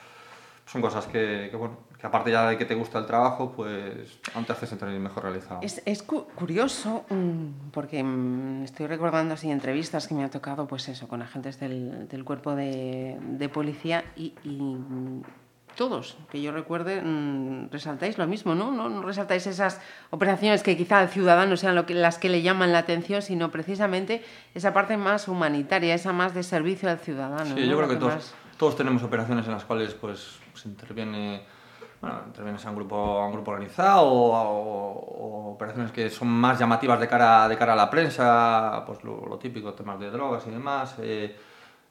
Son 0.67 0.83
cosas 0.83 1.07
que, 1.07 1.47
que, 1.49 1.57
bueno, 1.57 1.77
que 1.97 2.05
aparte 2.09 2.33
ya 2.33 2.49
de 2.49 2.59
que 2.59 2.65
te 2.65 2.75
gusta 2.75 2.99
el 2.99 3.07
trabajo, 3.07 3.53
pues 3.55 4.19
aún 4.35 4.45
te 4.45 4.53
hace 4.53 4.67
sentir 4.67 4.89
mejor 4.89 5.23
realizado. 5.23 5.61
Es, 5.63 5.81
es 5.87 6.03
cu- 6.03 6.27
curioso 6.35 7.05
mm, 7.09 7.71
porque 7.71 8.03
mm, 8.03 8.65
estoy 8.65 8.89
recordando 8.89 9.35
así 9.35 9.49
entrevistas 9.49 10.09
que 10.09 10.15
me 10.15 10.25
ha 10.25 10.29
tocado, 10.31 10.67
pues 10.67 10.89
eso, 10.89 11.07
con 11.07 11.23
agentes 11.23 11.61
del, 11.61 12.09
del 12.09 12.25
cuerpo 12.25 12.57
de, 12.57 13.17
de 13.21 13.49
policía 13.49 14.03
y, 14.17 14.35
y, 14.43 14.59
mm, 14.61 15.23
todos, 15.77 16.17
que 16.31 16.41
yo 16.43 16.53
recuerde, 16.53 17.01
mm, 17.03 17.71
resaltáis 17.71 18.19
lo 18.19 18.27
mismo, 18.27 18.55
¿no? 18.55 18.73
¿no? 18.73 18.89
No 18.89 19.03
resaltáis 19.03 19.47
esas 19.47 19.81
operaciones 20.11 20.63
que 20.63 20.77
quizá 20.77 20.99
al 20.99 21.09
ciudadano 21.11 21.57
sean 21.57 21.75
lo 21.75 21.87
que, 21.87 21.95
las 21.95 22.19
que 22.19 22.29
le 22.29 22.43
llaman 22.43 22.73
la 22.73 22.79
atención, 22.79 23.23
sino 23.23 23.51
precisamente 23.51 24.25
esa 24.55 24.73
parte 24.73 24.97
más 24.97 25.29
humanitaria, 25.29 25.95
esa 25.95 26.13
más 26.13 26.35
de 26.35 26.43
servicio 26.43 26.91
al 26.91 26.99
ciudadano. 26.99 27.55
Sí, 27.55 27.61
¿no? 27.61 27.67
yo 27.67 27.77
creo 27.77 27.89
que 27.89 27.97
todos, 27.97 28.15
más- 28.15 28.35
todos 28.57 28.77
tenemos 28.77 29.03
operaciones 29.03 29.47
en 29.47 29.53
las 29.53 29.65
cuales 29.65 29.93
pues, 29.95 30.39
se 30.55 30.69
interviene, 30.69 31.43
bueno, 32.01 32.21
intervienes 32.27 32.65
a 32.65 32.71
un 32.71 32.77
grupo, 32.77 32.97
a 32.97 33.27
un 33.27 33.33
grupo 33.35 33.51
organizado 33.51 34.03
o, 34.07 34.33
o- 34.33 35.49
o 35.49 35.53
operaciones 35.53 35.93
que 35.93 36.09
son 36.11 36.29
más 36.29 36.59
llamativas 36.59 36.99
de 37.01 37.07
cara, 37.09 37.49
de 37.49 37.57
cara 37.59 37.75
a 37.75 37.77
la 37.77 37.91
prensa, 37.91 38.83
pues 38.87 39.05
lo, 39.05 39.27
lo 39.27 39.39
típico, 39.39 39.75
temas 39.75 40.01
de 40.01 40.11
drogas 40.11 40.47
y 40.47 40.51
demás, 40.51 40.95
eh, 41.01 41.37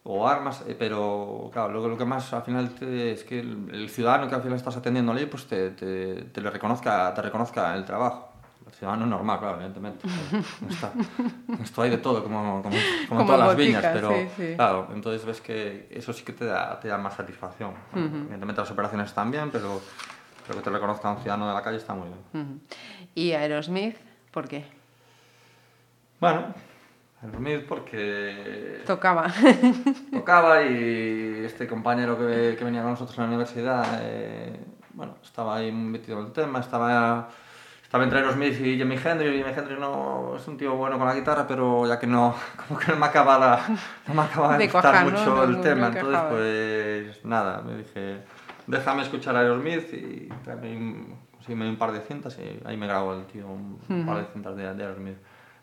o 0.07 0.27
armas, 0.27 0.63
eh, 0.67 0.75
pero 0.77 1.49
claro, 1.51 1.73
lo, 1.73 1.87
lo 1.87 1.97
que 1.97 2.05
más 2.05 2.31
al 2.33 2.43
final 2.43 2.69
te- 2.69 3.11
es 3.11 3.23
que 3.23 3.39
el, 3.39 3.69
el 3.73 3.89
ciudadano 3.89 4.27
que 4.29 4.35
al 4.35 4.41
final 4.43 4.55
estás 4.57 4.77
atendiendo 4.77 5.11
ahí, 5.11 5.25
pues 5.25 5.47
te, 5.47 5.71
te, 5.71 6.23
te 6.25 6.41
le 6.41 6.49
reconozca, 6.51 7.11
te 7.13 7.21
reconozca 7.23 7.73
el 7.75 7.83
trabajo. 7.85 8.29
El 8.67 8.73
ciudadano 8.73 9.05
normal, 9.05 9.39
claro, 9.39 9.55
evidentemente. 9.55 10.07
No 10.61 10.69
está- 10.69 10.91
Esto 11.61 11.81
hay 11.81 11.89
de 11.89 11.97
todo, 11.97 12.23
como, 12.23 12.61
como, 12.61 12.61
como 12.63 12.77
Como 13.09 13.25
todas 13.25 13.39
las 13.39 13.55
botica, 13.55 13.79
viñas, 13.79 13.85
pero 13.93 14.09
sí, 14.09 14.27
sí. 14.37 14.53
Claro, 14.55 14.87
entonces 14.93 15.25
ves 15.25 15.41
que 15.41 15.87
eso 15.91 16.13
sí 16.13 16.23
que 16.23 16.33
te 16.33 16.45
da, 16.45 16.79
te 16.79 16.87
da 16.87 16.97
más 16.97 17.15
satisfacción. 17.15 17.73
Bueno, 17.91 18.07
Evidentemente 18.25 18.61
las 18.61 18.71
operaciones 18.71 19.07
están 19.07 19.29
bien, 19.31 19.49
pero, 19.51 19.81
pero 20.45 20.57
que 20.59 20.63
te 20.63 20.69
reconozca 20.69 21.09
un 21.11 21.17
ciudadano 21.17 21.47
de 21.47 21.53
la 21.55 21.61
calle 21.63 21.77
está 21.77 21.93
muy 21.95 22.07
bien. 22.09 22.45
Ujú. 22.45 22.59
Y 23.15 23.31
Aerosmith, 23.33 23.97
¿por 24.31 24.47
qué? 24.47 24.65
Bueno, 26.19 26.53
el 27.25 27.33
Smith 27.37 27.65
porque 27.67 28.81
Tocaba. 28.85 29.27
tocaba 30.11 30.63
y 30.63 31.41
este 31.45 31.67
compañero 31.67 32.17
que, 32.17 32.55
que 32.57 32.63
venía 32.63 32.81
con 32.81 32.91
nosotros 32.91 33.17
en 33.17 33.23
la 33.23 33.27
universidad, 33.29 33.85
eh, 34.01 34.59
bueno, 34.93 35.15
estaba 35.23 35.57
ahí 35.57 35.71
metido 35.71 36.19
en 36.19 36.25
el 36.27 36.31
tema, 36.31 36.59
estaba, 36.59 37.29
estaba 37.83 38.03
entre 38.03 38.19
Aerosmith 38.19 38.59
y 38.59 38.77
Jimi 38.77 38.95
Hendrix, 39.03 39.33
y 39.33 39.37
Jimi 39.37 39.49
Hendrix 39.55 39.79
no 39.79 40.35
es 40.37 40.47
un 40.47 40.57
tío 40.57 40.75
bueno 40.75 40.97
con 40.97 41.07
la 41.07 41.15
guitarra, 41.15 41.45
pero 41.47 41.87
ya 41.87 41.99
que 41.99 42.07
no, 42.07 42.33
como 42.67 42.79
que 42.79 42.91
no 42.91 42.97
me 42.97 43.05
acaba, 43.05 43.37
la- 43.37 43.59
no 44.07 44.13
me 44.13 44.21
acaba 44.21 44.57
de, 44.57 44.67
gustar 44.67 45.03
mucho 45.03 45.35
No, 45.35 45.43
el 45.43 45.51
no, 45.53 45.61
tema, 45.61 45.87
entonces 45.87 46.21
pues 46.29 47.25
nada, 47.25 47.61
me 47.61 47.77
dije, 47.77 48.19
déjame 48.67 49.01
escuchar 49.03 49.35
a 49.35 49.39
Aerosmith 49.41 49.93
y 49.93 50.29
tráeme 50.43 50.75
un, 50.77 51.17
un 51.61 51.75
par 51.77 51.91
de 51.91 51.99
cintas 52.01 52.37
y 52.39 52.59
ahí 52.65 52.77
me 52.77 52.87
grabo 52.87 53.13
el 53.13 53.25
tío 53.25 53.47
un, 53.47 53.79
un 53.89 54.05
par 54.05 54.17
de 54.17 54.25
cintas 54.33 54.55
de, 54.55 54.73
de 54.73 54.83
Aerosmith. 54.83 55.17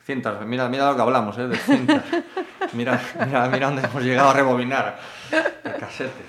Cintas, 0.05 0.44
mira, 0.46 0.68
mira 0.68 0.90
lo 0.90 0.96
que 0.96 1.03
hablamos, 1.03 1.38
¿eh? 1.38 1.46
De 1.48 1.57
cintas. 1.57 2.03
Mira, 2.72 3.00
mira, 3.24 3.48
mira 3.48 3.66
dónde 3.66 3.82
hemos 3.86 4.03
llegado 4.03 4.30
a 4.30 4.32
rebobinar 4.32 4.98
el 5.64 5.74
casete. 5.76 6.24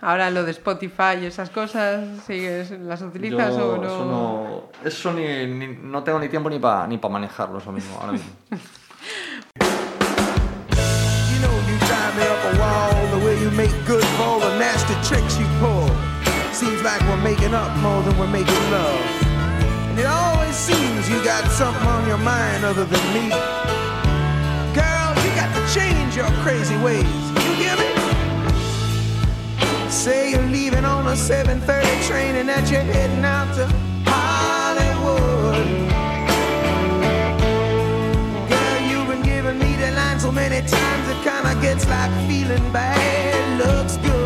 Ahora 0.00 0.30
lo 0.30 0.44
de 0.44 0.50
Spotify 0.52 1.18
y 1.22 1.26
esas 1.26 1.50
cosas, 1.50 2.02
¿sigues, 2.26 2.70
¿las 2.70 3.02
utilizas 3.02 3.54
Yo 3.56 3.74
o 3.74 3.76
no? 3.76 3.84
Eso, 3.86 4.04
no, 4.04 4.88
eso 4.88 5.12
ni, 5.12 5.46
ni- 5.46 5.76
no 5.82 6.02
tengo 6.02 6.18
ni 6.18 6.28
tiempo 6.28 6.48
ni 6.48 6.58
para 6.58 6.86
ni 6.86 6.96
pa 6.98 7.08
manejarlo, 7.08 7.58
eso 7.58 7.72
mismo, 7.72 7.98
ahora 8.00 8.12
mismo. 8.12 8.30
And 19.94 20.00
it 20.00 20.06
always 20.06 20.56
seems 20.56 21.08
you 21.08 21.22
got 21.22 21.48
something 21.52 21.86
on 21.86 22.08
your 22.08 22.18
mind 22.18 22.64
other 22.64 22.84
than 22.84 23.14
me. 23.14 23.28
Girl, 24.74 25.10
you 25.22 25.30
got 25.38 25.54
to 25.54 25.62
change 25.72 26.16
your 26.16 26.26
crazy 26.42 26.76
ways. 26.78 27.06
You 27.46 27.54
hear 27.62 27.76
me? 27.76 27.94
Say 29.88 30.32
you're 30.32 30.50
leaving 30.50 30.84
on 30.84 31.06
a 31.06 31.14
7:30 31.14 32.08
train 32.08 32.34
and 32.34 32.48
that 32.48 32.68
you're 32.72 32.80
heading 32.80 33.24
out 33.24 33.54
to 33.54 33.68
Hollywood. 34.10 35.64
Girl, 38.50 38.80
you've 38.90 39.06
been 39.06 39.22
giving 39.22 39.60
me 39.60 39.76
the 39.76 39.92
line 39.92 40.18
so 40.18 40.32
many 40.32 40.60
times 40.66 41.08
it 41.08 41.22
kinda 41.22 41.54
gets 41.62 41.86
like 41.86 42.10
feeling 42.26 42.66
bad 42.72 43.60
looks 43.60 43.96
good. 43.98 44.23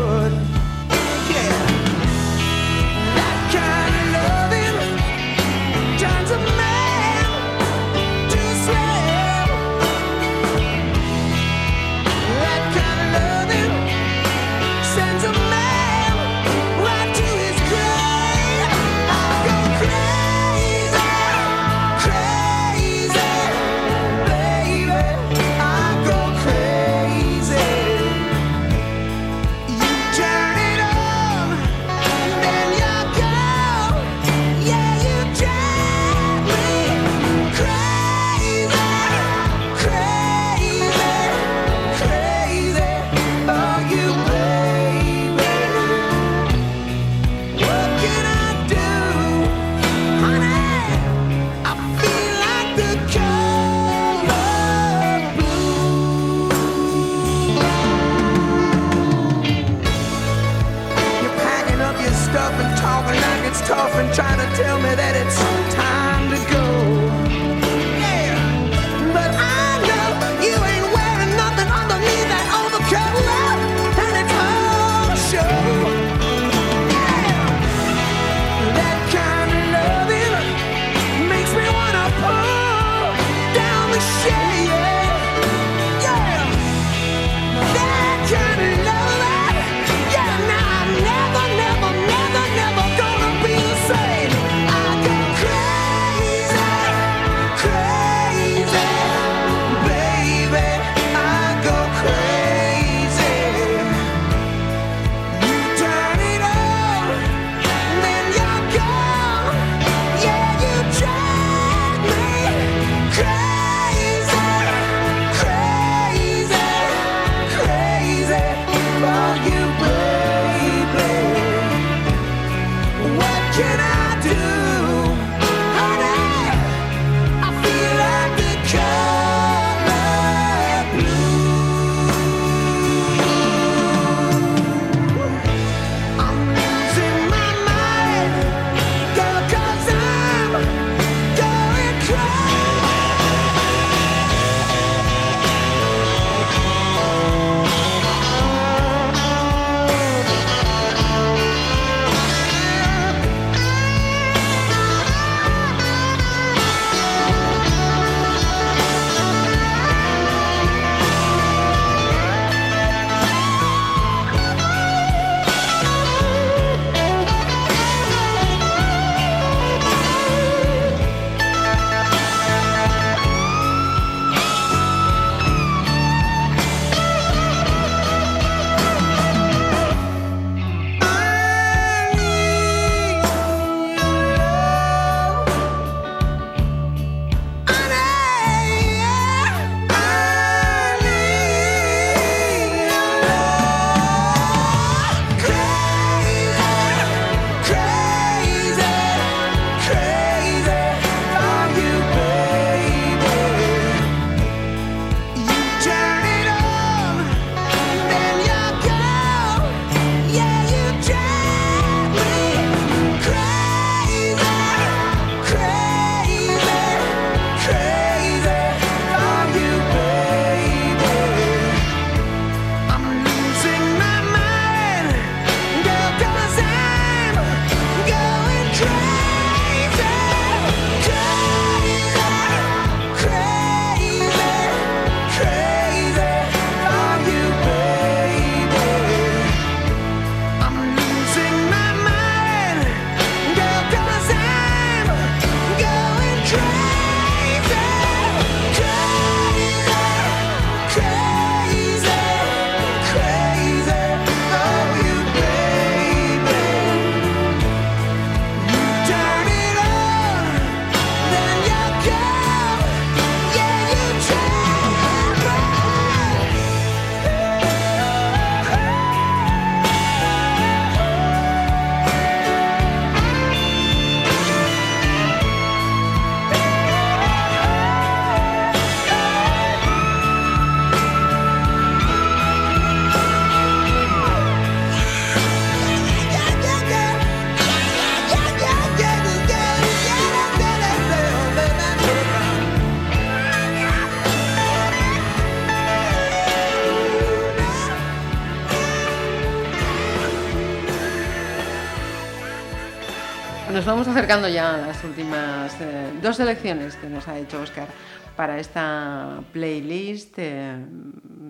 Vamos 303.89 304.07
acercando 304.07 304.47
ya 304.47 304.75
a 304.75 304.77
las 304.77 305.03
últimas 305.03 305.75
eh, 305.81 306.11
dos 306.21 306.37
selecciones 306.37 306.95
que 306.95 307.07
nos 307.09 307.27
ha 307.27 307.37
hecho 307.37 307.59
Oscar 307.61 307.87
para 308.35 308.59
esta 308.59 309.39
playlist. 309.51 310.35
eh, 310.37 310.77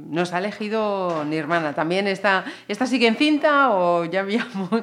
nos 0.09 0.33
ha 0.33 0.39
elegido 0.39 1.23
Nirvana. 1.25 1.73
¿También 1.73 2.07
esta, 2.07 2.45
esta 2.67 2.85
sigue 2.85 3.07
en 3.07 3.15
cinta 3.15 3.71
o 3.71 4.05
ya 4.05 4.21
habíamos...? 4.21 4.69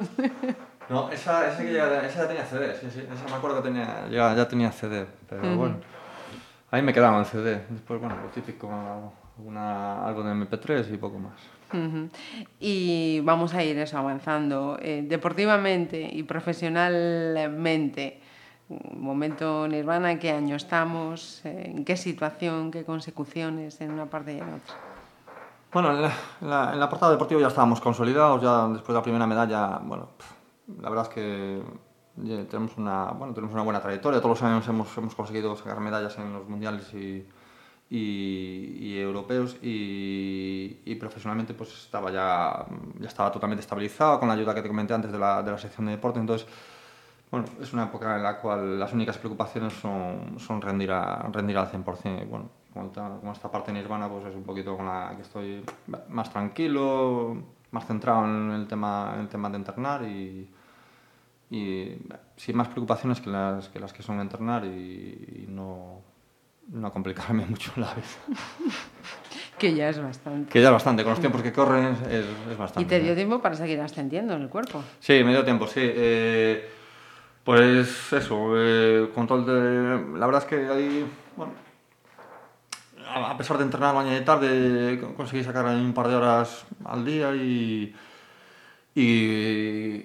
No, 0.89 1.09
esa, 1.11 1.49
esa, 1.49 1.63
que 1.65 1.73
ya, 1.73 1.99
esa 2.07 2.21
ya 2.21 2.27
tenía 2.29 2.45
CD, 2.45 2.73
sí, 2.79 2.87
sí. 2.89 3.01
Esa 3.13 3.25
me 3.29 3.35
acuerdo 3.35 3.61
que 3.61 3.67
tenía, 3.67 4.07
ya, 4.09 4.33
ya 4.33 4.47
tenía 4.47 4.71
CD, 4.71 5.05
pero 5.29 5.57
bueno. 5.57 5.75
Ahí 6.71 6.81
me 6.81 6.93
quedaba 6.93 7.19
el 7.19 7.25
CD. 7.25 7.61
Después, 7.67 7.99
bueno, 7.99 8.15
lo 8.23 8.29
típico, 8.29 8.69
una, 9.37 10.07
algo 10.07 10.23
de 10.23 10.31
MP3 10.31 10.93
y 10.93 10.95
poco 10.95 11.19
más. 11.19 11.33
Y 12.59 13.21
vamos 13.21 13.53
a 13.53 13.63
ir 13.63 13.77
eso 13.77 13.97
avanzando 13.97 14.77
eh, 14.81 15.03
deportivamente 15.07 16.09
y 16.11 16.23
profesionalmente. 16.23 18.21
Momento 18.69 19.67
Nirvana, 19.67 20.11
¿en 20.11 20.19
qué 20.19 20.31
año 20.31 20.55
estamos? 20.55 21.41
Eh, 21.45 21.71
¿En 21.75 21.85
qué 21.85 21.95
situación? 21.95 22.71
¿Qué 22.71 22.83
consecuciones 22.83 23.79
en 23.81 23.91
una 23.91 24.05
parte 24.07 24.33
y 24.33 24.37
en 24.37 24.43
otra? 24.43 24.75
Bueno, 25.71 25.91
en 25.93 26.01
la, 26.01 26.73
en 26.73 26.79
la, 26.79 26.89
ya 26.89 27.47
estábamos 27.47 27.79
consolidados, 27.81 28.41
ya 28.41 28.67
después 28.67 28.87
de 28.87 28.93
la 28.93 29.01
primera 29.03 29.27
medalla, 29.27 29.79
bueno, 29.83 30.09
la 30.81 30.89
verdad 30.89 31.07
es 31.07 31.13
que 31.13 31.61
tenemos 32.49 32.77
una, 32.77 33.11
bueno, 33.11 33.33
tenemos 33.33 33.53
una 33.53 33.63
buena 33.63 33.81
trayectoria, 33.81 34.19
todos 34.19 34.41
los 34.41 34.49
años 34.49 34.67
hemos, 34.67 34.97
hemos 34.97 35.13
conseguido 35.13 35.55
sacar 35.55 35.79
medallas 35.79 36.17
en 36.17 36.33
los 36.33 36.47
mundiales 36.47 36.93
y, 36.93 37.25
y, 37.89 38.77
y 38.79 38.99
europeos 38.99 39.57
y, 39.61 40.79
y 40.85 40.95
profesionalmente 40.95 41.53
pues 41.53 41.71
estaba 41.73 42.11
ya, 42.11 42.65
ya 42.99 43.07
estaba 43.07 43.31
totalmente 43.31 43.61
estabilizado 43.61 44.19
con 44.19 44.27
la 44.27 44.33
ayuda 44.33 44.53
que 44.53 44.61
te 44.61 44.67
comenté 44.67 44.93
antes 44.93 45.11
de 45.11 45.19
la, 45.19 45.41
de 45.41 45.51
la 45.51 45.57
sección 45.57 45.85
de 45.85 45.93
deporte, 45.93 46.19
entonces 46.19 46.47
bueno, 47.29 47.45
es 47.61 47.73
una 47.73 47.85
época 47.85 48.15
en 48.15 48.23
la 48.23 48.39
cual 48.39 48.79
las 48.79 48.93
únicas 48.93 49.17
preocupaciones 49.17 49.73
son, 49.73 50.39
son 50.39 50.61
rendir, 50.61 50.91
a, 50.91 51.27
rendir 51.31 51.57
al 51.57 51.69
100%. 51.69 52.21
Y 52.21 52.25
bueno, 52.25 52.49
como 52.73 53.31
esta, 53.33 53.51
parte 53.51 53.73
nirvana, 53.73 54.07
pues 54.07 54.25
es 54.27 54.35
un 54.35 54.43
poquito 54.43 54.77
con 54.77 54.85
la 54.85 55.13
que 55.15 55.23
estoy 55.23 55.63
más 56.07 56.29
tranquilo, 56.31 57.35
más 57.71 57.85
centrado 57.85 58.23
en 58.25 58.51
el 58.51 58.67
tema, 58.67 59.11
en 59.15 59.21
el 59.21 59.27
tema 59.27 59.49
de 59.49 59.57
entrenar 59.57 60.03
y, 60.03 60.49
y 61.49 61.97
sin 62.37 62.55
más 62.55 62.69
preocupaciones 62.69 63.19
que 63.19 63.29
las 63.29 63.67
que, 63.69 63.79
las 63.79 63.91
que 63.91 64.03
son 64.03 64.21
entrenar 64.21 64.63
y, 64.63 65.43
y 65.43 65.45
no, 65.49 66.01
no 66.69 66.91
complicarme 66.91 67.45
mucho 67.49 67.71
la 67.77 67.93
vida. 67.93 68.05
Que 69.57 69.73
ya 69.73 69.89
es 69.89 69.99
bastante. 69.99 70.51
Que 70.51 70.61
ya 70.61 70.67
es 70.67 70.73
bastante, 70.73 71.01
con 71.03 71.11
los 71.11 71.19
tiempos 71.19 71.41
que 71.41 71.51
corren 71.51 71.95
es, 72.11 72.25
es 72.51 72.57
bastante. 72.57 72.81
¿Y 72.81 72.85
te 72.85 73.03
dio 73.03 73.15
tiempo 73.15 73.41
para 73.41 73.55
seguir 73.55 73.81
ascendiendo 73.81 74.35
en 74.35 74.43
el 74.43 74.49
cuerpo? 74.49 74.83
Sí, 74.99 75.23
me 75.23 75.31
dio 75.31 75.43
tiempo, 75.43 75.65
sí. 75.65 75.79
Eh, 75.81 76.69
pues 77.43 78.13
eso, 78.13 78.51
eh, 78.55 79.09
control 79.15 79.45
de... 79.47 80.19
La 80.19 80.27
verdad 80.27 80.43
es 80.43 80.47
que 80.47 80.67
ahí, 80.67 81.05
bueno, 81.35 81.53
a 83.15 83.35
pesar 83.35 83.57
de 83.57 83.63
entrenar 83.63 83.95
mañana 83.95 84.17
y 84.17 84.23
tarde, 84.23 84.99
co- 85.01 85.15
conseguí 85.15 85.43
sacar 85.43 85.65
un 85.65 85.93
par 85.93 86.07
de 86.07 86.15
horas 86.15 86.65
al 86.85 87.03
día 87.03 87.33
y, 87.35 87.95
y, 88.93 89.01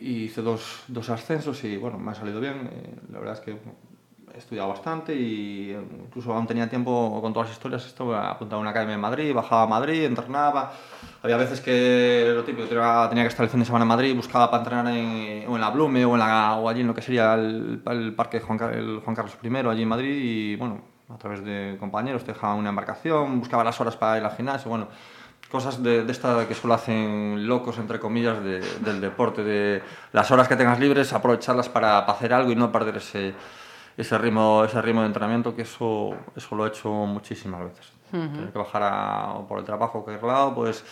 y 0.00 0.22
hice 0.24 0.40
dos, 0.40 0.84
dos 0.88 1.10
ascensos 1.10 1.62
y 1.64 1.76
bueno, 1.76 1.98
me 1.98 2.12
ha 2.12 2.14
salido 2.14 2.40
bien. 2.40 2.70
Eh, 2.72 2.94
la 3.12 3.18
verdad 3.18 3.34
es 3.34 3.40
que 3.40 3.56
he 4.34 4.38
estudiado 4.38 4.68
bastante 4.68 5.14
y 5.14 5.72
incluso 5.72 6.32
aún 6.32 6.46
tenía 6.46 6.68
tiempo 6.68 7.20
con 7.20 7.32
todas 7.32 7.48
las 7.48 7.56
historias. 7.56 7.86
Esto 7.86 8.14
apuntaba 8.16 8.58
a 8.58 8.62
una 8.62 8.70
academia 8.70 8.94
en 8.94 9.00
Madrid, 9.00 9.34
bajaba 9.34 9.62
a 9.62 9.66
Madrid, 9.66 10.04
entrenaba. 10.04 10.72
Había 11.22 11.36
veces 11.36 11.60
que 11.60 12.32
lo 12.34 12.42
típico, 12.44 12.66
tenía, 12.68 13.06
tenía 13.08 13.24
que 13.24 13.28
estar 13.28 13.44
el 13.44 13.50
fin 13.50 13.60
de 13.60 13.66
semana 13.66 13.84
en 13.84 13.88
Madrid, 13.88 14.16
buscaba 14.16 14.50
para 14.50 14.62
entrenar 14.62 14.86
en, 14.94 15.48
o 15.48 15.54
en 15.54 15.60
la 15.60 15.70
Blume 15.70 16.04
o, 16.04 16.14
en 16.14 16.18
la, 16.20 16.54
o 16.56 16.68
allí 16.68 16.80
en 16.80 16.86
lo 16.88 16.94
que 16.94 17.02
sería 17.02 17.34
el, 17.34 17.82
el 17.86 18.14
parque 18.14 18.40
Juan, 18.40 18.58
el 18.72 19.00
Juan 19.04 19.14
Carlos 19.16 19.36
I, 19.42 19.56
allí 19.68 19.82
en 19.82 19.88
Madrid. 19.88 20.16
Y 20.22 20.56
bueno, 20.56 20.80
a 21.08 21.18
través 21.18 21.44
de 21.44 21.76
compañeros 21.78 22.24
te 22.24 22.32
dejaban 22.32 22.58
una 22.58 22.70
embarcación, 22.70 23.38
buscaba 23.38 23.62
las 23.62 23.80
horas 23.80 23.96
para 23.96 24.18
ir 24.18 24.24
al 24.24 24.34
gimnasio. 24.34 24.70
Bueno, 24.70 24.88
cosas 25.50 25.82
de, 25.82 26.04
de 26.04 26.10
esta 26.12 26.48
que 26.48 26.54
solo 26.54 26.72
hacen 26.72 27.46
locos, 27.46 27.76
entre 27.78 28.00
comillas, 28.00 28.42
de- 28.42 28.60
del 28.80 29.02
deporte, 29.02 29.44
de 29.44 29.82
las 30.12 30.30
horas 30.30 30.48
que 30.48 30.56
tengas 30.56 30.80
libres, 30.80 31.12
aprovecharlas 31.12 31.68
para, 31.68 32.06
para 32.06 32.16
hacer 32.16 32.32
algo 32.32 32.50
y 32.50 32.56
no 32.56 32.72
perder 32.72 32.96
ese, 32.96 33.34
ese, 33.96 34.16
ritmo, 34.18 34.64
ese 34.64 34.80
ritmo 34.82 35.00
de 35.02 35.06
entrenamiento, 35.08 35.54
que 35.54 35.62
eso, 35.62 36.10
eso 36.36 36.54
lo 36.56 36.64
he 36.64 36.68
hecho 36.68 36.90
muchísimas 36.90 37.64
veces. 37.64 37.92
Tener 38.10 38.52
que 38.52 38.58
bajar 38.58 38.82
a- 38.84 39.38
por 39.48 39.58
el 39.58 39.64
trabajo 39.64 39.98
o 40.00 40.04
cualquier 40.04 40.30
lado, 40.30 40.54
pues 40.54 40.84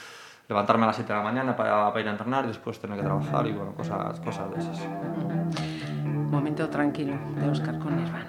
levantarme 0.48 0.84
a 0.84 0.86
las 0.88 0.96
7 0.96 1.12
de 1.12 1.18
la 1.18 1.24
mañana 1.24 1.54
para, 1.56 1.88
para 1.88 2.00
ir 2.00 2.08
a 2.08 2.12
entrenar 2.12 2.44
y 2.44 2.48
después 2.48 2.78
tener 2.80 2.96
que 2.96 3.04
trabajar 3.04 3.46
y 3.46 3.52
bueno, 3.52 3.72
cosas, 3.72 4.18
cosas 4.20 4.50
de 4.50 4.58
esas. 4.58 4.80
Momento 6.06 6.68
tranquilo 6.70 7.16
de 7.40 7.48
Oscar 7.50 7.78
con 7.78 7.96
Nirvana. 7.96 8.26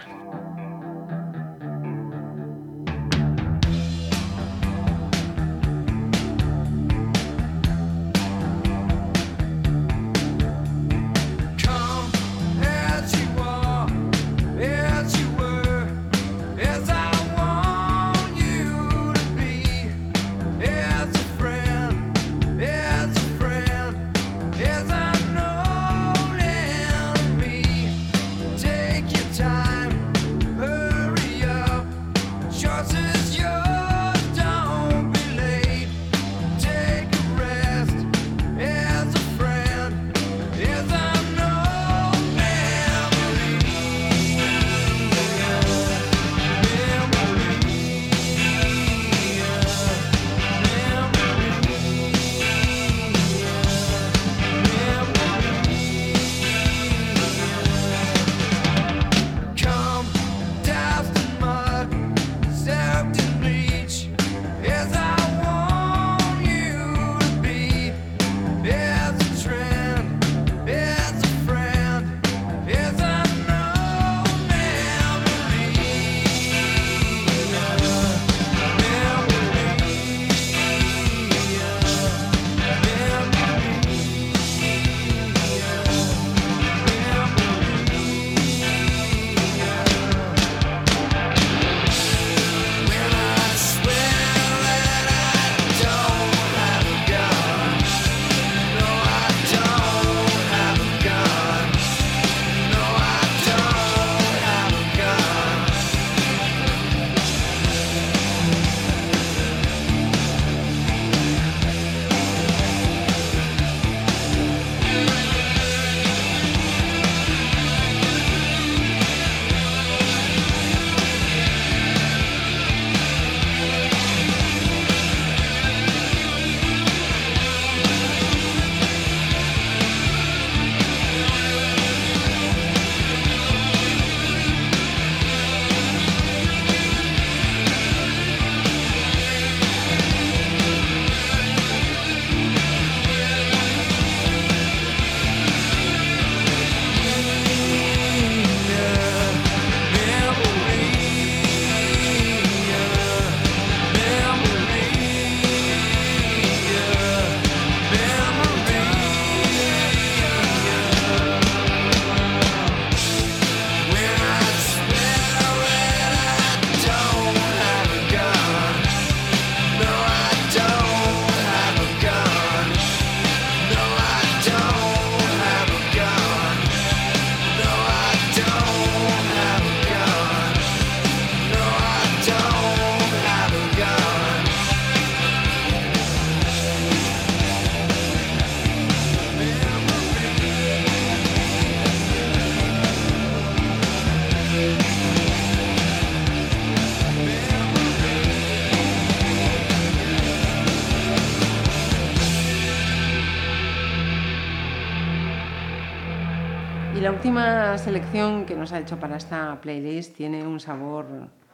La 207.01 207.11
última 207.11 207.77
selección 207.79 208.45
que 208.45 208.55
nos 208.55 208.71
ha 208.73 208.79
hecho 208.79 208.97
para 208.97 209.17
esta 209.17 209.59
playlist 209.59 210.15
tiene 210.15 210.45
un 210.45 210.59
sabor, 210.59 211.07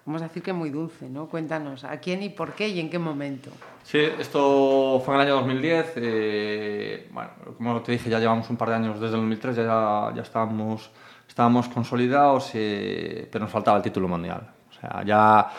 vamos 0.06 0.22
a 0.22 0.28
decir 0.28 0.44
que 0.44 0.52
muy 0.52 0.70
dulce, 0.70 1.10
¿no? 1.10 1.28
Cuéntanos, 1.28 1.86
¿a 1.86 1.98
quién 2.02 2.22
y 2.22 2.30
por 2.30 2.52
qué 2.52 2.68
y 2.68 2.82
en 2.82 2.90
qué 2.90 3.00
momento? 3.00 3.50
Sí, 3.84 4.00
esto 4.20 5.02
fue 5.06 5.16
en 5.16 5.22
el 5.22 5.28
año 5.28 5.36
2010. 5.38 5.94
eh, 5.96 7.08
bueno, 7.12 7.30
como 7.58 7.82
te 7.82 7.94
dije, 7.94 8.10
ya 8.10 8.20
llevamos 8.20 8.50
un 8.50 8.58
par 8.58 8.70
de 8.70 8.76
años 8.76 9.00
desde 9.00 9.16
el 9.16 9.22
2003, 9.22 9.56
ya, 9.56 10.12
ya 10.14 10.22
estábamos, 10.22 10.92
estábamos 11.30 11.70
consolidados, 11.70 12.52
eh, 12.54 13.30
pero 13.32 13.46
nos 13.46 13.52
faltaba 13.52 13.78
el 13.78 13.84
título 13.84 14.10
mundial. 14.10 14.42
O 14.70 14.74
sea, 14.74 15.02
ya, 15.06 15.50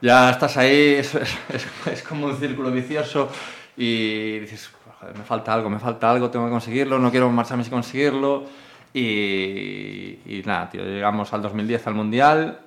ya 0.00 0.30
estás 0.30 0.56
ahí, 0.56 0.94
es, 1.92 2.02
como 2.08 2.26
un 2.26 2.36
círculo 2.36 2.70
vicioso 2.70 3.28
y 3.76 4.38
dices, 4.38 4.70
"Joder, 5.00 5.18
me 5.18 5.24
falta 5.24 5.52
algo, 5.52 5.68
me 5.68 5.78
falta 5.78 6.10
algo, 6.10 6.30
tengo 6.30 6.46
que 6.46 6.52
conseguirlo, 6.52 6.98
no 6.98 7.10
quiero 7.10 7.28
marcharme 7.30 7.62
sin 7.62 7.72
conseguirlo. 7.74 8.63
Y, 8.94 10.20
y 10.24 10.42
nada, 10.46 10.70
tío, 10.70 10.84
llegamos 10.84 11.32
al 11.34 11.42
2010 11.42 11.86
al 11.88 11.94
mundial. 11.94 12.60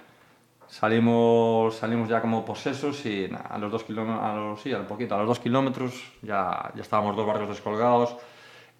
Salimos, 0.67 1.75
salimos 1.77 2.09
ya 2.09 2.19
como 2.19 2.43
posesos 2.43 3.05
y 3.05 3.29
nada, 3.29 3.45
a 3.49 3.57
los 3.57 3.71
dos 3.71 3.85
kilómetros, 3.85 4.61
sí, 4.61 4.73
al 4.73 4.85
poquito, 4.85 5.15
a 5.15 5.19
los 5.19 5.27
dos 5.27 5.39
kilómetros 5.39 5.93
ya, 6.21 6.71
ya 6.75 6.81
estábamos 6.81 7.15
dos 7.15 7.25
barcos 7.25 7.47
descolgados 7.47 8.17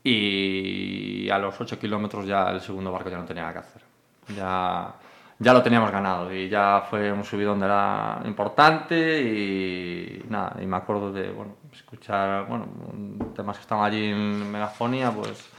y 0.04 1.30
a 1.30 1.38
los 1.40 1.60
ocho 1.62 1.80
kilómetros 1.80 2.28
ya 2.28 2.50
el 2.50 2.60
segundo 2.60 2.92
barco 2.92 3.10
ya 3.10 3.18
no 3.18 3.24
tenía 3.24 3.44
nada 3.44 3.54
que 3.54 3.60
hacer. 3.60 3.82
Ya, 4.36 4.96
ya 5.40 5.54
lo 5.54 5.64
teníamos 5.64 5.90
ganado 5.90 6.34
y 6.34 6.50
ya 6.50 6.86
fue 6.90 7.10
un 7.10 7.24
subidón 7.24 7.62
de 7.62 7.68
era 7.68 8.22
importante 8.26 9.22
y 9.22 10.26
nada, 10.28 10.58
y 10.62 10.66
me 10.66 10.76
acuerdo 10.76 11.14
de, 11.14 11.32
bueno, 11.32 11.56
escuchar, 11.72 12.48
bueno, 12.48 12.68
temas 13.34 13.56
que 13.56 13.62
estaban 13.62 13.86
allí 13.86 14.08
en 14.12 14.52
Megafonía, 14.52 15.10
pues 15.12 15.50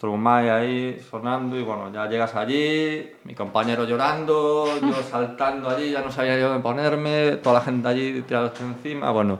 Stromae 0.00 0.50
ahí 0.50 0.98
sonando 1.10 1.58
y 1.58 1.62
bueno, 1.62 1.92
ya 1.92 2.08
llegas 2.08 2.34
allí, 2.34 3.06
mi 3.24 3.34
compañero 3.34 3.84
llorando, 3.84 4.64
yo 4.80 4.94
saltando 5.10 5.68
allí, 5.68 5.90
ya 5.90 6.00
no 6.00 6.10
sabía 6.10 6.38
yo 6.38 6.48
dónde 6.48 6.62
ponerme, 6.62 7.32
toda 7.36 7.56
la 7.56 7.60
gente 7.60 7.86
allí 7.86 8.22
tirada 8.22 8.50
encima, 8.62 9.10
bueno, 9.10 9.38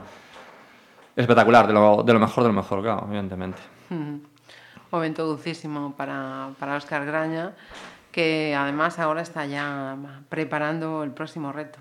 espectacular, 1.15 1.65
de 1.65 1.73
lo, 1.73 2.03
de 2.03 2.13
lo 2.13 2.19
mejor 2.19 2.43
de 2.43 2.49
lo 2.49 2.53
mejor, 2.53 2.83
claro, 2.83 3.07
evidentemente. 3.07 3.57
Momento 4.91 5.25
dulcísimo 5.25 5.95
para, 5.97 6.51
para 6.59 6.75
Oscar 6.75 7.07
Graña, 7.07 7.53
que 8.11 8.53
además 8.55 8.99
ahora 8.99 9.23
está 9.23 9.47
ya 9.47 9.97
preparando 10.29 11.01
el 11.01 11.09
próximo 11.09 11.51
reto. 11.51 11.79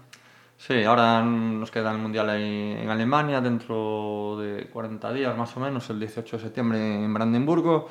Sí, 0.57 0.85
ahora 0.85 1.23
nos 1.23 1.71
queda 1.71 1.93
el 1.93 1.99
Mundial 1.99 2.31
ahí 2.31 2.79
en 2.81 2.89
Alemania 2.89 3.43
dentro 3.43 4.39
de 4.39 4.69
40 4.73 5.13
días 5.13 5.37
más 5.37 5.55
o 5.59 5.61
menos, 5.61 5.91
el 5.91 6.01
18 6.01 6.39
de 6.39 6.43
septiembre 6.43 7.05
en 7.05 7.13
Brandenburgo. 7.13 7.91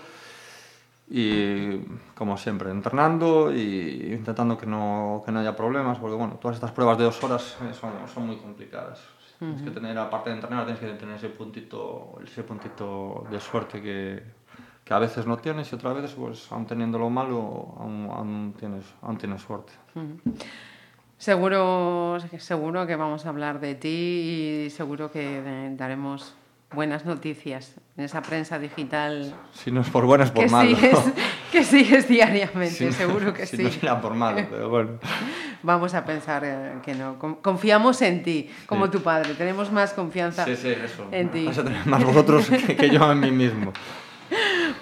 Y 1.09 1.79
como 2.13 2.37
siempre, 2.37 2.69
entrenando 2.69 3.51
y 3.51 4.13
intentando 4.13 4.57
que 4.57 4.67
no, 4.67 5.23
que 5.25 5.31
no 5.31 5.39
haya 5.39 5.55
problemas, 5.55 5.97
porque 5.97 6.15
bueno, 6.15 6.35
todas 6.39 6.55
estas 6.55 6.71
pruebas 6.71 6.99
de 6.99 7.05
dos 7.05 7.23
horas 7.23 7.57
eh, 7.63 7.73
son, 7.73 7.93
son 8.13 8.27
muy 8.27 8.37
complicadas. 8.37 9.01
Tienes 9.39 9.61
que 9.61 9.71
tener, 9.71 9.97
aparte 9.97 10.29
de 10.29 10.35
entrenar, 10.35 10.65
tienes 10.65 10.81
que 10.81 10.93
tener 10.99 11.15
ese 11.15 11.29
puntito, 11.29 12.19
ese 12.23 12.43
puntito 12.43 13.25
de 13.31 13.39
suerte 13.39 13.81
que, 13.81 14.21
que 14.83 14.93
a 14.93 14.99
veces 14.99 15.25
no 15.25 15.37
tienes 15.37 15.71
y 15.71 15.75
otras 15.75 15.95
veces, 15.95 16.11
pues, 16.11 16.51
aún 16.51 16.65
teniéndolo 16.65 17.09
malo, 17.09 17.73
aún, 17.79 18.09
aún 18.11 18.53
tienes, 18.59 18.83
aún 19.01 19.17
tienes 19.17 19.41
suerte. 19.41 19.71
Seguro, 21.17 22.17
seguro 22.37 22.85
que 22.85 22.95
vamos 22.97 23.25
a 23.25 23.29
hablar 23.29 23.59
de 23.59 23.75
ti 23.75 24.65
y 24.65 24.69
seguro 24.69 25.09
que 25.09 25.73
daremos 25.77 26.35
buenas 26.71 27.05
noticias 27.05 27.75
en 27.97 28.03
esa 28.05 28.21
prensa 28.21 28.59
digital 28.59 29.33
Si 29.53 29.71
no 29.71 29.81
es 29.81 29.89
por 29.89 30.05
bueno, 30.05 30.23
es 30.23 30.31
por 30.31 30.43
que 30.43 30.49
sigues, 30.49 30.99
que 31.51 31.63
sigues 31.63 32.07
diariamente, 32.07 32.75
Si- 32.75 32.91
seguro 32.93 33.33
que 33.33 33.45
si 33.45 33.57
sí. 33.57 33.63
no 33.63 33.69
será 33.71 33.99
por 34.01 34.13
malo, 34.13 34.45
pero 34.49 34.69
bueno. 34.69 34.91
Vamos 35.63 35.93
a 35.93 36.05
pensar 36.05 36.43
eh, 36.45 36.73
que 36.85 36.93
no. 36.93 37.19
Con- 37.19 37.35
Confiamos 37.35 38.01
en 38.01 38.23
ti, 38.23 38.49
como 38.65 38.85
Sí. 38.85 38.91
tu 38.93 39.01
padre. 39.01 39.33
Tenemos 39.33 39.71
más 39.73 39.93
confianza 39.93 40.45
Sí, 40.45 40.55
sí, 40.55 40.69
eso. 40.69 41.05
en 41.11 41.29
ti. 41.31 41.45
Vais 41.45 41.57
a 41.57 41.63
tener 41.65 41.85
más 41.85 42.01
vosotros 42.03 42.49
que, 42.49 42.77
que 42.77 42.89
yo 42.89 43.11
en 43.11 43.19
mí 43.19 43.31
mismo. 43.31 43.73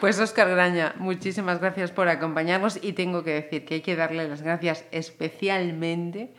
Pues 0.02 0.20
Óscar 0.20 0.48
Graña, 0.50 0.94
muchísimas 1.00 1.60
gracias 1.60 1.90
por 1.92 2.08
acompañarnos 2.10 2.78
y 2.84 2.94
tengo 2.94 3.24
que 3.24 3.32
decir 3.34 3.66
que 3.66 3.76
hay 3.76 3.82
que 3.82 3.96
darle 3.96 4.28
las 4.28 4.44
gracias 4.44 4.86
especialmente 4.92 6.34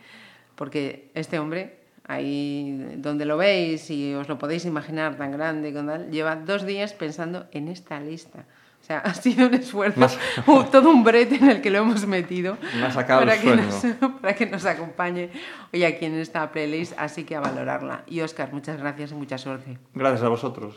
porque 0.55 1.09
este 1.15 1.39
hombre, 1.39 1.78
ahí 2.09 2.95
donde 2.97 3.23
lo 3.23 3.37
veis 3.37 3.89
y 3.91 4.15
os 4.15 4.27
lo 4.27 4.39
podéis 4.39 4.65
imaginar 4.65 5.15
tan 5.15 5.31
grande, 5.31 5.71
con 5.71 5.85
tal, 5.85 6.09
lleva 6.09 6.35
dos 6.35 6.65
días 6.65 6.91
pensando 6.93 7.45
en 7.51 7.67
esta 7.67 7.99
lista. 7.99 8.45
O 8.81 8.83
sea, 8.83 8.99
ha 9.05 9.13
sido 9.13 9.47
un 9.47 9.53
esfuerzo, 9.53 10.07
todo 10.71 10.89
un 10.89 11.03
brete 11.03 11.35
en 11.35 11.49
el 11.51 11.61
que 11.61 11.69
lo 11.69 11.79
hemos 11.79 12.07
metido 12.07 12.57
Me 12.75 12.87
ha 12.87 12.91
sacado 12.91 13.21
para, 13.21 13.35
el 13.35 13.41
que 13.41 13.55
nos, 13.55 13.85
para 14.21 14.35
que 14.35 14.47
nos 14.47 14.65
acompañe 14.65 15.29
hoy 15.71 15.83
aquí 15.83 16.05
en 16.05 16.15
esta 16.15 16.51
playlist, 16.51 16.93
así 16.97 17.25
que 17.25 17.35
a 17.35 17.41
valorarla. 17.41 18.03
Y 18.07 18.21
Óscar, 18.21 18.51
muchas 18.53 18.79
gracias 18.79 19.11
y 19.11 19.15
mucha 19.15 19.37
suerte. 19.37 19.77
Gracias 19.93 20.23
a 20.23 20.29
vosotros. 20.29 20.75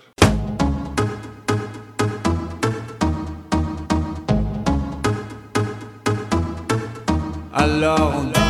Alors 7.54 8.41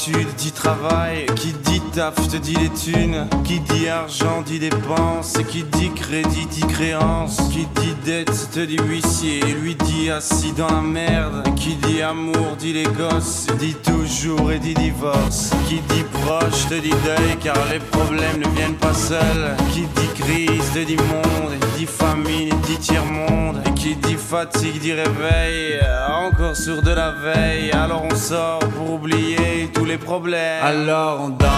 études 0.00 0.34
dit 0.36 0.52
travail 0.52 1.26
Qui 1.36 1.52
dit 1.64 1.82
taf 1.92 2.14
te 2.28 2.36
dit 2.36 2.54
les 2.54 2.70
thunes 2.70 3.28
Qui 3.44 3.60
dit 3.60 3.88
argent 3.88 4.42
dit 4.42 4.58
dépenses 4.58 5.34
Qui 5.48 5.64
dit 5.64 5.90
crédit 5.90 6.46
dit 6.46 6.66
créance 6.66 7.36
Qui 7.52 7.66
dit 7.80 7.94
dette 8.04 8.50
te 8.52 8.60
dit 8.60 8.78
huissier 8.78 9.40
Lui 9.60 9.74
dit 9.74 10.10
assis 10.10 10.52
dans 10.52 10.68
la 10.68 10.80
merde 10.80 11.42
Qui 11.56 11.76
dit 11.76 12.02
amour 12.02 12.56
dit 12.58 12.72
les 12.72 12.84
gosses 12.84 13.46
Dit 13.58 13.74
toujours 13.74 14.52
et 14.52 14.58
dit 14.58 14.74
divorce 14.74 15.50
Qui 15.68 15.76
dit 15.76 16.04
proche 16.24 16.66
te 16.68 16.74
dit 16.74 16.90
deuil 16.90 17.36
Car 17.42 17.58
les 17.70 17.80
problèmes 17.80 18.38
ne 18.38 18.48
viennent 18.56 18.74
pas 18.74 18.94
seuls 18.94 19.56
Qui 19.72 19.82
dit 19.82 20.22
crise 20.22 20.72
te 20.72 20.84
dit 20.84 20.96
monde 20.96 21.59
Dit 21.80 21.86
famine 21.86 22.50
dit 22.66 22.76
tiers-monde. 22.76 23.62
Et 23.66 23.72
qui 23.72 23.96
dit 23.96 24.16
fatigue 24.16 24.78
dit 24.82 24.92
réveil. 24.92 25.80
Encore 26.10 26.54
sur 26.54 26.82
de 26.82 26.90
la 26.90 27.10
veille. 27.10 27.72
Alors 27.72 28.04
on 28.04 28.14
sort 28.14 28.58
pour 28.58 28.92
oublier 28.96 29.70
tous 29.72 29.86
les 29.86 29.96
problèmes. 29.96 30.62
Alors 30.62 31.22
on 31.22 31.28
danse. 31.30 31.48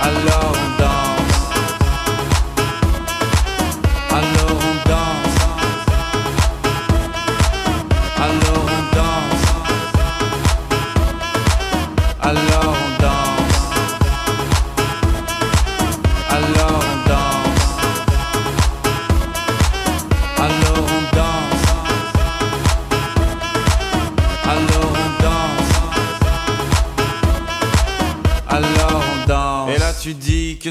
Alors 0.00 0.54
on 0.54 0.71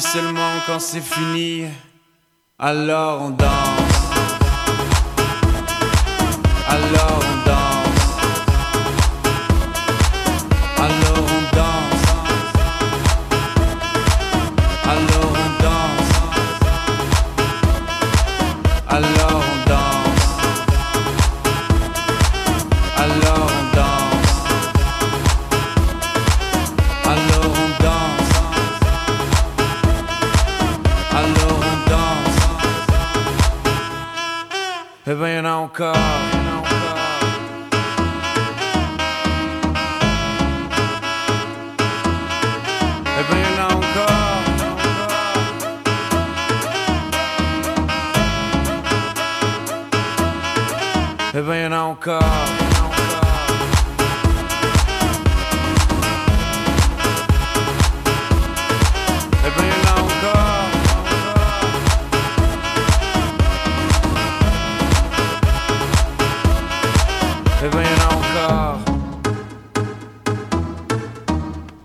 seulement 0.00 0.52
quand 0.66 0.80
c'est 0.80 1.00
fini, 1.00 1.66
alors 2.58 3.22
on 3.22 3.30
danse. 3.30 3.48
Alors 6.68 7.20
on 7.20 7.39